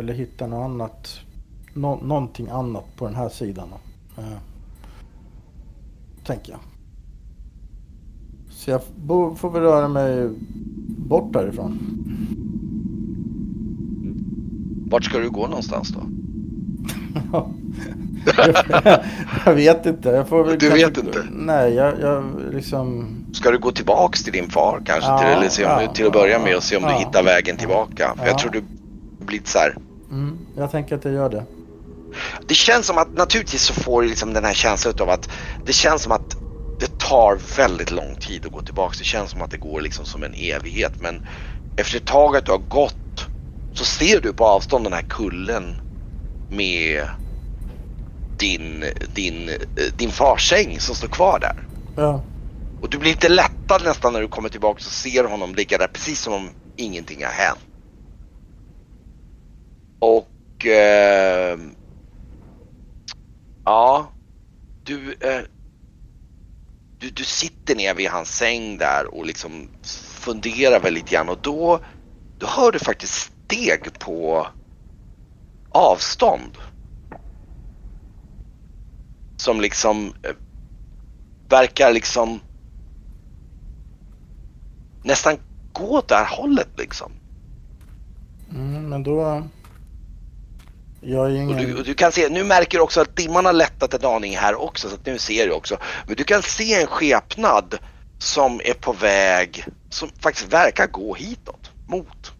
eller 0.00 0.12
hitta 0.12 0.46
något 0.46 0.64
annat, 0.64 1.20
nå, 1.74 1.96
någonting 2.02 2.48
annat 2.48 2.84
på 2.96 3.06
den 3.06 3.14
här 3.14 3.28
sidan. 3.28 3.68
Eh, 4.18 4.24
tänker 6.26 6.52
jag. 6.52 6.60
Så 8.50 8.70
jag 8.70 8.82
får 9.38 9.50
väl 9.50 9.62
röra 9.62 9.88
mig 9.88 10.30
bort 11.08 11.32
därifrån. 11.32 11.78
vart 14.90 15.04
ska 15.04 15.18
du 15.18 15.30
gå 15.30 15.46
någonstans 15.46 15.88
då? 15.88 16.00
jag 19.46 19.54
vet 19.54 19.86
inte. 19.86 20.08
Jag 20.08 20.28
får 20.28 20.44
väl 20.44 20.58
Du 20.58 20.68
kanske- 20.68 20.86
vet 20.88 20.98
inte? 20.98 21.24
Nej, 21.32 21.74
jag, 21.74 22.00
jag 22.00 22.24
liksom... 22.52 23.08
Ska 23.32 23.50
du 23.50 23.58
gå 23.58 23.70
tillbaks 23.72 24.24
till 24.24 24.32
din 24.32 24.50
far 24.50 24.82
kanske? 24.84 25.10
Ja, 25.10 25.18
till, 25.18 25.28
eller 25.28 25.48
se 25.48 25.64
om 25.64 25.70
ja, 25.82 25.92
till 25.92 26.06
att 26.06 26.12
börja 26.12 26.38
med 26.38 26.56
och 26.56 26.62
se 26.62 26.76
om 26.76 26.82
ja. 26.82 26.88
du 26.88 26.94
hittar 26.98 27.22
vägen 27.22 27.56
tillbaka. 27.56 28.14
För 28.16 28.24
Ja. 28.24 28.30
jag 28.30 28.38
tror 28.38 28.50
du 28.52 28.62
blir 29.26 29.40
så 29.44 29.58
här. 29.58 29.76
Mm, 30.10 30.38
jag 30.56 30.70
tänker 30.70 30.96
att 30.96 31.04
jag 31.04 31.14
gör 31.14 31.28
det. 31.28 31.44
Det 32.46 32.54
känns 32.54 32.86
som 32.86 32.98
att 32.98 33.14
naturligtvis 33.14 33.62
så 33.62 33.74
får 33.74 34.02
du 34.02 34.08
liksom 34.08 34.32
den 34.32 34.44
här 34.44 34.54
känslan 34.54 34.94
av 35.00 35.10
att 35.10 35.28
det 35.64 35.72
känns 35.72 36.02
som 36.02 36.12
att 36.12 36.36
det 36.80 36.98
tar 36.98 37.38
väldigt 37.56 37.90
lång 37.90 38.16
tid 38.20 38.46
att 38.46 38.52
gå 38.52 38.62
tillbaks. 38.62 38.98
Det 38.98 39.04
känns 39.04 39.30
som 39.30 39.42
att 39.42 39.50
det 39.50 39.56
går 39.56 39.80
liksom 39.80 40.04
som 40.04 40.22
en 40.22 40.34
evighet. 40.34 40.92
Men 40.98 41.26
efter 41.76 41.96
ett 41.96 42.06
tag 42.06 42.36
att 42.36 42.46
du 42.46 42.52
har 42.52 42.58
gått 42.58 43.26
så 43.74 43.84
ser 43.84 44.20
du 44.20 44.32
på 44.32 44.44
avstånd 44.44 44.84
den 44.84 44.92
här 44.92 45.02
kullen 45.08 45.76
med 46.50 47.08
din, 48.38 48.84
din, 49.14 49.48
eh, 49.48 49.54
din 49.96 50.10
farsäng 50.10 50.80
som 50.80 50.94
står 50.94 51.08
kvar 51.08 51.38
där. 51.38 51.66
Ja. 51.96 52.22
Och 52.80 52.90
du 52.90 52.98
blir 52.98 53.10
lite 53.10 53.28
lättad 53.28 53.84
nästan 53.84 54.12
när 54.12 54.20
du 54.20 54.28
kommer 54.28 54.48
tillbaka 54.48 54.76
och 54.76 54.92
ser 54.92 55.24
honom 55.24 55.54
ligga 55.54 55.78
där 55.78 55.86
precis 55.86 56.20
som 56.20 56.32
om 56.32 56.50
ingenting 56.76 57.24
har 57.24 57.32
hänt. 57.32 57.69
Och... 60.00 60.66
Eh, 60.66 61.58
ja. 63.64 64.12
Du, 64.84 65.12
eh, 65.20 65.42
du... 66.98 67.10
Du 67.10 67.24
sitter 67.24 67.76
ner 67.76 67.94
vid 67.94 68.08
hans 68.08 68.36
säng 68.36 68.78
där 68.78 69.14
och 69.14 69.26
liksom 69.26 69.68
funderar 70.24 70.80
väl 70.80 70.94
lite 70.94 71.14
grann 71.14 71.28
och 71.28 71.38
då... 71.42 71.80
Då 72.38 72.46
hör 72.46 72.72
du 72.72 72.78
faktiskt 72.78 73.32
steg 73.44 73.98
på 73.98 74.46
avstånd. 75.70 76.58
Som 79.36 79.60
liksom 79.60 80.14
eh, 80.22 80.34
verkar 81.48 81.92
liksom 81.92 82.40
nästan 85.02 85.38
gå 85.72 85.98
åt 85.98 86.08
det 86.08 86.14
här 86.14 86.36
hållet 86.36 86.68
liksom. 86.76 87.12
Mm, 88.50 88.88
men 88.88 89.02
då... 89.02 89.42
Är 91.02 91.18
Och 91.18 91.30
ingen... 91.30 91.56
du, 91.56 91.78
och 91.78 91.84
du 91.84 91.94
kan 91.94 92.12
se, 92.12 92.28
nu 92.28 92.44
märker 92.44 92.78
du 92.78 92.84
också 92.84 93.00
att 93.00 93.16
dimman 93.16 93.46
har 93.46 93.52
lättat 93.52 93.94
en 93.94 94.04
aning 94.10 94.36
här 94.36 94.54
också 94.62 94.88
så 94.88 94.94
att 94.94 95.06
nu 95.06 95.18
ser 95.18 95.46
du 95.46 95.52
också. 95.52 95.76
Men 96.06 96.16
du 96.16 96.24
kan 96.24 96.42
se 96.42 96.74
en 96.80 96.86
skepnad 96.86 97.78
som 98.18 98.60
är 98.64 98.74
på 98.74 98.92
väg, 98.92 99.64
som 99.90 100.08
faktiskt 100.22 100.52
verkar 100.52 100.86
gå 100.86 101.14
hitåt, 101.14 101.70
mot. 101.88 102.32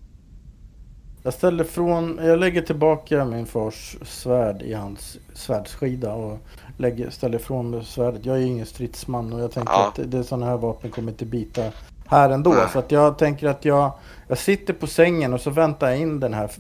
Jag 1.22 1.34
ställer 1.34 1.64
från... 1.64 2.18
Jag 2.22 2.38
lägger 2.38 2.62
tillbaka 2.62 3.24
min 3.24 3.46
fars 3.46 3.96
svärd 4.02 4.62
i 4.62 4.74
hans 4.74 5.16
svärdsskida 5.34 6.12
och 6.12 6.38
lägger, 6.76 7.10
ställer 7.10 7.38
ifrån 7.38 7.84
svärdet. 7.84 8.26
Jag 8.26 8.36
är 8.36 8.40
ju 8.40 8.46
ingen 8.46 8.66
stridsman 8.66 9.32
och 9.32 9.40
jag 9.40 9.52
tänker 9.52 9.72
Ja. 9.72 9.88
att 9.88 10.10
det, 10.10 10.24
sådana 10.24 10.46
här 10.46 10.56
vapen 10.56 10.90
kommer 10.90 11.12
inte 11.12 11.24
bita 11.24 11.62
här 12.06 12.30
ändå. 12.30 12.50
Nej. 12.50 12.66
Så 12.72 12.78
att 12.78 12.90
jag 12.90 13.18
tänker 13.18 13.48
att 13.48 13.64
jag, 13.64 13.92
jag 14.28 14.38
sitter 14.38 14.72
på 14.74 14.86
sängen 14.86 15.34
och 15.34 15.40
så 15.40 15.50
väntar 15.50 15.88
jag 15.88 15.98
in 15.98 16.20
den 16.20 16.34
här 16.34 16.50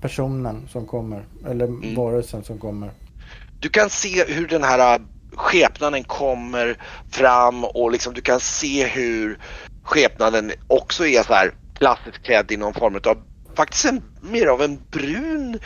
personen 0.00 0.68
som 0.72 0.86
kommer. 0.86 1.24
Eller 1.46 1.64
Mm. 1.64 1.94
varelsen 1.94 2.44
som 2.44 2.58
kommer. 2.58 2.90
Du 3.60 3.68
kan 3.68 3.90
se 3.90 4.24
hur 4.24 4.48
den 4.48 4.62
här 4.62 4.94
äh, 4.94 5.00
skepnaden 5.34 6.04
kommer 6.04 6.76
fram 7.10 7.64
och 7.64 7.90
liksom 7.92 8.14
du 8.14 8.20
kan 8.20 8.40
se 8.40 8.86
hur 8.86 9.38
skepnaden 9.82 10.52
också 10.66 11.06
är 11.06 11.22
så 11.22 11.32
här 11.34 11.50
klassiskt 11.78 12.22
klädd 12.24 12.52
i 12.52 12.56
någon 12.56 12.74
form 12.74 12.94
av 13.06 13.18
faktiskt 13.54 13.84
en, 13.84 14.02
mer 14.20 14.46
av 14.46 14.62
en 14.62 14.78
brun 14.90 15.58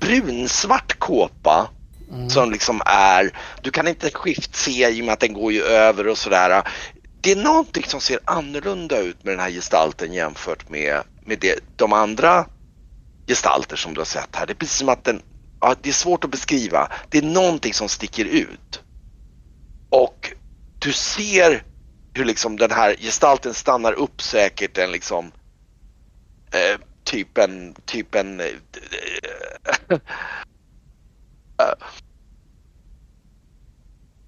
brunsvart 0.00 0.98
kåpa 0.98 1.68
Mm. 2.12 2.30
som 2.30 2.50
liksom 2.50 2.80
är, 2.86 3.30
du 3.62 3.70
kan 3.70 3.88
inte 3.88 4.10
skift 4.10 4.54
se 4.56 4.88
i 4.90 5.00
och 5.00 5.04
med 5.04 5.12
att 5.12 5.20
den 5.20 5.32
går 5.32 5.52
ju 5.52 5.62
över 5.62 6.08
och 6.08 6.18
sådär. 6.18 6.62
Det 7.20 7.32
är 7.32 7.36
någonting 7.36 7.84
som 7.86 8.00
ser 8.00 8.18
annorlunda 8.24 8.98
ut 8.98 9.24
med 9.24 9.32
den 9.32 9.40
här 9.40 9.50
gestalten 9.50 10.12
jämfört 10.12 10.68
med, 10.68 11.00
med 11.24 11.38
det, 11.40 11.60
de 11.76 11.92
andra 11.92 12.46
gestalter 13.26 13.76
som 13.76 13.94
du 13.94 14.00
har 14.00 14.04
sett 14.04 14.36
här. 14.36 14.46
Det 14.46 14.52
är 14.52 14.54
precis 14.54 14.78
som 14.78 14.88
att 14.88 15.04
den, 15.04 15.22
ja, 15.60 15.74
det 15.82 15.88
är 15.88 15.92
svårt 15.92 16.24
att 16.24 16.30
beskriva. 16.30 16.92
Det 17.08 17.18
är 17.18 17.22
någonting 17.22 17.74
som 17.74 17.88
sticker 17.88 18.24
ut. 18.24 18.80
Och 19.90 20.32
du 20.78 20.92
ser 20.92 21.64
hur 22.14 22.24
liksom 22.24 22.56
den 22.56 22.70
här 22.70 22.96
gestalten 22.96 23.54
stannar 23.54 23.92
upp 23.92 24.22
säkert 24.22 24.78
en 24.78 24.92
liksom 24.92 25.32
eh, 26.52 26.80
typ 27.04 27.38
en, 27.38 27.74
typ 27.84 28.14
en 28.14 28.40
eh, 28.40 28.46
eh, 31.58 31.74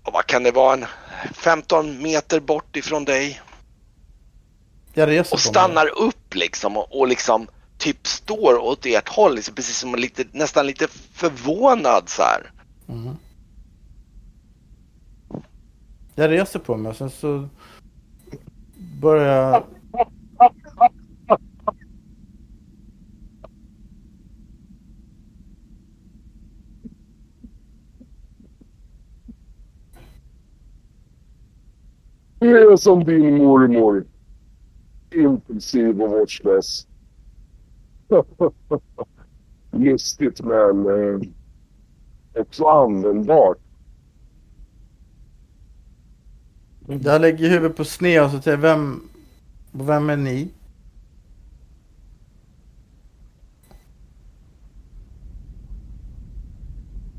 och 0.03 0.12
vad 0.12 0.26
kan 0.26 0.42
det 0.42 0.51
vara, 0.51 0.74
en 0.74 0.86
15 1.34 2.03
meter 2.03 2.40
bort 2.40 2.76
ifrån 2.76 3.05
dig 3.05 3.40
och 5.32 5.40
stannar 5.40 5.86
upp 5.86 6.34
liksom 6.34 6.76
och, 6.76 7.01
och 7.01 7.09
liksom 7.09 7.49
typ 7.87 8.07
står 8.07 8.59
åt 8.59 8.87
ert 8.87 9.09
håll, 9.09 9.34
liksom, 9.34 9.55
precis 9.55 9.78
som 9.78 9.95
lite, 9.95 10.24
nästan 10.32 10.66
lite 10.66 10.87
förvånad 11.12 12.09
så 12.09 12.22
här. 12.22 12.51
Mhm. 12.87 13.16
Jag 16.14 16.30
reser 16.30 16.59
på 16.59 16.76
mig 16.76 16.91
och 16.91 16.97
sen 16.97 17.11
så 17.11 17.49
börjar 19.01 19.26
jag... 19.26 19.64
Du 32.39 32.72
är 32.72 32.76
som 32.76 33.05
din 33.05 33.39
mormor. 33.39 34.07
Impulsiv 35.11 36.03
och 36.03 36.11
vårdslös. 36.11 36.87
Lustigt 39.71 40.41
men 40.41 40.87
eh, 40.87 41.21
också 42.41 42.65
användbart. 42.65 43.59
Jag 46.89 47.21
lägger 47.21 47.49
huvudet 47.49 47.77
på 47.77 47.85
sned 47.85 48.23
och 48.23 48.31
så 48.31 48.41
säger 48.41 48.57
jag, 48.57 48.63
vem, 48.63 49.09
vem 49.73 50.11
är 50.11 50.17
ni? 50.17 50.49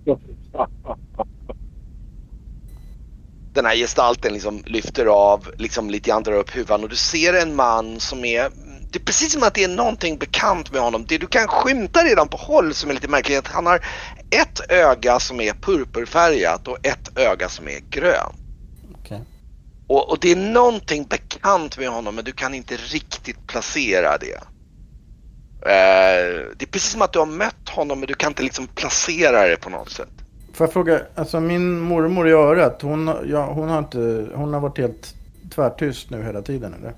Den 3.54 3.66
här 3.66 3.76
gestalten 3.76 4.34
liksom 4.34 4.64
lyfter 4.66 5.06
av, 5.06 5.52
liksom 5.58 5.90
lite 5.90 6.10
grann 6.10 6.24
drar 6.24 6.34
upp 6.34 6.56
huvudet 6.56 6.84
och 6.84 6.90
du 6.90 6.96
ser 6.96 7.34
en 7.34 7.56
man 7.56 8.00
som 8.00 8.26
är 8.26 8.52
det 8.92 9.00
är 9.00 9.04
precis 9.04 9.34
som 9.34 9.44
att 9.44 9.54
det 9.54 9.64
är 9.64 9.68
någonting 9.68 10.18
bekant 10.18 10.72
med 10.72 10.82
honom. 10.82 11.06
Det 11.08 11.18
du 11.18 11.28
kan 11.28 11.48
skymta 11.48 12.04
redan 12.04 12.28
på 12.28 12.38
håll 12.38 12.74
som 12.74 12.90
är 12.90 12.94
lite 12.94 13.08
märkligt 13.08 13.36
är 13.36 13.40
att 13.40 13.48
han 13.48 13.66
har 13.66 13.86
ett 14.30 14.72
öga 14.72 15.20
som 15.20 15.42
är 15.42 15.54
purpurfärgat 15.54 16.68
och 16.68 16.86
ett 16.86 17.18
öga 17.18 17.50
som 17.50 17.68
är 17.68 17.80
grönt. 17.90 18.36
Okej. 18.96 19.22
Och, 19.88 20.10
och 20.10 20.18
det 20.22 20.32
är 20.32 20.36
någonting 20.36 21.04
bekant 21.04 21.78
med 21.78 21.90
honom 21.90 22.16
men 22.16 22.26
du 22.26 22.32
kan 22.32 22.54
inte 22.54 22.76
riktigt 22.76 23.48
placera 23.48 24.18
det. 24.18 24.36
Eh, 25.62 26.46
det 26.58 26.66
är 26.66 26.72
precis 26.72 26.92
som 26.92 27.02
att 27.02 27.14
du 27.14 27.20
har 27.20 27.26
mött 27.26 27.70
honom 27.70 28.00
men 28.00 28.08
du 28.08 28.14
kan 28.14 28.32
inte 28.32 28.44
liksom 28.44 28.68
placera 28.68 29.48
det 29.48 29.58
på 29.58 29.70
något 29.70 29.90
sätt. 29.90 30.10
Får 30.54 30.66
jag 30.66 30.74
fråga, 30.74 31.02
alltså 31.16 31.40
min 31.40 31.80
mormor 31.80 32.28
i 32.28 32.32
örat, 32.32 32.82
hon, 32.82 33.12
ja, 33.26 33.54
hon 33.54 33.70
har 33.70 33.80
inte, 33.80 34.28
hon 34.36 34.54
har 34.54 34.60
varit 34.60 34.78
helt 34.78 35.16
tvärtyst 35.56 36.10
nu 36.10 36.24
hela 36.24 36.42
tiden 36.42 36.74
eller? 36.74 36.94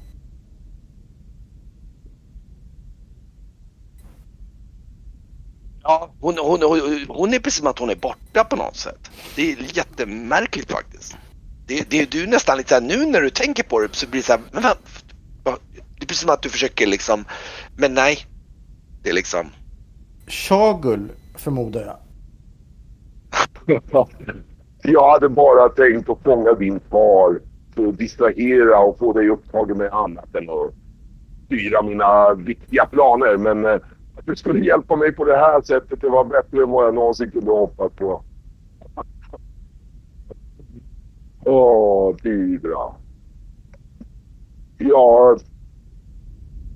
Ja, 5.90 6.10
hon, 6.22 6.38
hon, 6.38 6.62
hon, 6.62 7.06
hon 7.08 7.34
är 7.34 7.40
precis 7.40 7.60
som 7.60 7.68
att 7.68 7.80
hon 7.80 7.90
är 7.90 7.96
borta 7.96 8.44
på 8.44 8.56
något 8.56 8.76
sätt. 8.76 9.12
Det 9.36 9.52
är 9.52 9.78
jättemärkligt 9.78 10.72
faktiskt. 10.72 11.18
Det, 11.68 11.90
det, 11.90 12.12
du 12.12 12.24
är 12.24 12.28
nästan 12.28 12.58
lite 12.58 12.70
såhär, 12.70 12.82
nu 12.82 13.06
när 13.06 13.22
du 13.22 13.30
tänker 13.30 13.64
på 13.64 13.80
det 13.80 13.88
så 13.92 14.08
blir 14.08 14.22
det 14.22 14.26
såhär, 14.26 14.42
men 14.52 14.64
vad, 14.64 15.58
det 15.74 16.04
är 16.04 16.08
precis 16.08 16.22
som 16.22 16.30
att 16.30 16.42
du 16.42 16.50
försöker 16.50 16.88
liksom, 16.88 17.26
men 17.78 17.94
nej. 17.94 18.18
Det 19.04 19.10
är 19.10 19.14
liksom. 19.14 19.46
Shagul 20.28 21.12
förmodar 21.36 21.82
jag. 21.82 21.98
Jag 24.84 25.12
hade 25.12 25.30
bara 25.30 25.70
tänkt 25.70 26.10
att 26.10 26.24
fånga 26.24 26.54
din 26.54 26.80
far 26.80 27.40
för 27.76 27.88
att 27.88 27.98
distrahera 27.98 28.80
och 28.80 28.98
få 28.98 29.14
dig 29.14 29.30
upptagen 29.30 29.78
med 29.78 29.94
annat 29.94 30.36
än 30.36 30.50
att 30.50 30.74
styra 31.46 31.82
mina 31.82 32.34
viktiga 32.34 32.86
planer. 32.86 33.38
Men 33.38 33.66
eh, 33.66 33.80
att 34.20 34.26
du 34.26 34.36
skulle 34.36 34.66
hjälpa 34.66 34.96
mig 34.96 35.12
på 35.12 35.26
det 35.26 35.38
här 35.38 35.62
sättet, 35.62 36.02
det 36.02 36.10
var 36.10 36.26
bättre 36.26 36.64
än 36.64 36.70
vad 36.70 36.88
jag 36.88 36.96
någonsin 36.96 37.32
kunde 37.32 37.52
hoppas 37.52 37.94
på. 37.94 38.24
Åh, 41.46 42.16
Didra. 42.24 42.96
Ja, 44.78 45.38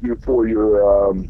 du 0.02 0.18
får 0.18 0.50
ju 0.50 0.58
um, 0.58 1.28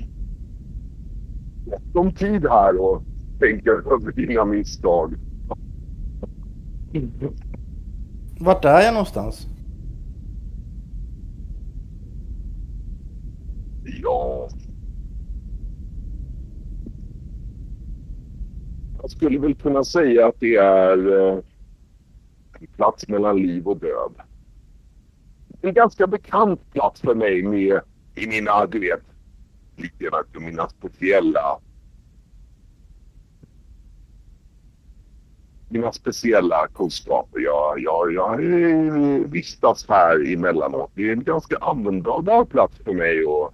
gott 1.65 1.95
om 1.95 2.11
tid 2.11 2.45
här 2.49 2.81
och 2.81 3.03
tänka 3.39 3.71
över 3.71 4.11
dina 4.11 4.45
misstag. 4.45 5.13
Vart 8.39 8.65
är 8.65 8.81
jag 8.81 8.93
någonstans? 8.93 9.47
Ja. 14.01 14.49
Jag 19.03 19.11
skulle 19.11 19.39
väl 19.39 19.55
kunna 19.55 19.83
säga 19.83 20.27
att 20.27 20.39
det 20.39 20.55
är 20.55 21.19
eh, 21.19 21.39
en 22.59 22.67
plats 22.75 23.07
mellan 23.07 23.37
liv 23.37 23.67
och 23.67 23.77
död. 23.77 24.13
En 25.61 25.73
ganska 25.73 26.07
bekant 26.07 26.71
plats 26.73 27.01
för 27.01 27.15
mig 27.15 27.43
med 27.43 27.81
i 28.15 28.27
mina, 28.27 28.51
ah, 28.51 28.65
du 28.65 28.79
vet, 28.79 29.01
lite 29.75 30.03
grann 30.03 30.45
mina 30.45 30.69
speciella 30.69 31.59
mina 35.69 35.91
speciella 35.91 36.67
kunskaper. 36.67 37.39
Jag, 37.39 37.79
jag, 37.79 38.13
jag 38.13 38.33
eh, 38.33 39.19
vistas 39.27 39.85
här 39.89 40.33
emellanåt. 40.33 40.91
Det 40.95 41.09
är 41.09 41.13
en 41.13 41.23
ganska 41.23 41.57
användbar 41.57 42.45
plats 42.45 42.77
för 42.85 42.93
mig 42.93 43.19
att, 43.19 43.53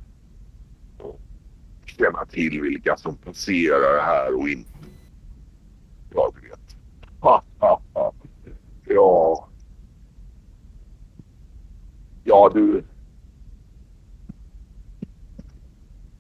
att 1.06 1.90
känna 1.90 2.26
till 2.26 2.62
vilka 2.62 2.98
som 2.98 3.16
passerar 3.16 4.02
här 4.02 4.40
och 4.40 4.50
inte. 4.50 4.79
Jag 6.10 6.36
vet. 6.42 6.76
Ha, 7.20 7.44
ha, 7.60 7.82
ha. 7.94 8.14
Ja. 8.86 9.48
Ja, 12.24 12.52
du. 12.54 12.84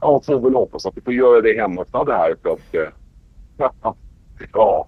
Jag 0.01 0.25
får 0.25 0.39
väl 0.39 0.53
hoppas 0.53 0.85
att 0.85 0.95
du 0.95 1.01
får 1.01 1.13
göra 1.13 1.41
det 1.41 1.61
hemma 1.61 1.85
det 2.05 2.13
här 2.13 2.35
för 2.41 2.49
att... 2.49 2.75
Eh, 2.75 3.93
ja. 4.53 4.87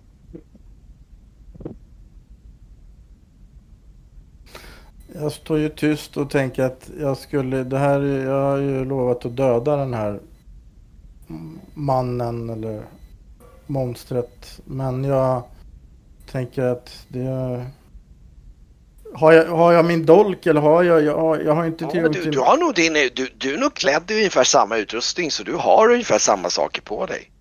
Jag 5.13 5.31
står 5.31 5.57
ju 5.57 5.69
tyst 5.69 6.17
och 6.17 6.29
tänker 6.29 6.63
att 6.63 6.91
jag 6.99 7.17
skulle, 7.17 7.63
det 7.63 7.77
här, 7.77 8.01
jag 8.01 8.41
har 8.41 8.57
ju 8.57 8.85
lovat 8.85 9.25
att 9.25 9.35
döda 9.35 9.75
den 9.75 9.93
här 9.93 10.19
mannen 11.73 12.49
eller 12.49 12.83
monstret. 13.71 14.59
Men 14.65 15.03
jag 15.03 15.43
tänker 16.31 16.63
att 16.63 17.05
det... 17.07 17.65
Har 19.13 19.31
jag, 19.31 19.45
har 19.45 19.73
jag 19.73 19.85
min 19.85 20.05
dolk 20.05 20.45
eller 20.45 20.61
har 20.61 20.83
jag, 20.83 21.03
jag, 21.03 21.45
jag 21.45 21.55
har 21.55 21.65
inte 21.65 21.85
tillgång 21.85 22.13
ja, 22.13 22.21
du, 22.23 22.31
du 22.31 22.39
har 22.39 22.57
nog 22.57 22.75
din, 22.75 22.93
du, 22.93 23.27
du 23.37 23.53
är 23.53 23.57
nog 23.57 23.73
klädd 23.73 24.11
i 24.11 24.13
ungefär 24.13 24.43
samma 24.43 24.77
utrustning 24.77 25.31
så 25.31 25.43
du 25.43 25.55
har 25.55 25.91
ungefär 25.91 26.17
samma 26.17 26.49
saker 26.49 26.81
på 26.81 27.05
dig. 27.05 27.31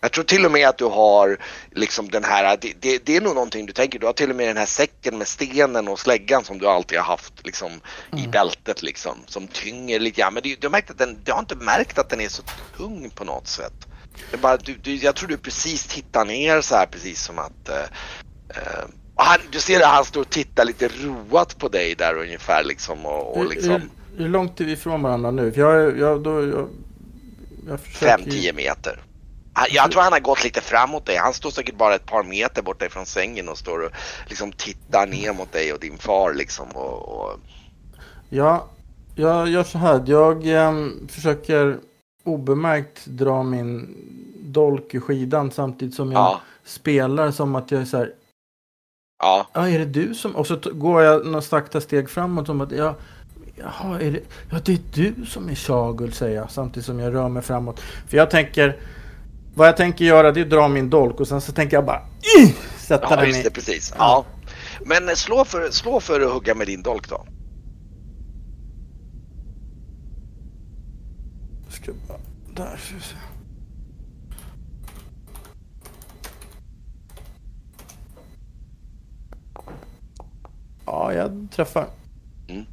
Jag 0.00 0.12
tror 0.12 0.24
till 0.24 0.46
och 0.46 0.52
med 0.52 0.68
att 0.68 0.78
du 0.78 0.84
har 0.84 1.38
liksom 1.70 2.08
den 2.08 2.24
här, 2.24 2.58
det, 2.60 2.72
det, 2.80 3.06
det, 3.06 3.16
är 3.16 3.20
nog 3.20 3.34
någonting 3.34 3.66
du 3.66 3.72
tänker, 3.72 3.98
du 3.98 4.06
har 4.06 4.12
till 4.12 4.30
och 4.30 4.36
med 4.36 4.48
den 4.48 4.56
här 4.56 4.66
säcken 4.66 5.18
med 5.18 5.28
stenen 5.28 5.88
och 5.88 5.98
släggan 5.98 6.44
som 6.44 6.58
du 6.58 6.66
alltid 6.66 6.98
har 6.98 7.04
haft 7.04 7.46
liksom 7.46 7.72
mm. 8.12 8.24
i 8.24 8.28
bältet 8.28 8.82
liksom 8.82 9.18
som 9.26 9.46
tynger 9.46 10.00
lite 10.00 10.20
grann. 10.20 10.34
Men 10.34 10.42
det, 10.42 10.60
du, 10.60 10.66
har 10.66 10.72
märkt 10.72 10.90
att 10.90 10.98
den, 10.98 11.18
du 11.24 11.32
har 11.32 11.38
inte 11.38 11.56
märkt 11.56 11.98
att 11.98 12.08
den 12.08 12.20
är 12.20 12.28
så 12.28 12.42
tung 12.76 13.10
på 13.10 13.24
något 13.24 13.46
sätt. 13.46 13.86
Det 14.30 14.36
bara, 14.36 14.56
du, 14.56 14.74
du, 14.74 14.94
jag 14.94 15.16
tror 15.16 15.28
du 15.28 15.36
precis 15.36 15.86
tittar 15.86 16.24
ner 16.24 16.60
så 16.60 16.74
här 16.74 16.86
precis 16.86 17.22
som 17.22 17.38
att 17.38 17.68
uh, 17.68 17.74
uh, 17.76 18.84
han, 19.14 19.38
du 19.52 19.60
ser 19.60 19.80
att 19.80 19.86
han 19.86 20.04
står 20.04 20.20
och 20.20 20.30
tittar 20.30 20.64
lite 20.64 20.88
roat 20.88 21.58
på 21.58 21.68
dig 21.68 21.94
där 21.94 22.18
ungefär 22.18 22.64
liksom 22.64 23.06
och, 23.06 23.36
och 23.36 23.44
liksom. 23.46 23.70
Hur, 23.70 23.88
hur, 24.16 24.28
långt 24.28 24.60
är 24.60 24.64
vi 24.64 24.72
ifrån 24.72 25.02
varandra 25.02 25.30
nu? 25.30 25.52
För 25.52 25.60
jag, 25.60 25.98
jag, 25.98 26.22
då, 26.22 26.46
jag, 26.46 26.68
jag 27.68 27.80
försöker... 27.80 28.24
5-10 28.24 28.54
meter. 28.54 29.00
Jag 29.70 29.90
tror 29.90 30.02
han 30.02 30.12
har 30.12 30.20
gått 30.20 30.44
lite 30.44 30.60
framåt 30.60 31.06
dig. 31.06 31.16
Han 31.16 31.34
står 31.34 31.50
säkert 31.50 31.74
bara 31.74 31.94
ett 31.94 32.06
par 32.06 32.22
meter 32.22 32.62
borta 32.62 32.86
ifrån 32.86 33.06
sängen 33.06 33.48
och 33.48 33.58
står 33.58 33.84
och 33.84 33.90
liksom 34.28 34.52
tittar 34.52 35.06
ner 35.06 35.32
mot 35.32 35.52
dig 35.52 35.72
och 35.72 35.80
din 35.80 35.98
far 35.98 36.34
liksom. 36.34 36.68
Och, 36.68 37.08
och... 37.08 37.40
Ja, 38.28 38.66
jag 39.14 39.48
gör 39.48 39.64
så 39.64 39.78
här. 39.78 40.02
Jag 40.06 40.46
eh, 40.46 40.72
försöker 41.08 41.78
obemärkt 42.24 43.06
dra 43.06 43.42
min 43.42 43.96
dolk 44.42 44.94
i 44.94 45.00
skidan 45.00 45.50
samtidigt 45.50 45.94
som 45.94 46.12
jag 46.12 46.20
ja. 46.20 46.40
spelar 46.64 47.30
som 47.30 47.54
att 47.54 47.70
jag 47.70 47.80
är 47.80 47.84
så 47.84 47.96
här. 47.96 48.14
Ja. 49.22 49.46
Ja, 49.52 49.68
är 49.68 49.78
det 49.78 49.84
du 49.84 50.14
som... 50.14 50.36
Och 50.36 50.46
så 50.46 50.56
går 50.72 51.02
jag 51.02 51.26
några 51.26 51.42
sakta 51.42 51.80
steg 51.80 52.10
framåt 52.10 52.46
som 52.46 52.60
att 52.60 52.72
jag... 52.72 52.94
Jaha, 53.56 54.00
är 54.00 54.10
det... 54.10 54.20
Ja, 54.50 54.58
det 54.64 54.72
är 54.72 54.78
du 54.94 55.26
som 55.26 55.48
är 55.48 55.54
Shagul, 55.54 56.12
säger 56.12 56.36
jag 56.36 56.50
samtidigt 56.50 56.86
som 56.86 57.00
jag 57.00 57.14
rör 57.14 57.28
mig 57.28 57.42
framåt. 57.42 57.80
För 57.80 58.16
jag 58.16 58.30
tänker... 58.30 58.76
Vad 59.60 59.68
jag 59.68 59.76
tänker 59.76 60.04
göra 60.04 60.32
det 60.32 60.40
är 60.40 60.44
att 60.44 60.50
dra 60.50 60.68
min 60.68 60.90
dolk 60.90 61.20
och 61.20 61.28
sen 61.28 61.40
så 61.40 61.52
tänker 61.52 61.76
jag 61.76 61.84
bara 61.84 62.00
uh, 62.38 62.50
sätta 62.78 63.06
ja, 63.10 63.16
den 63.16 63.28
just 63.28 63.44
det, 63.44 63.50
precis. 63.50 63.94
Ja. 63.98 64.24
Men 64.84 65.16
slå 65.16 65.44
för, 65.44 65.70
slå 65.70 66.00
för 66.00 66.20
att 66.20 66.32
hugga 66.32 66.54
med 66.54 66.66
din 66.66 66.82
dolk 66.82 67.08
då. 67.08 67.26
Ska 71.68 71.92
bara, 72.08 72.18
där. 72.54 72.80
Ja, 80.86 81.12
jag 81.12 81.48
träffar. 81.52 81.86
Mm. 82.48 82.60
Uh, 82.60 82.66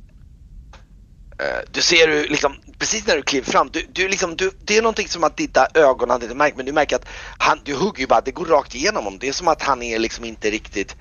du 1.72 1.82
ser 1.82 2.08
hur 2.08 2.30
liksom 2.30 2.54
precis 2.78 3.08
när 3.08 3.16
du 3.16 3.22
kliver 3.22 3.52
fram, 3.52 3.70
du, 3.72 3.86
du 3.90 4.08
liksom, 4.08 4.36
du, 4.36 4.52
det 4.66 4.78
är 4.78 4.82
någonting 4.82 5.08
som 5.08 5.24
att 5.24 5.38
titta 5.38 5.68
ögonen 5.74 6.10
hade 6.10 6.26
inte 6.26 6.36
märkt 6.36 6.58
men 6.58 6.66
du 6.66 6.72
märker 6.72 6.96
att 6.96 7.06
han, 7.38 7.60
du 7.64 7.76
hugger 7.76 8.00
ju 8.00 8.08
bara, 8.08 8.22
det 8.22 8.32
går 8.32 8.46
rakt 8.46 8.76
igenom 8.76 9.04
honom. 9.04 9.20
Det 9.20 9.28
är 9.28 9.34
som 9.34 9.48
att 9.48 9.62
han 9.62 9.82
är 9.82 10.00
liksom 10.00 10.26
inte 10.26 10.52
riktigt 10.52 10.96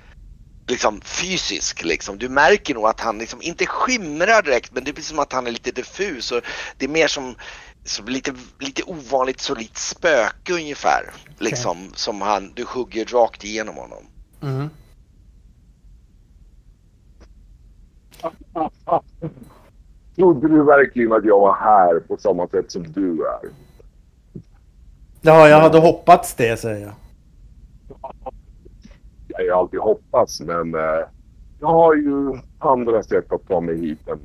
liksom 0.68 1.00
fysisk 1.00 1.84
liksom. 1.84 2.18
Du 2.18 2.28
märker 2.28 2.74
nog 2.74 2.86
att 2.86 3.00
han 3.00 3.18
liksom 3.18 3.42
inte 3.42 3.66
skimrar 3.66 4.42
direkt 4.42 4.72
men 4.72 4.84
det 4.84 4.92
blir 4.92 5.04
som 5.04 5.18
att 5.18 5.32
han 5.32 5.46
är 5.46 5.50
lite 5.50 5.70
diffus 5.70 6.32
och 6.32 6.40
det 6.76 6.84
är 6.84 6.88
mer 6.88 7.08
som, 7.08 7.34
som 7.84 8.06
lite, 8.06 8.34
lite 8.58 8.82
ovanligt 8.82 9.40
solitt 9.40 9.76
spöke 9.76 10.52
ungefär. 10.52 11.12
Liksom 11.38 11.78
okay. 11.78 11.92
som 11.94 12.20
han, 12.20 12.52
du 12.54 12.64
hugger 12.64 13.04
rakt 13.04 13.44
igenom 13.44 13.76
honom. 13.76 14.06
Mm. 14.42 14.70
Trodde 20.16 20.48
du 20.48 20.62
verkligen 20.62 21.12
att 21.12 21.24
jag 21.24 21.40
var 21.40 21.54
här 21.54 22.00
på 22.00 22.16
samma 22.16 22.48
sätt 22.48 22.70
som 22.70 22.82
du 22.82 23.26
är? 23.26 23.50
Ja, 25.20 25.48
jag 25.48 25.60
hade 25.60 25.78
hoppats 25.78 26.34
det 26.34 26.56
säger 26.60 26.86
jag. 26.86 26.94
Jag 29.28 29.54
har 29.54 29.60
alltid 29.60 29.80
hoppats 29.80 30.40
men 30.40 30.74
eh, 30.74 31.04
jag 31.60 31.68
har 31.68 31.94
ju 31.94 32.40
andra 32.58 33.02
sätt 33.02 33.32
att 33.32 33.48
ta 33.48 33.60
mig 33.60 33.80
hit 33.80 34.08
än 34.08 34.20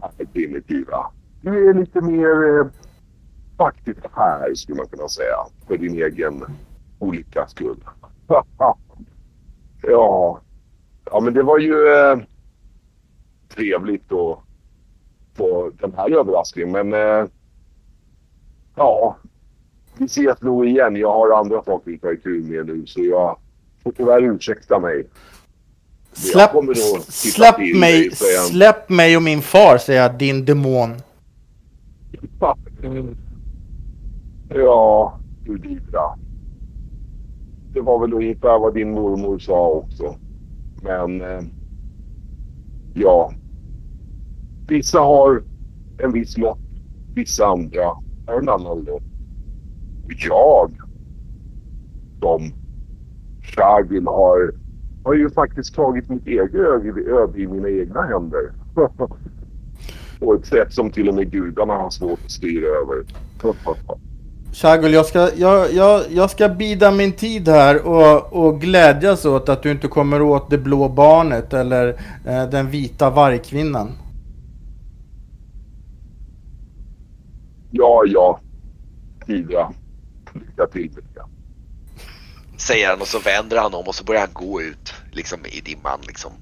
här 0.00 0.26
primitiva. 0.32 1.06
Du 1.40 1.70
är 1.70 1.74
lite 1.74 2.00
mer 2.00 2.58
eh, 2.58 2.66
faktiskt 3.56 4.00
här 4.12 4.54
skulle 4.54 4.76
man 4.76 4.86
kunna 4.86 5.08
säga. 5.08 5.36
För 5.66 5.76
din 5.76 5.94
egen 5.94 6.44
olika 6.98 7.46
skull. 7.46 7.84
ja. 9.82 10.40
Ja 11.10 11.20
men 11.20 11.34
det 11.34 11.42
var 11.42 11.58
ju 11.58 11.88
eh, 11.88 12.18
trevligt 13.48 14.12
och 14.12 14.45
på 15.36 15.70
den 15.80 15.92
här 15.96 16.10
överraskningen. 16.10 16.72
Men 16.72 16.92
eh, 16.92 17.28
ja, 18.76 19.16
vi 19.98 20.04
ses 20.04 20.42
nog 20.42 20.66
igen. 20.66 20.96
Jag 20.96 21.12
har 21.12 21.38
andra 21.38 21.62
saker 21.62 21.94
att 21.94 22.00
ta 22.00 22.12
itu 22.12 22.42
med 22.42 22.66
nu 22.66 22.86
så 22.86 23.00
jag 23.04 23.38
får 23.82 23.92
tyvärr 23.92 24.22
ursäkta 24.22 24.80
mig. 24.80 25.06
Släpp, 26.12 26.50
släpp, 27.08 27.58
mig, 27.58 28.10
han. 28.38 28.46
släpp 28.46 28.88
mig 28.88 29.16
och 29.16 29.22
min 29.22 29.42
far, 29.42 29.78
säger 29.78 30.02
jag, 30.02 30.18
din 30.18 30.44
demon. 30.44 30.94
Ja, 34.48 35.18
du 35.44 35.58
Didra. 35.58 36.18
Det 37.72 37.80
var 37.80 37.98
väl 37.98 38.12
ungefär 38.14 38.58
vad 38.58 38.74
din 38.74 38.90
mormor 38.90 39.38
sa 39.38 39.68
också. 39.68 40.16
Men 40.82 41.20
eh, 41.20 41.42
ja. 42.94 43.32
Vissa 44.68 44.98
har 44.98 45.42
en 45.98 46.12
viss 46.12 46.38
lott. 46.38 46.58
Vissa 47.14 47.46
andra 47.46 47.84
har 48.26 48.40
en 48.40 48.48
annan 48.48 48.78
lott. 48.78 49.02
Och 50.04 50.12
jag 50.28 50.72
som 52.20 52.52
Shagil 53.42 54.06
har, 54.06 54.54
har 55.04 55.14
ju 55.14 55.30
faktiskt 55.30 55.74
tagit 55.74 56.08
mitt 56.08 56.26
eget 56.26 56.54
öde 56.54 57.10
öde 57.10 57.40
i 57.40 57.46
mina 57.46 57.68
egna 57.68 58.02
händer. 58.02 58.52
På 60.20 60.34
ett 60.34 60.46
sätt 60.46 60.72
som 60.72 60.90
till 60.90 61.08
och 61.08 61.14
med 61.14 61.30
gudarna 61.30 61.74
har 61.74 61.90
svårt 61.90 62.18
att 62.24 62.30
styra 62.30 62.66
över. 62.66 63.04
Shagul, 64.52 64.92
jag 64.92 65.06
ska, 65.06 65.30
jag, 65.36 65.72
jag, 65.72 66.02
jag 66.10 66.30
ska 66.30 66.48
bida 66.48 66.90
min 66.90 67.12
tid 67.12 67.48
här 67.48 67.86
och, 67.86 68.46
och 68.46 68.60
glädjas 68.60 69.24
åt 69.24 69.48
att 69.48 69.62
du 69.62 69.70
inte 69.70 69.88
kommer 69.88 70.22
åt 70.22 70.50
det 70.50 70.58
blå 70.58 70.88
barnet 70.88 71.54
eller 71.54 71.88
eh, 72.24 72.50
den 72.50 72.70
vita 72.70 73.10
vargkvinnan. 73.10 73.88
Ja, 77.78 78.02
ja. 78.06 78.40
Tida. 79.26 79.72
Lycka 80.32 80.66
till. 80.66 80.82
Lycka. 80.82 81.28
Säger 82.56 82.90
han 82.90 83.00
och 83.00 83.06
så 83.06 83.18
vänder 83.18 83.56
han 83.56 83.74
om 83.74 83.84
och 83.86 83.94
så 83.94 84.04
börjar 84.04 84.20
han 84.20 84.32
gå 84.32 84.62
ut 84.62 84.94
liksom 85.12 85.38
i 85.46 85.60
dimman 85.60 86.00
liksom. 86.06 86.32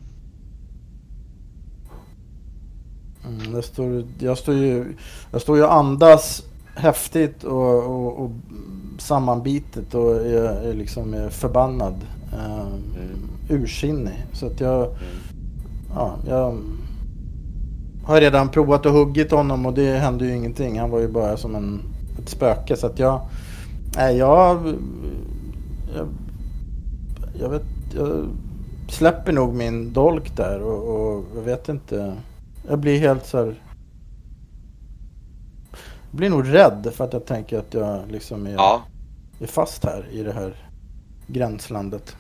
Mm, 3.29 3.55
jag, 3.55 3.65
står, 3.65 4.05
jag, 4.19 4.39
står 4.39 4.55
ju, 4.55 4.97
jag 5.33 5.43
står 5.43 5.57
ju 5.57 5.67
andas 5.67 6.43
häftigt 6.75 7.45
och, 7.45 7.85
och, 7.85 8.25
och 8.25 8.31
sammanbitet 8.99 9.95
och 9.95 10.17
är, 10.17 10.43
är 10.43 10.75
liksom 10.75 11.29
förbannad. 11.31 11.95
Eh, 12.33 12.69
ursinnig. 13.49 14.27
Så 14.33 14.47
att 14.47 14.61
jag, 14.61 14.97
ja, 15.95 16.17
jag 16.27 16.59
har 18.07 18.21
redan 18.21 18.49
provat 18.49 18.87
att 18.87 18.93
huggit 18.93 19.31
honom 19.31 19.67
och 19.67 19.75
det 19.75 19.99
hände 19.99 20.27
ju 20.27 20.37
ingenting. 20.37 20.81
Han 20.81 20.91
var 20.91 21.01
ju 21.01 21.09
bara 21.09 21.37
som 21.37 21.55
en, 21.55 21.83
ett 22.19 22.29
spöke. 22.29 22.77
Så 22.77 22.87
att 22.87 22.99
jag, 22.99 23.21
nej 23.97 24.17
jag, 24.17 24.75
jag, 25.97 26.09
jag 27.41 27.49
vet, 27.49 27.65
jag 27.95 28.29
släpper 28.89 29.33
nog 29.33 29.55
min 29.55 29.93
dolk 29.93 30.37
där 30.37 30.63
och, 30.63 31.15
och 31.17 31.25
jag 31.35 31.43
vet 31.43 31.69
inte. 31.69 32.17
Jag 32.69 32.79
blir 32.79 32.99
helt 32.99 33.27
så 33.27 33.39
här. 33.39 33.55
Jag 36.11 36.19
blir 36.19 36.31
nog 36.31 36.55
rädd 36.55 36.93
för 36.95 37.05
att 37.05 37.13
jag 37.13 37.27
tänker 37.27 37.59
att 37.59 37.75
jag 37.75 38.11
liksom 38.11 38.47
är, 38.47 38.53
Ja, 38.53 38.83
är 39.41 39.47
fast 39.47 39.85
här 39.85 40.09
i 40.11 40.23
det 40.23 40.33
här 40.33 40.57
gränslandet. 41.27 42.17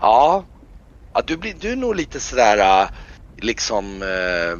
Ja. 0.00 0.44
ja 1.14 1.22
du, 1.26 1.36
blir, 1.36 1.54
du 1.60 1.72
är 1.72 1.76
nog 1.76 1.94
lite 1.94 2.20
sådär 2.20 2.82
äh, 2.82 2.88
liksom 3.36 4.02
eh, 4.02 4.58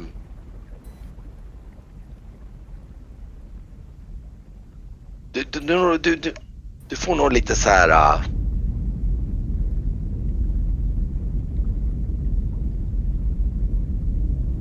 du, 5.31 5.43
du, 5.51 5.97
du, 5.97 6.15
du, 6.15 6.33
du, 6.89 6.95
får 6.95 7.15
nog 7.15 7.33
lite 7.33 7.55
så 7.55 7.69
här. 7.69 7.89
äh, 7.89 8.21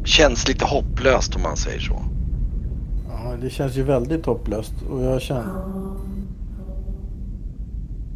Känns 0.04 0.48
lite 0.48 0.64
hopplöst 0.64 1.36
om 1.36 1.42
man 1.42 1.56
säger 1.56 1.80
så. 1.80 2.02
Ja, 3.08 3.36
det 3.40 3.50
känns 3.50 3.76
ju 3.76 3.82
väldigt 3.82 4.26
hopplöst 4.26 4.74
och 4.90 5.02
jag 5.02 5.22
känner... 5.22 5.64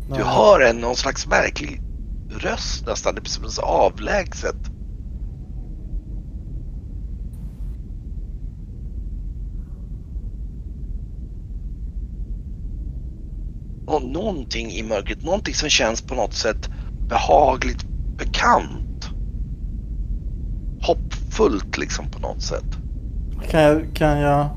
Du 0.08 0.22
hör 0.22 0.60
en 0.60 0.76
någon 0.76 0.96
slags 0.96 1.26
märklig 1.26 1.82
röst 2.30 2.86
nästan. 2.86 3.14
Det 3.14 3.20
blir 3.20 3.30
som 3.30 3.50
så 3.50 3.62
avlägset. 3.62 4.56
Och 13.86 14.02
någonting 14.02 14.70
i 14.70 14.82
mörkret, 14.82 15.24
någonting 15.24 15.54
som 15.54 15.68
känns 15.68 16.02
på 16.02 16.14
något 16.14 16.34
sätt 16.34 16.70
behagligt 17.08 17.84
bekant. 18.18 19.10
Hoppfullt 20.82 21.78
liksom 21.78 22.10
på 22.10 22.18
något 22.18 22.42
sätt. 22.42 22.76
Kan 23.50 23.60
jag... 23.60 23.94
Kan 23.94 24.18
jag... 24.18 24.48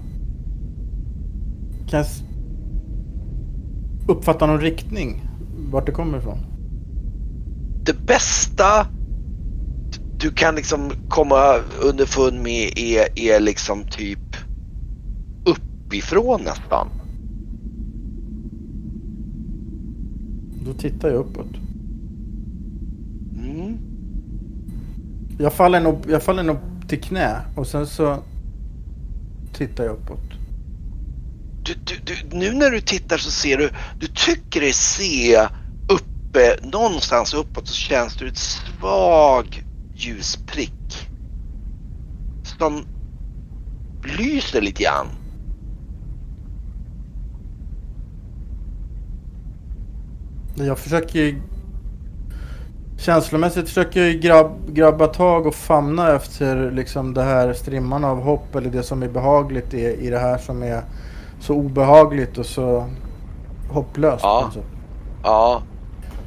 Kan 1.89 1.99
jag 1.99 2.07
uppfatta 4.07 4.45
någon 4.45 4.61
riktning? 4.61 5.21
Vart 5.71 5.85
det 5.85 5.91
kommer 5.91 6.17
ifrån? 6.17 6.52
Det 7.85 8.05
bästa 8.05 8.87
du 10.17 10.31
kan 10.31 10.55
liksom 10.55 10.91
komma 11.09 11.55
underfund 11.81 12.41
med 12.41 12.73
är, 12.75 13.19
är 13.19 13.39
liksom 13.39 13.83
typ 13.83 14.35
uppifrån 15.45 16.41
nästan. 16.41 16.87
Då 20.65 20.73
tittar 20.73 21.09
jag 21.09 21.17
uppåt. 21.17 21.55
Mm. 23.37 23.77
Jag 25.39 25.53
faller 25.53 25.81
nog, 25.81 25.97
jag 26.09 26.23
faller 26.23 26.43
nog 26.43 26.57
till 26.87 27.01
knä 27.01 27.41
och 27.55 27.67
sen 27.67 27.87
så 27.87 28.17
tittar 29.53 29.83
jag 29.83 29.93
uppåt. 29.93 30.33
Du, 31.65 31.73
du, 31.73 31.95
du, 32.05 32.37
nu 32.37 32.51
när 32.53 32.71
du 32.71 32.81
tittar 32.81 33.17
så 33.17 33.31
ser 33.31 33.57
du, 33.57 33.69
du 33.99 34.07
tycker 34.07 34.61
dig 34.61 34.73
se 34.73 35.47
uppe, 36.33 36.55
någonstans 36.67 37.33
uppåt 37.33 37.67
så 37.67 37.73
känns 37.73 38.17
det 38.17 38.27
ett 38.27 38.37
svag 38.37 39.63
ljusprick. 39.95 41.09
Som 42.43 42.85
lyser 44.17 44.61
lite 44.61 44.83
grann. 44.83 45.07
Jag 50.55 50.79
försöker 50.79 51.19
ju- 51.19 51.41
Känslomässigt 52.97 53.67
försöker 53.67 54.03
jag 54.03 54.21
grabb, 54.21 54.73
grabba 54.73 55.07
tag 55.07 55.47
och 55.47 55.55
famna 55.55 56.11
efter 56.15 56.71
liksom 56.71 57.13
det 57.13 57.23
här 57.23 57.53
strimman 57.53 58.03
av 58.03 58.21
hopp 58.21 58.55
eller 58.55 58.69
det 58.69 58.83
som 58.83 59.03
är 59.03 59.07
behagligt 59.09 59.73
i, 59.73 59.81
i 59.81 60.09
det 60.09 60.19
här 60.19 60.37
som 60.37 60.63
är 60.63 60.81
så 61.39 61.53
obehagligt 61.53 62.37
och 62.37 62.45
så 62.45 62.89
hopplöst. 63.69 64.23
Ja. 64.23 64.51
sätt. 64.53 64.63
Ja, 65.23 65.61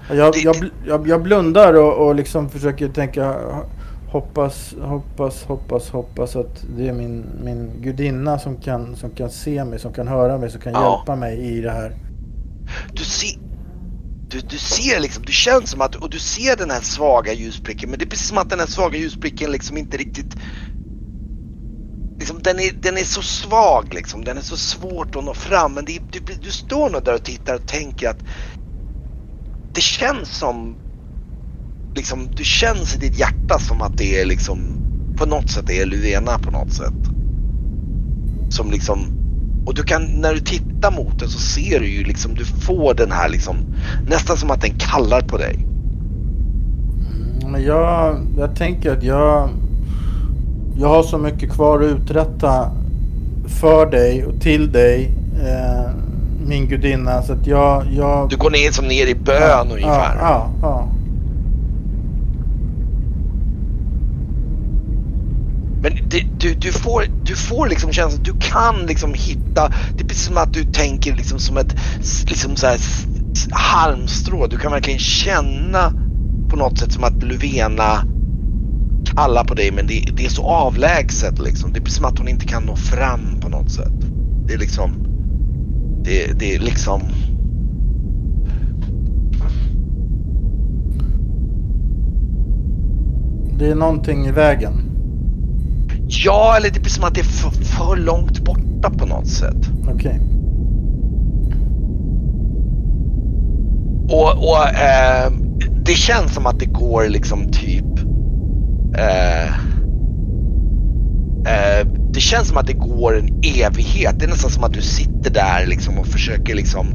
Jag, 0.09 0.35
Det- 0.35 0.43
jag, 0.43 0.71
jag, 0.87 1.09
jag 1.09 1.23
blundar 1.23 1.75
och, 1.75 2.07
och 2.07 2.15
liksom 2.15 2.51
försöker 2.51 2.89
tänka 2.89 3.37
hoppas, 4.07 4.75
hoppas, 4.83 5.43
hoppas, 5.45 5.91
hoppas 5.91 6.37
att 6.37 6.65
det 6.69 6.89
är 6.89 6.93
min, 6.93 7.27
min 7.45 7.83
gudinna 7.83 8.39
som 8.39 8.57
kan, 8.57 8.97
som 8.97 9.11
kan 9.11 9.31
se 9.31 9.65
mig, 9.65 9.79
som 9.79 9.93
kan 9.93 10.09
höra 10.09 10.39
mig, 10.39 10.51
som 10.51 10.61
kan 10.61 10.73
Ja. 10.73 10.97
hjälpa 10.97 11.17
mig 11.17 11.39
i 11.41 11.61
det 11.61 11.71
här. 11.71 11.97
du 12.95 13.05
ser, 13.05 13.31
du, 14.31 14.41
du 14.41 14.59
ser 14.59 15.01
liksom, 15.01 15.23
du 15.27 15.33
känns 15.33 15.71
som 15.71 15.81
att, 15.81 15.95
och 15.95 16.11
du 16.11 16.19
ser 16.19 16.57
den 16.57 16.71
här 16.71 16.81
svaga 16.81 17.33
ljuspricken, 17.33 17.91
men 17.91 17.99
det 17.99 18.05
är 18.05 18.09
precis 18.09 18.29
som 18.29 18.39
att 18.39 18.51
den 18.51 18.61
här 18.61 18.67
svaga 18.67 18.99
ljuspricken 18.99 19.53
liksom 19.53 19.77
inte 19.77 19.97
riktigt 19.97 20.37
Liksom, 22.21 22.43
den, 22.43 22.61
är, 22.61 22.73
den 22.83 22.99
är 22.99 23.05
så 23.05 23.23
svag 23.23 23.95
liksom, 23.95 24.25
den 24.25 24.37
är 24.39 24.43
så 24.43 24.57
svårt 24.57 25.17
att 25.17 25.25
nå 25.25 25.35
fram 25.35 25.75
men 25.75 25.85
det, 25.85 25.99
du, 26.13 26.21
du 26.21 26.53
står 26.53 26.91
nog 26.91 27.05
där 27.05 27.15
och 27.15 27.23
tittar 27.23 27.55
och 27.55 27.67
tänker 27.67 28.09
att 28.09 28.23
det 29.77 29.83
känns 29.83 30.29
som 30.29 30.75
liksom, 31.95 32.29
du 32.37 32.45
känns 32.45 32.97
i 32.97 32.99
ditt 32.99 33.19
hjärta 33.19 33.59
som 33.59 33.83
att 33.83 33.99
det 33.99 34.21
är 34.21 34.27
liksom 34.27 34.59
på 35.17 35.27
något 35.27 35.51
sätt 35.51 35.71
är 35.71 35.87
Luvena 35.87 36.39
på 36.39 36.51
något 36.51 36.73
sätt. 36.73 37.03
Som 38.51 38.71
liksom 38.71 39.17
och 39.67 39.75
du 39.75 39.83
kan, 39.83 40.03
när 40.05 40.35
du 40.35 40.41
tittar 40.41 40.91
mot 40.91 41.19
den 41.19 41.29
så 41.29 41.39
ser 41.39 41.81
du 41.81 41.87
ju 41.87 42.05
liksom, 42.05 42.35
du 42.35 42.45
får 42.45 42.95
den 42.95 43.13
här 43.13 43.29
liksom, 43.29 43.57
nästan 44.09 44.37
som 44.37 44.51
att 44.51 44.61
den 44.61 44.79
kallar 44.79 45.21
på 45.21 45.37
dig. 45.37 45.55
Mm, 45.55 47.53
men 47.53 47.63
jag, 47.63 48.19
jag 48.39 48.57
tänker 48.57 48.93
att 48.93 49.03
jag, 49.03 49.49
jag 50.79 50.89
har 50.89 51.03
så 51.03 51.19
mycket 51.19 51.53
kvar 51.53 51.81
att 51.81 51.91
uträtta 51.91 52.71
för 53.47 53.91
dig 53.91 54.25
och 54.25 54.41
till 54.41 54.73
dig, 54.73 55.15
eh, 55.43 55.91
min 56.47 56.69
gudinna. 56.69 57.23
Så 57.23 57.33
att 57.33 57.47
jag... 57.47 57.87
jag 57.93 58.29
Du 58.29 58.37
går 58.37 58.51
ner 58.51 58.73
som 58.73 58.89
ner 58.89 59.07
i 59.07 59.15
bön 59.15 59.71
ungefär. 59.71 60.17
Ja, 60.17 60.21
ja, 60.21 60.51
ja. 60.63 60.89
Men 65.83 66.09
det, 66.09 66.27
du, 66.39 66.55
du, 66.55 66.73
får, 66.73 67.05
du 67.25 67.37
får 67.37 67.69
liksom 67.69 67.93
känslan 67.93 68.23
du 68.23 68.35
kan 68.41 68.87
liksom 68.87 69.15
hitta, 69.15 69.73
det 69.97 70.05
är 70.05 70.09
precis 70.09 70.27
som 70.27 70.37
att 70.37 70.53
du 70.53 70.65
tänker 70.65 71.17
liksom 71.17 71.39
som 71.39 71.57
ett 71.57 71.77
liksom 72.31 72.57
så 72.57 72.67
här, 72.67 72.81
halmstrå. 73.51 74.47
Du 74.47 74.59
kan 74.59 74.73
verkligen 74.73 74.99
känna 74.99 75.93
på 76.51 76.57
något 76.57 76.79
sätt 76.79 76.93
som 76.93 77.05
att 77.05 77.23
Luvena 77.23 78.05
kallar 79.15 79.45
på 79.45 79.55
dig 79.55 79.73
men 79.73 79.87
det, 79.87 80.09
det, 80.13 80.25
är 80.25 80.29
så 80.29 80.43
avlägset 80.43 81.39
liksom. 81.39 81.73
Det 81.73 81.79
är 81.79 81.81
precis 81.81 81.97
som 81.97 82.07
att 82.07 82.19
hon 82.19 82.29
inte 82.29 82.47
kan 82.47 82.63
nå 82.63 82.77
fram 82.77 83.41
på 83.41 83.49
något 83.49 83.71
sätt. 83.71 83.95
Det 84.47 84.55
är 84.55 84.59
liksom, 84.59 85.06
det, 86.07 86.39
det 86.39 86.55
är 86.55 86.59
liksom 86.59 87.01
Det 93.59 93.71
är 93.71 93.75
någonting 93.75 94.27
i 94.27 94.31
vägen. 94.31 94.73
Ja, 96.07 96.55
eller 96.57 96.71
det 96.71 96.81
blir 96.81 96.91
som 96.91 97.05
att 97.05 97.15
det 97.15 97.21
är 97.21 97.25
för, 97.25 97.51
för 97.51 97.97
långt 97.97 98.45
borta 98.45 98.91
på 98.91 99.07
något 99.07 99.27
sätt. 99.27 99.71
Okej. 99.83 99.95
Okay. 99.95 100.19
Och, 104.09 104.49
och 104.49 104.69
eh, 104.69 105.33
det 105.85 105.95
känns 105.95 106.35
som 106.35 106.47
att 106.47 106.59
det 106.59 106.67
går 106.67 107.09
liksom 107.09 107.51
typ... 107.53 107.99
Eh, 108.99 109.47
eh, 111.53 111.87
det 112.17 112.21
känns 112.21 112.49
som 112.49 112.57
att 112.57 112.67
det 112.67 112.73
går 112.73 113.19
en 113.19 113.29
evighet. 113.43 114.19
Det 114.19 114.25
är 114.25 114.29
nästan 114.29 114.51
som 114.51 114.65
att 114.65 114.73
du 114.73 114.81
sitter 114.81 115.31
där 115.31 115.67
liksom 115.67 115.99
och 115.99 116.07
försöker 116.07 116.55
liksom 116.55 116.87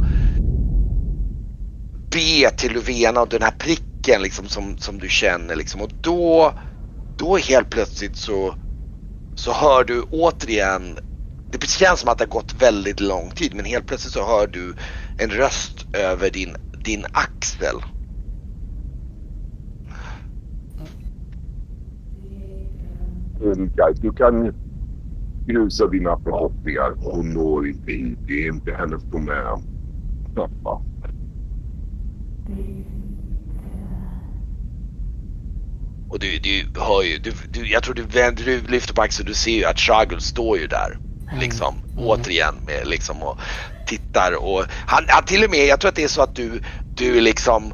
be 2.11 2.49
till 2.49 2.73
Lovena 2.73 3.21
och 3.21 3.29
den 3.29 3.41
här 3.41 3.51
pricken 3.51 4.21
liksom 4.21 4.47
som, 4.47 4.77
som 4.77 4.97
du 4.99 5.09
känner 5.09 5.55
liksom. 5.55 5.81
Och 5.81 5.91
då, 6.01 6.53
då 7.17 7.37
helt 7.37 7.69
plötsligt 7.69 8.15
så, 8.15 8.55
så 9.35 9.53
hör 9.53 9.83
du 9.83 10.01
återigen 10.01 10.99
det 11.51 11.69
känns 11.69 11.99
som 11.99 12.09
att 12.09 12.17
det 12.17 12.23
har 12.23 12.29
gått 12.29 12.55
väldigt 12.61 12.99
lång 12.99 13.29
tid 13.29 13.55
men 13.55 13.65
helt 13.65 13.85
plötsligt 13.85 14.13
så 14.13 14.25
hör 14.25 14.47
du 14.47 14.73
en 15.17 15.29
röst 15.29 15.87
över 15.93 16.29
din, 16.29 16.55
din 16.83 17.05
axel. 17.11 17.75
Mm, 23.41 23.69
du 24.01 24.13
kan 24.13 24.53
grusa 25.45 25.87
dina 25.87 26.19
förhoppningar. 26.23 26.95
Hon 26.99 27.33
når 27.33 27.67
inte 27.67 27.91
hit. 27.91 28.19
Det 28.27 28.33
är 28.33 28.53
inte 28.53 28.71
hennes 28.71 29.03
domän. 29.03 29.63
Pappa. 30.35 30.81
Och 36.09 36.19
du, 36.19 36.39
du 36.39 36.79
hör 36.79 37.03
ju, 37.03 37.17
du, 37.17 37.33
du, 37.51 37.67
jag 37.67 37.83
tror 37.83 37.95
du, 37.95 38.03
du 38.43 38.61
lyfter 38.67 38.93
på 38.93 39.01
axeln 39.01 39.27
du 39.27 39.33
ser 39.33 39.51
ju 39.51 39.65
att 39.65 39.79
Struggle 39.79 40.19
står 40.19 40.57
ju 40.57 40.67
där. 40.67 40.97
Mm. 41.27 41.39
Liksom, 41.39 41.75
mm. 41.75 42.07
återigen 42.07 42.55
med 42.65 42.87
liksom 42.87 43.23
och 43.23 43.39
tittar 43.87 44.43
och 44.43 44.65
han, 44.69 45.05
han 45.07 45.23
till 45.23 45.43
och 45.43 45.49
med, 45.49 45.67
jag 45.67 45.79
tror 45.79 45.89
att 45.89 45.95
det 45.95 46.03
är 46.03 46.07
så 46.07 46.21
att 46.21 46.35
du, 46.35 46.61
du 46.95 47.21
liksom 47.21 47.73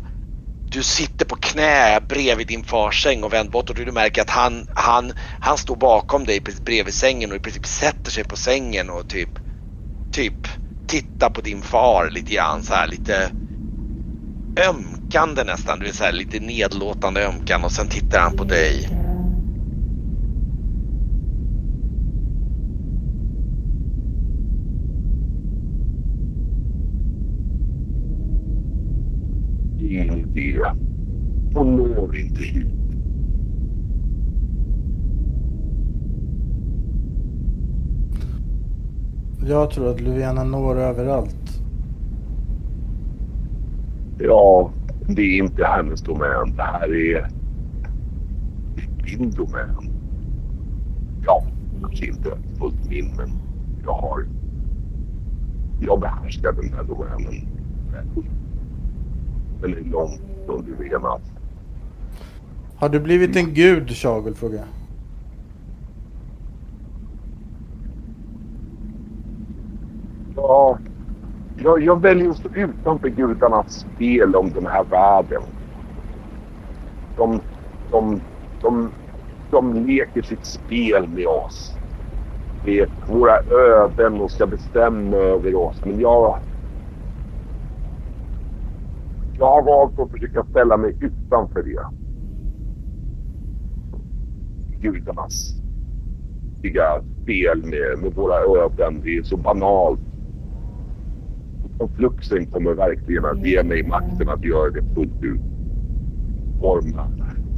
du 0.69 0.83
sitter 0.83 1.25
på 1.25 1.35
knä 1.57 1.99
bredvid 2.09 2.47
din 2.47 2.63
fars 2.63 3.03
säng 3.03 3.23
och 3.23 3.33
vänd 3.33 3.51
bort 3.51 3.69
och 3.69 3.75
du 3.75 3.91
märker 3.91 4.21
att 4.21 4.29
han, 4.29 4.65
han, 4.75 5.13
han 5.39 5.57
står 5.57 5.75
bakom 5.75 6.25
dig 6.25 6.41
bredvid 6.65 6.93
sängen 6.93 7.31
och 7.31 7.35
i 7.35 7.39
princip 7.39 7.65
sätter 7.65 8.11
sig 8.11 8.23
på 8.23 8.35
sängen 8.35 8.89
och 8.89 9.07
typ, 9.07 9.29
typ 10.11 10.47
tittar 10.87 11.29
på 11.29 11.41
din 11.41 11.61
far 11.61 12.09
lite 12.09 12.33
grann 12.33 12.63
så 12.63 12.73
här 12.73 12.87
lite 12.87 13.31
ömkande 14.69 15.43
nästan. 15.43 15.79
Du 15.79 15.87
är 15.87 15.91
så 15.91 16.03
här 16.03 16.11
lite 16.11 16.39
nedlåtande 16.39 17.25
ömkan 17.25 17.63
och 17.63 17.71
sen 17.71 17.87
tittar 17.87 18.19
han 18.19 18.37
på 18.37 18.43
dig. 18.43 18.89
Ingen. 29.79 30.96
Hon 31.53 31.75
når 31.75 32.17
inte 32.17 32.43
hit. 32.43 32.67
Jag 39.47 39.71
tror 39.71 39.91
att 39.91 40.01
Luvena 40.01 40.43
når 40.43 40.75
överallt. 40.75 41.61
Ja, 44.19 44.71
det 45.07 45.21
är 45.21 45.37
inte 45.43 45.65
hennes 45.65 46.01
domän. 46.01 46.55
Det 46.55 46.63
här 46.63 46.95
är 46.95 47.27
min 49.03 49.31
domän. 49.31 49.89
Ja, 51.25 51.43
kanske 51.81 52.05
inte 52.07 52.37
fullt 52.59 52.89
min, 52.89 53.15
men 53.17 53.29
jag 53.85 53.93
har... 53.93 54.25
Jag 55.79 55.99
behärskar 55.99 56.51
den 56.51 56.73
här 56.73 56.83
domänen 56.83 57.47
Den 59.61 59.73
är 59.73 59.91
långt 59.91 60.21
från 60.45 60.65
Luvenas. 60.65 61.36
Har 62.79 62.89
du 62.89 62.99
blivit 62.99 63.35
en 63.35 63.53
gud, 63.53 63.89
Shagul? 63.89 64.35
frågar 64.35 64.57
jag. 64.57 64.67
Ja, 70.35 70.77
jag, 71.63 71.83
jag 71.83 72.01
väljer 72.01 72.29
att 72.29 72.37
stå 72.37 72.49
utanför 72.55 73.07
gudarnas 73.09 73.85
spel 73.95 74.35
om 74.35 74.49
den 74.49 74.65
här 74.67 74.83
världen. 74.83 75.41
De, 77.17 77.39
de, 77.91 78.21
de, 78.61 78.91
de 79.51 79.73
leker 79.85 80.21
sitt 80.21 80.45
spel 80.45 81.07
med 81.07 81.27
oss. 81.27 81.73
Det 82.65 82.79
är 82.79 82.89
våra 83.07 83.37
öden 83.39 84.21
och 84.21 84.31
ska 84.31 84.47
bestämma 84.47 85.17
över 85.17 85.55
oss. 85.55 85.81
Men 85.85 85.99
jag... 85.99 86.39
Jag 89.39 89.45
har 89.45 89.63
valt 89.63 89.99
att 89.99 90.11
försöka 90.11 90.43
ställa 90.43 90.77
mig 90.77 90.95
utanför 90.99 91.63
det. 91.63 92.06
Gudarnas 94.81 95.53
spel 97.23 97.63
med, 97.63 97.99
med 98.03 98.13
våra 98.15 98.63
öden. 98.63 99.01
Det 99.03 99.17
är 99.17 99.23
så 99.23 99.37
banalt 99.37 99.99
och 101.77 101.91
fluxen 101.95 102.45
kommer 102.45 102.73
verkligen 102.73 103.25
att 103.25 103.47
ge 103.47 103.63
mig 103.63 103.83
makten 103.83 104.29
att 104.29 104.43
göra 104.43 104.69
det 104.71 104.93
fullt 104.95 105.23
ut. 105.23 105.41
Forma 106.59 107.07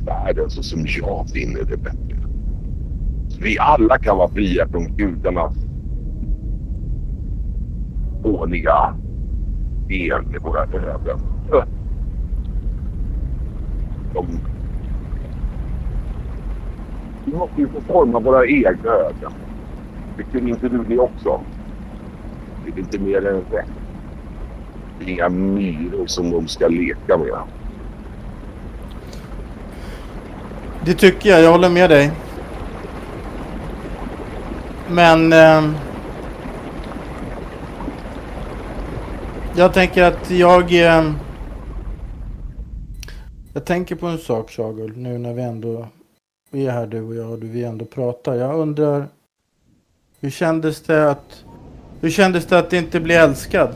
världen 0.05 0.49
så 0.49 0.63
som 0.63 0.85
jag 0.87 1.29
finner 1.29 1.63
det 1.63 1.77
bättre. 1.77 2.17
Så 3.27 3.41
vi 3.41 3.59
alla 3.59 3.97
kan 3.97 4.17
vara 4.17 4.29
fria 4.29 4.67
från 4.67 4.95
gudarnas 4.97 5.55
fåniga 8.23 8.95
ben 9.87 10.25
med 10.31 10.41
våra 10.41 10.63
öden. 10.63 11.19
De... 14.13 14.38
Vi 17.31 17.37
måste 17.37 17.61
ju 17.61 17.67
få 17.67 17.81
forma 17.81 18.19
våra 18.19 18.45
egna 18.47 18.91
öden. 18.91 19.33
Tycker 20.17 20.47
inte 20.47 20.69
du 20.69 20.83
det 20.83 20.99
också? 20.99 21.41
Det 22.65 22.71
är 22.71 22.79
inte 22.79 22.99
mer 22.99 23.27
än 23.27 23.41
rätt 23.51 23.69
inga 25.09 25.29
myror 25.29 26.07
som 26.07 26.31
de 26.31 26.47
ska 26.47 26.67
leka 26.67 27.17
med. 27.17 27.37
Det 30.85 30.93
tycker 30.93 31.29
jag, 31.29 31.41
jag 31.41 31.51
håller 31.51 31.69
med 31.69 31.89
dig. 31.89 32.11
Men... 34.89 35.33
Eh, 35.33 35.71
jag 39.55 39.73
tänker 39.73 40.03
att 40.03 40.31
jag... 40.31 40.73
Eh, 40.73 41.11
jag 43.53 43.65
tänker 43.65 43.95
på 43.95 44.07
en 44.07 44.17
sak 44.17 44.51
Shagul, 44.51 44.97
nu 44.97 45.17
när 45.17 45.33
vi 45.33 45.41
ändå 45.41 45.87
vi 46.51 46.67
är 46.67 46.71
här 46.71 46.87
du 46.87 47.01
och 47.01 47.15
jag 47.15 47.31
och 47.31 47.43
vi 47.43 47.63
ändå 47.63 47.85
pratar. 47.85 48.35
Jag 48.35 48.59
undrar... 48.59 49.07
Hur 50.19 50.29
kändes 50.29 50.81
det 50.81 51.11
att... 51.11 51.45
Hur 52.01 52.09
kändes 52.09 52.45
det 52.45 52.59
att 52.59 52.73
inte 52.73 52.99
bli 52.99 53.15
älskad? 53.15 53.69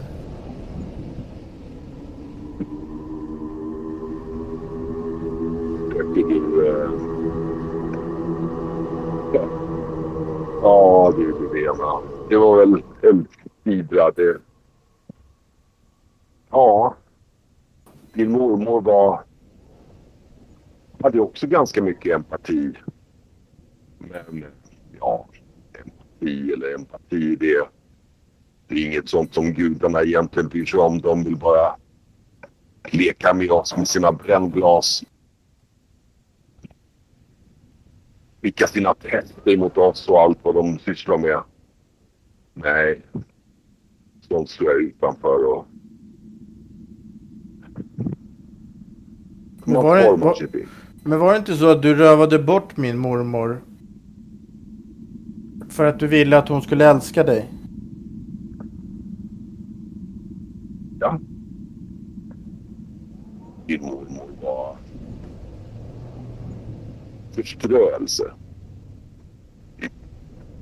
Eh, 6.16 6.90
ja, 10.62 11.14
du, 11.16 11.32
du 11.32 11.74
Det 12.30 12.38
var 12.38 12.58
väl 12.58 12.84
Elfsbidra. 13.02 14.12
Det... 14.12 14.30
Eh, 14.30 14.36
ja. 16.52 16.96
Din 18.14 18.32
mormor 18.32 18.82
var... 18.82 19.24
Hade 21.04 21.20
också 21.20 21.48
ganska 21.48 21.82
mycket 21.82 22.16
empati. 22.16 22.74
Men 23.98 24.46
ja, 25.00 25.28
empati 25.74 26.54
eller 26.54 26.76
empati 26.76 27.36
det, 27.36 27.68
det 28.68 28.76
är 28.76 28.86
inget 28.86 29.10
sånt 29.10 29.34
som 29.34 29.54
gudarna 29.54 30.02
egentligen 30.04 30.50
bryr 30.50 30.66
sig 30.66 30.80
om. 30.80 31.02
De 31.02 31.24
vill 31.24 31.38
bara 31.38 31.76
leka 32.92 33.34
med 33.34 33.52
oss 33.52 33.78
med 33.78 33.88
sina 33.88 34.12
brännglas 34.12 35.04
skicka 38.44 38.68
sina 38.68 38.94
tester 38.94 39.58
mot 39.58 39.78
oss 39.78 40.10
och 40.10 40.22
allt 40.22 40.40
vad 40.42 40.56
de 40.56 40.80
sysslar 40.80 41.18
med. 41.18 41.40
Nej. 42.54 43.02
Sånt 44.28 44.50
står 44.50 44.68
jag 44.68 44.82
utanför 44.82 45.46
och... 45.46 45.66
Men 49.66 49.76
var, 49.76 49.98
det, 49.98 50.12
var, 50.12 50.36
men 51.04 51.20
var 51.20 51.32
det 51.32 51.40
inte 51.40 51.56
så 51.56 51.70
att 51.70 51.82
du 51.82 51.96
rövade 51.96 52.40
bort 52.40 52.78
min 52.78 52.98
mormor? 52.98 53.62
För 55.70 55.86
att 55.86 56.00
du 56.00 56.08
ville 56.08 56.38
att 56.38 56.50
hon 56.50 56.62
skulle 56.62 56.90
älska 56.90 57.24
dig? 57.24 57.50
Ja. 61.00 61.20
Din 63.68 63.82
mormor 63.82 64.30
var 64.42 64.78
förströelse. 67.32 68.24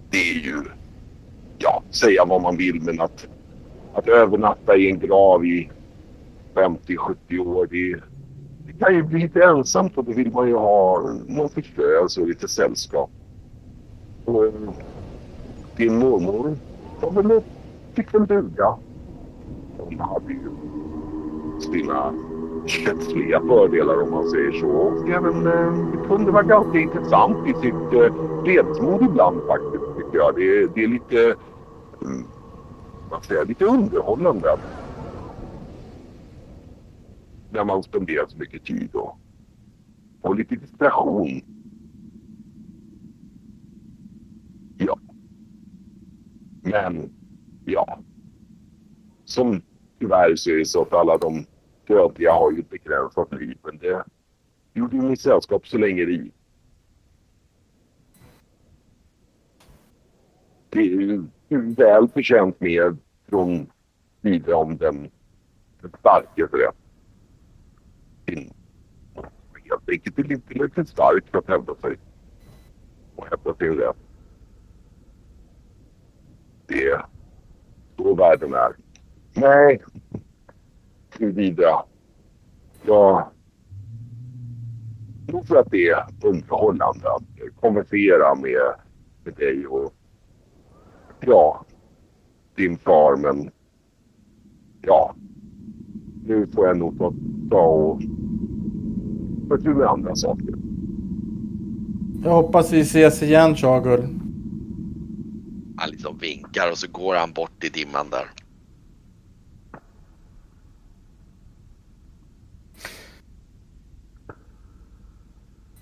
Det 0.09 0.17
är 0.17 0.39
ju, 0.39 0.63
ja, 1.57 1.83
säga 1.89 2.25
vad 2.25 2.41
man 2.41 2.57
vill, 2.57 2.81
men 2.81 3.01
att, 3.01 3.27
att 3.93 4.07
övernatta 4.07 4.75
i 4.75 4.91
en 4.91 4.99
grav 4.99 5.45
i 5.45 5.69
50-70 6.53 7.39
år, 7.39 7.67
det, 7.71 7.93
det 7.93 8.01
kan 8.81 8.95
ju 8.95 9.03
bli 9.03 9.19
lite 9.19 9.43
ensamt 9.43 9.97
och 9.97 10.03
då 10.03 10.11
vill 10.11 10.31
man 10.31 10.47
ju 10.47 10.55
ha 10.55 11.01
någon 11.27 11.49
förströelse 11.49 12.01
alltså, 12.01 12.21
och 12.21 12.27
lite 12.27 12.47
sällskap. 12.47 13.09
Och, 14.25 14.45
eh, 14.45 14.53
din 15.75 15.99
mormor 15.99 16.57
var 17.01 17.11
väl, 17.11 17.41
fick 17.93 18.13
väl 18.13 18.25
duga. 18.25 18.75
Hon 19.77 19.99
hade 19.99 20.33
ju 20.33 20.49
sina 21.59 22.13
kötsliga 22.65 23.39
fördelar 23.39 24.01
om 24.01 24.11
man 24.11 24.29
säger 24.29 24.51
så. 24.51 24.67
Och 24.67 25.09
även 25.09 25.47
eh, 25.47 25.91
det 25.91 26.07
kunde 26.07 26.31
vara 26.31 26.43
ganska 26.43 26.79
intressant 26.79 27.47
i 27.47 27.53
sitt 27.53 27.93
eh, 27.93 28.13
fredsmod 28.43 29.01
ibland 29.01 29.41
faktiskt 29.47 29.97
tycker 29.97 30.17
jag. 30.17 30.35
Det, 30.35 30.67
det 30.75 30.83
är 30.83 30.87
lite, 30.87 31.35
mm, 32.01 32.25
vad 33.09 33.23
säger 33.23 33.41
jag, 33.41 33.47
lite 33.47 33.65
underhållande. 33.65 34.57
När 37.51 37.63
man 37.63 37.83
spenderar 37.83 38.27
så 38.27 38.37
mycket 38.37 38.63
tid 38.63 38.95
och, 38.95 39.19
och 40.21 40.35
lite 40.35 40.55
distraktion. 40.55 41.41
Ja. 44.77 44.99
Men, 46.61 47.13
ja. 47.65 47.99
Som 49.25 49.61
tyvärr 49.99 50.35
så 50.35 50.49
är 50.49 50.57
det 50.57 50.65
så 50.65 50.81
att 50.81 50.93
alla 50.93 51.17
de 51.17 51.45
dödliga 51.87 52.31
har 52.31 52.51
ju 52.51 52.59
ett 52.59 52.69
begränsat 52.69 53.33
liv. 53.33 53.57
Men 53.63 53.77
det 53.77 54.03
gjorde 54.73 54.95
ju 54.95 55.01
mitt 55.01 55.21
sällskap 55.21 55.67
så 55.67 55.77
länge 55.77 56.05
det 56.05 56.11
gick. 56.11 56.33
Det 60.69 60.79
är 60.79 60.85
ju 60.85 61.23
väl 61.49 62.07
förtjänt 62.07 62.59
med 62.59 62.97
från 63.29 63.71
sida 64.21 64.55
om 64.55 64.77
den, 64.77 65.09
den 65.81 65.91
starkes 65.99 66.49
rätt. 68.35 68.53
Helt 69.63 69.89
enkelt 69.89 70.19
är 70.19 70.31
inte 70.31 70.47
tillräckligt 70.47 70.89
stark 70.89 71.27
för 71.31 71.37
att 71.37 71.47
hävda 71.47 71.75
sig 71.75 71.97
och 73.15 73.27
hävda 73.27 73.53
sin 73.55 73.73
rätt. 73.73 73.97
Det 76.67 76.87
är 76.87 77.05
så 77.97 78.15
världen 78.15 78.53
är. 78.53 78.75
Nej, 79.33 79.81
huruvida 81.19 81.85
jag 82.85 83.29
tror 85.27 85.43
för 85.43 85.55
att 85.55 85.71
det 85.71 85.89
är 85.89 86.05
underhållande 86.23 87.11
att 87.11 87.23
konversera 87.61 88.35
med, 88.35 88.75
med 89.23 89.33
dig 89.33 89.67
och 89.67 89.93
ja, 91.19 91.65
din 92.55 92.77
far. 92.77 93.17
Men 93.17 93.51
ja, 94.81 95.15
nu 96.23 96.47
får 96.47 96.67
jag 96.67 96.77
nog 96.77 96.97
ta 97.49 97.61
och 97.61 98.01
ta 99.51 99.63
tur 99.63 99.73
med 99.73 99.87
andra 99.87 100.15
saker. 100.15 100.53
Jag 102.23 102.31
hoppas 102.31 102.71
vi 102.71 102.79
ses 102.79 103.23
igen, 103.23 103.55
Chagul. 103.55 104.07
Han 105.77 105.89
liksom 105.89 106.17
vinkar 106.17 106.71
och 106.71 106.77
så 106.77 106.87
går 106.91 107.15
han 107.15 107.31
bort 107.31 107.63
i 107.63 107.69
dimman 107.69 108.09
där. 108.09 108.25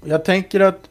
Jag 0.03 0.26
tänker 0.26 0.59
att... 0.59 0.89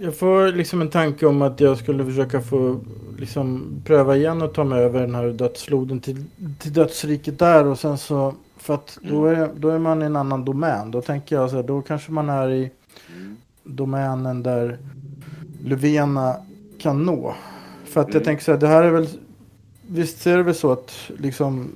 Jag 0.00 0.16
får 0.16 0.52
liksom 0.52 0.80
en 0.80 0.90
tanke 0.90 1.26
om 1.26 1.42
att 1.42 1.60
jag 1.60 1.78
skulle 1.78 2.04
försöka 2.04 2.40
få 2.40 2.80
liksom 3.18 3.66
pröva 3.84 4.16
igen 4.16 4.42
och 4.42 4.54
ta 4.54 4.64
mig 4.64 4.82
över 4.82 5.00
den 5.00 5.14
här 5.14 5.28
dödsfloden 5.28 6.00
till, 6.00 6.24
till 6.58 6.72
dödsriket 6.72 7.38
där 7.38 7.66
och 7.66 7.78
sen 7.78 7.98
så 7.98 8.34
för 8.56 8.74
att 8.74 8.98
då 9.02 9.26
är, 9.26 9.50
då 9.56 9.68
är 9.68 9.78
man 9.78 10.02
i 10.02 10.04
en 10.04 10.16
annan 10.16 10.44
domän. 10.44 10.90
Då 10.90 11.02
tänker 11.02 11.36
jag 11.36 11.50
så 11.50 11.56
här, 11.56 11.62
då 11.62 11.82
kanske 11.82 12.12
man 12.12 12.28
är 12.28 12.50
i 12.50 12.70
domänen 13.64 14.42
där 14.42 14.78
Luvena 15.64 16.36
kan 16.78 17.06
nå. 17.06 17.34
För 17.84 18.00
att 18.00 18.08
jag 18.08 18.14
mm. 18.14 18.24
tänker 18.24 18.44
så 18.44 18.52
här, 18.52 18.58
det 18.58 18.68
här 18.68 18.82
är 18.82 18.90
väl 18.90 19.08
Visst 19.90 20.26
är 20.26 20.36
det 20.36 20.42
väl 20.42 20.54
så 20.54 20.72
att 20.72 21.10
liksom 21.18 21.72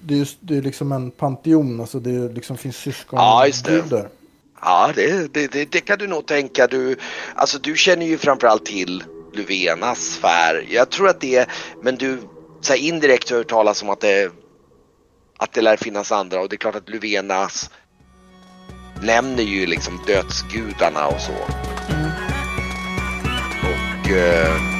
det 0.00 0.20
är, 0.20 0.28
det 0.40 0.56
är 0.56 0.62
liksom 0.62 0.92
en 0.92 1.10
panteon, 1.10 1.80
alltså 1.80 2.00
det 2.00 2.32
liksom 2.32 2.56
finns 2.56 2.76
syskon. 2.76 3.18
Ja, 3.18 3.46
just 3.46 3.64
det. 3.64 4.08
Ja, 4.62 4.92
det, 4.94 5.34
det, 5.34 5.46
det, 5.46 5.64
det, 5.72 5.80
kan 5.80 5.98
du 5.98 6.06
nog 6.06 6.26
tänka. 6.26 6.66
Du, 6.66 6.96
alltså, 7.34 7.58
du 7.58 7.76
känner 7.76 8.06
ju 8.06 8.18
framförallt 8.18 8.64
till 8.64 9.04
Luvenas 9.32 9.98
sfär. 9.98 10.66
Jag 10.70 10.90
tror 10.90 11.08
att 11.08 11.20
det 11.20 11.48
men 11.82 11.96
du 11.96 12.18
så 12.60 12.72
här, 12.72 12.80
indirekt 12.80 13.30
hört 13.30 13.48
talas 13.48 13.82
om 13.82 13.90
att 13.90 14.00
det, 14.00 14.32
att 15.38 15.52
det 15.52 15.62
lär 15.62 15.76
finnas 15.76 16.12
andra 16.12 16.40
och 16.40 16.48
det 16.48 16.54
är 16.54 16.58
klart 16.58 16.74
att 16.74 16.88
Luvenas 16.88 17.70
nämner 19.02 19.42
ju 19.42 19.66
liksom 19.66 20.00
dödsgudarna 20.06 21.06
och 21.06 21.20
så. 21.20 21.32
Mm. 21.92 22.10
Och... 23.62 24.10
Eh, 24.10 24.79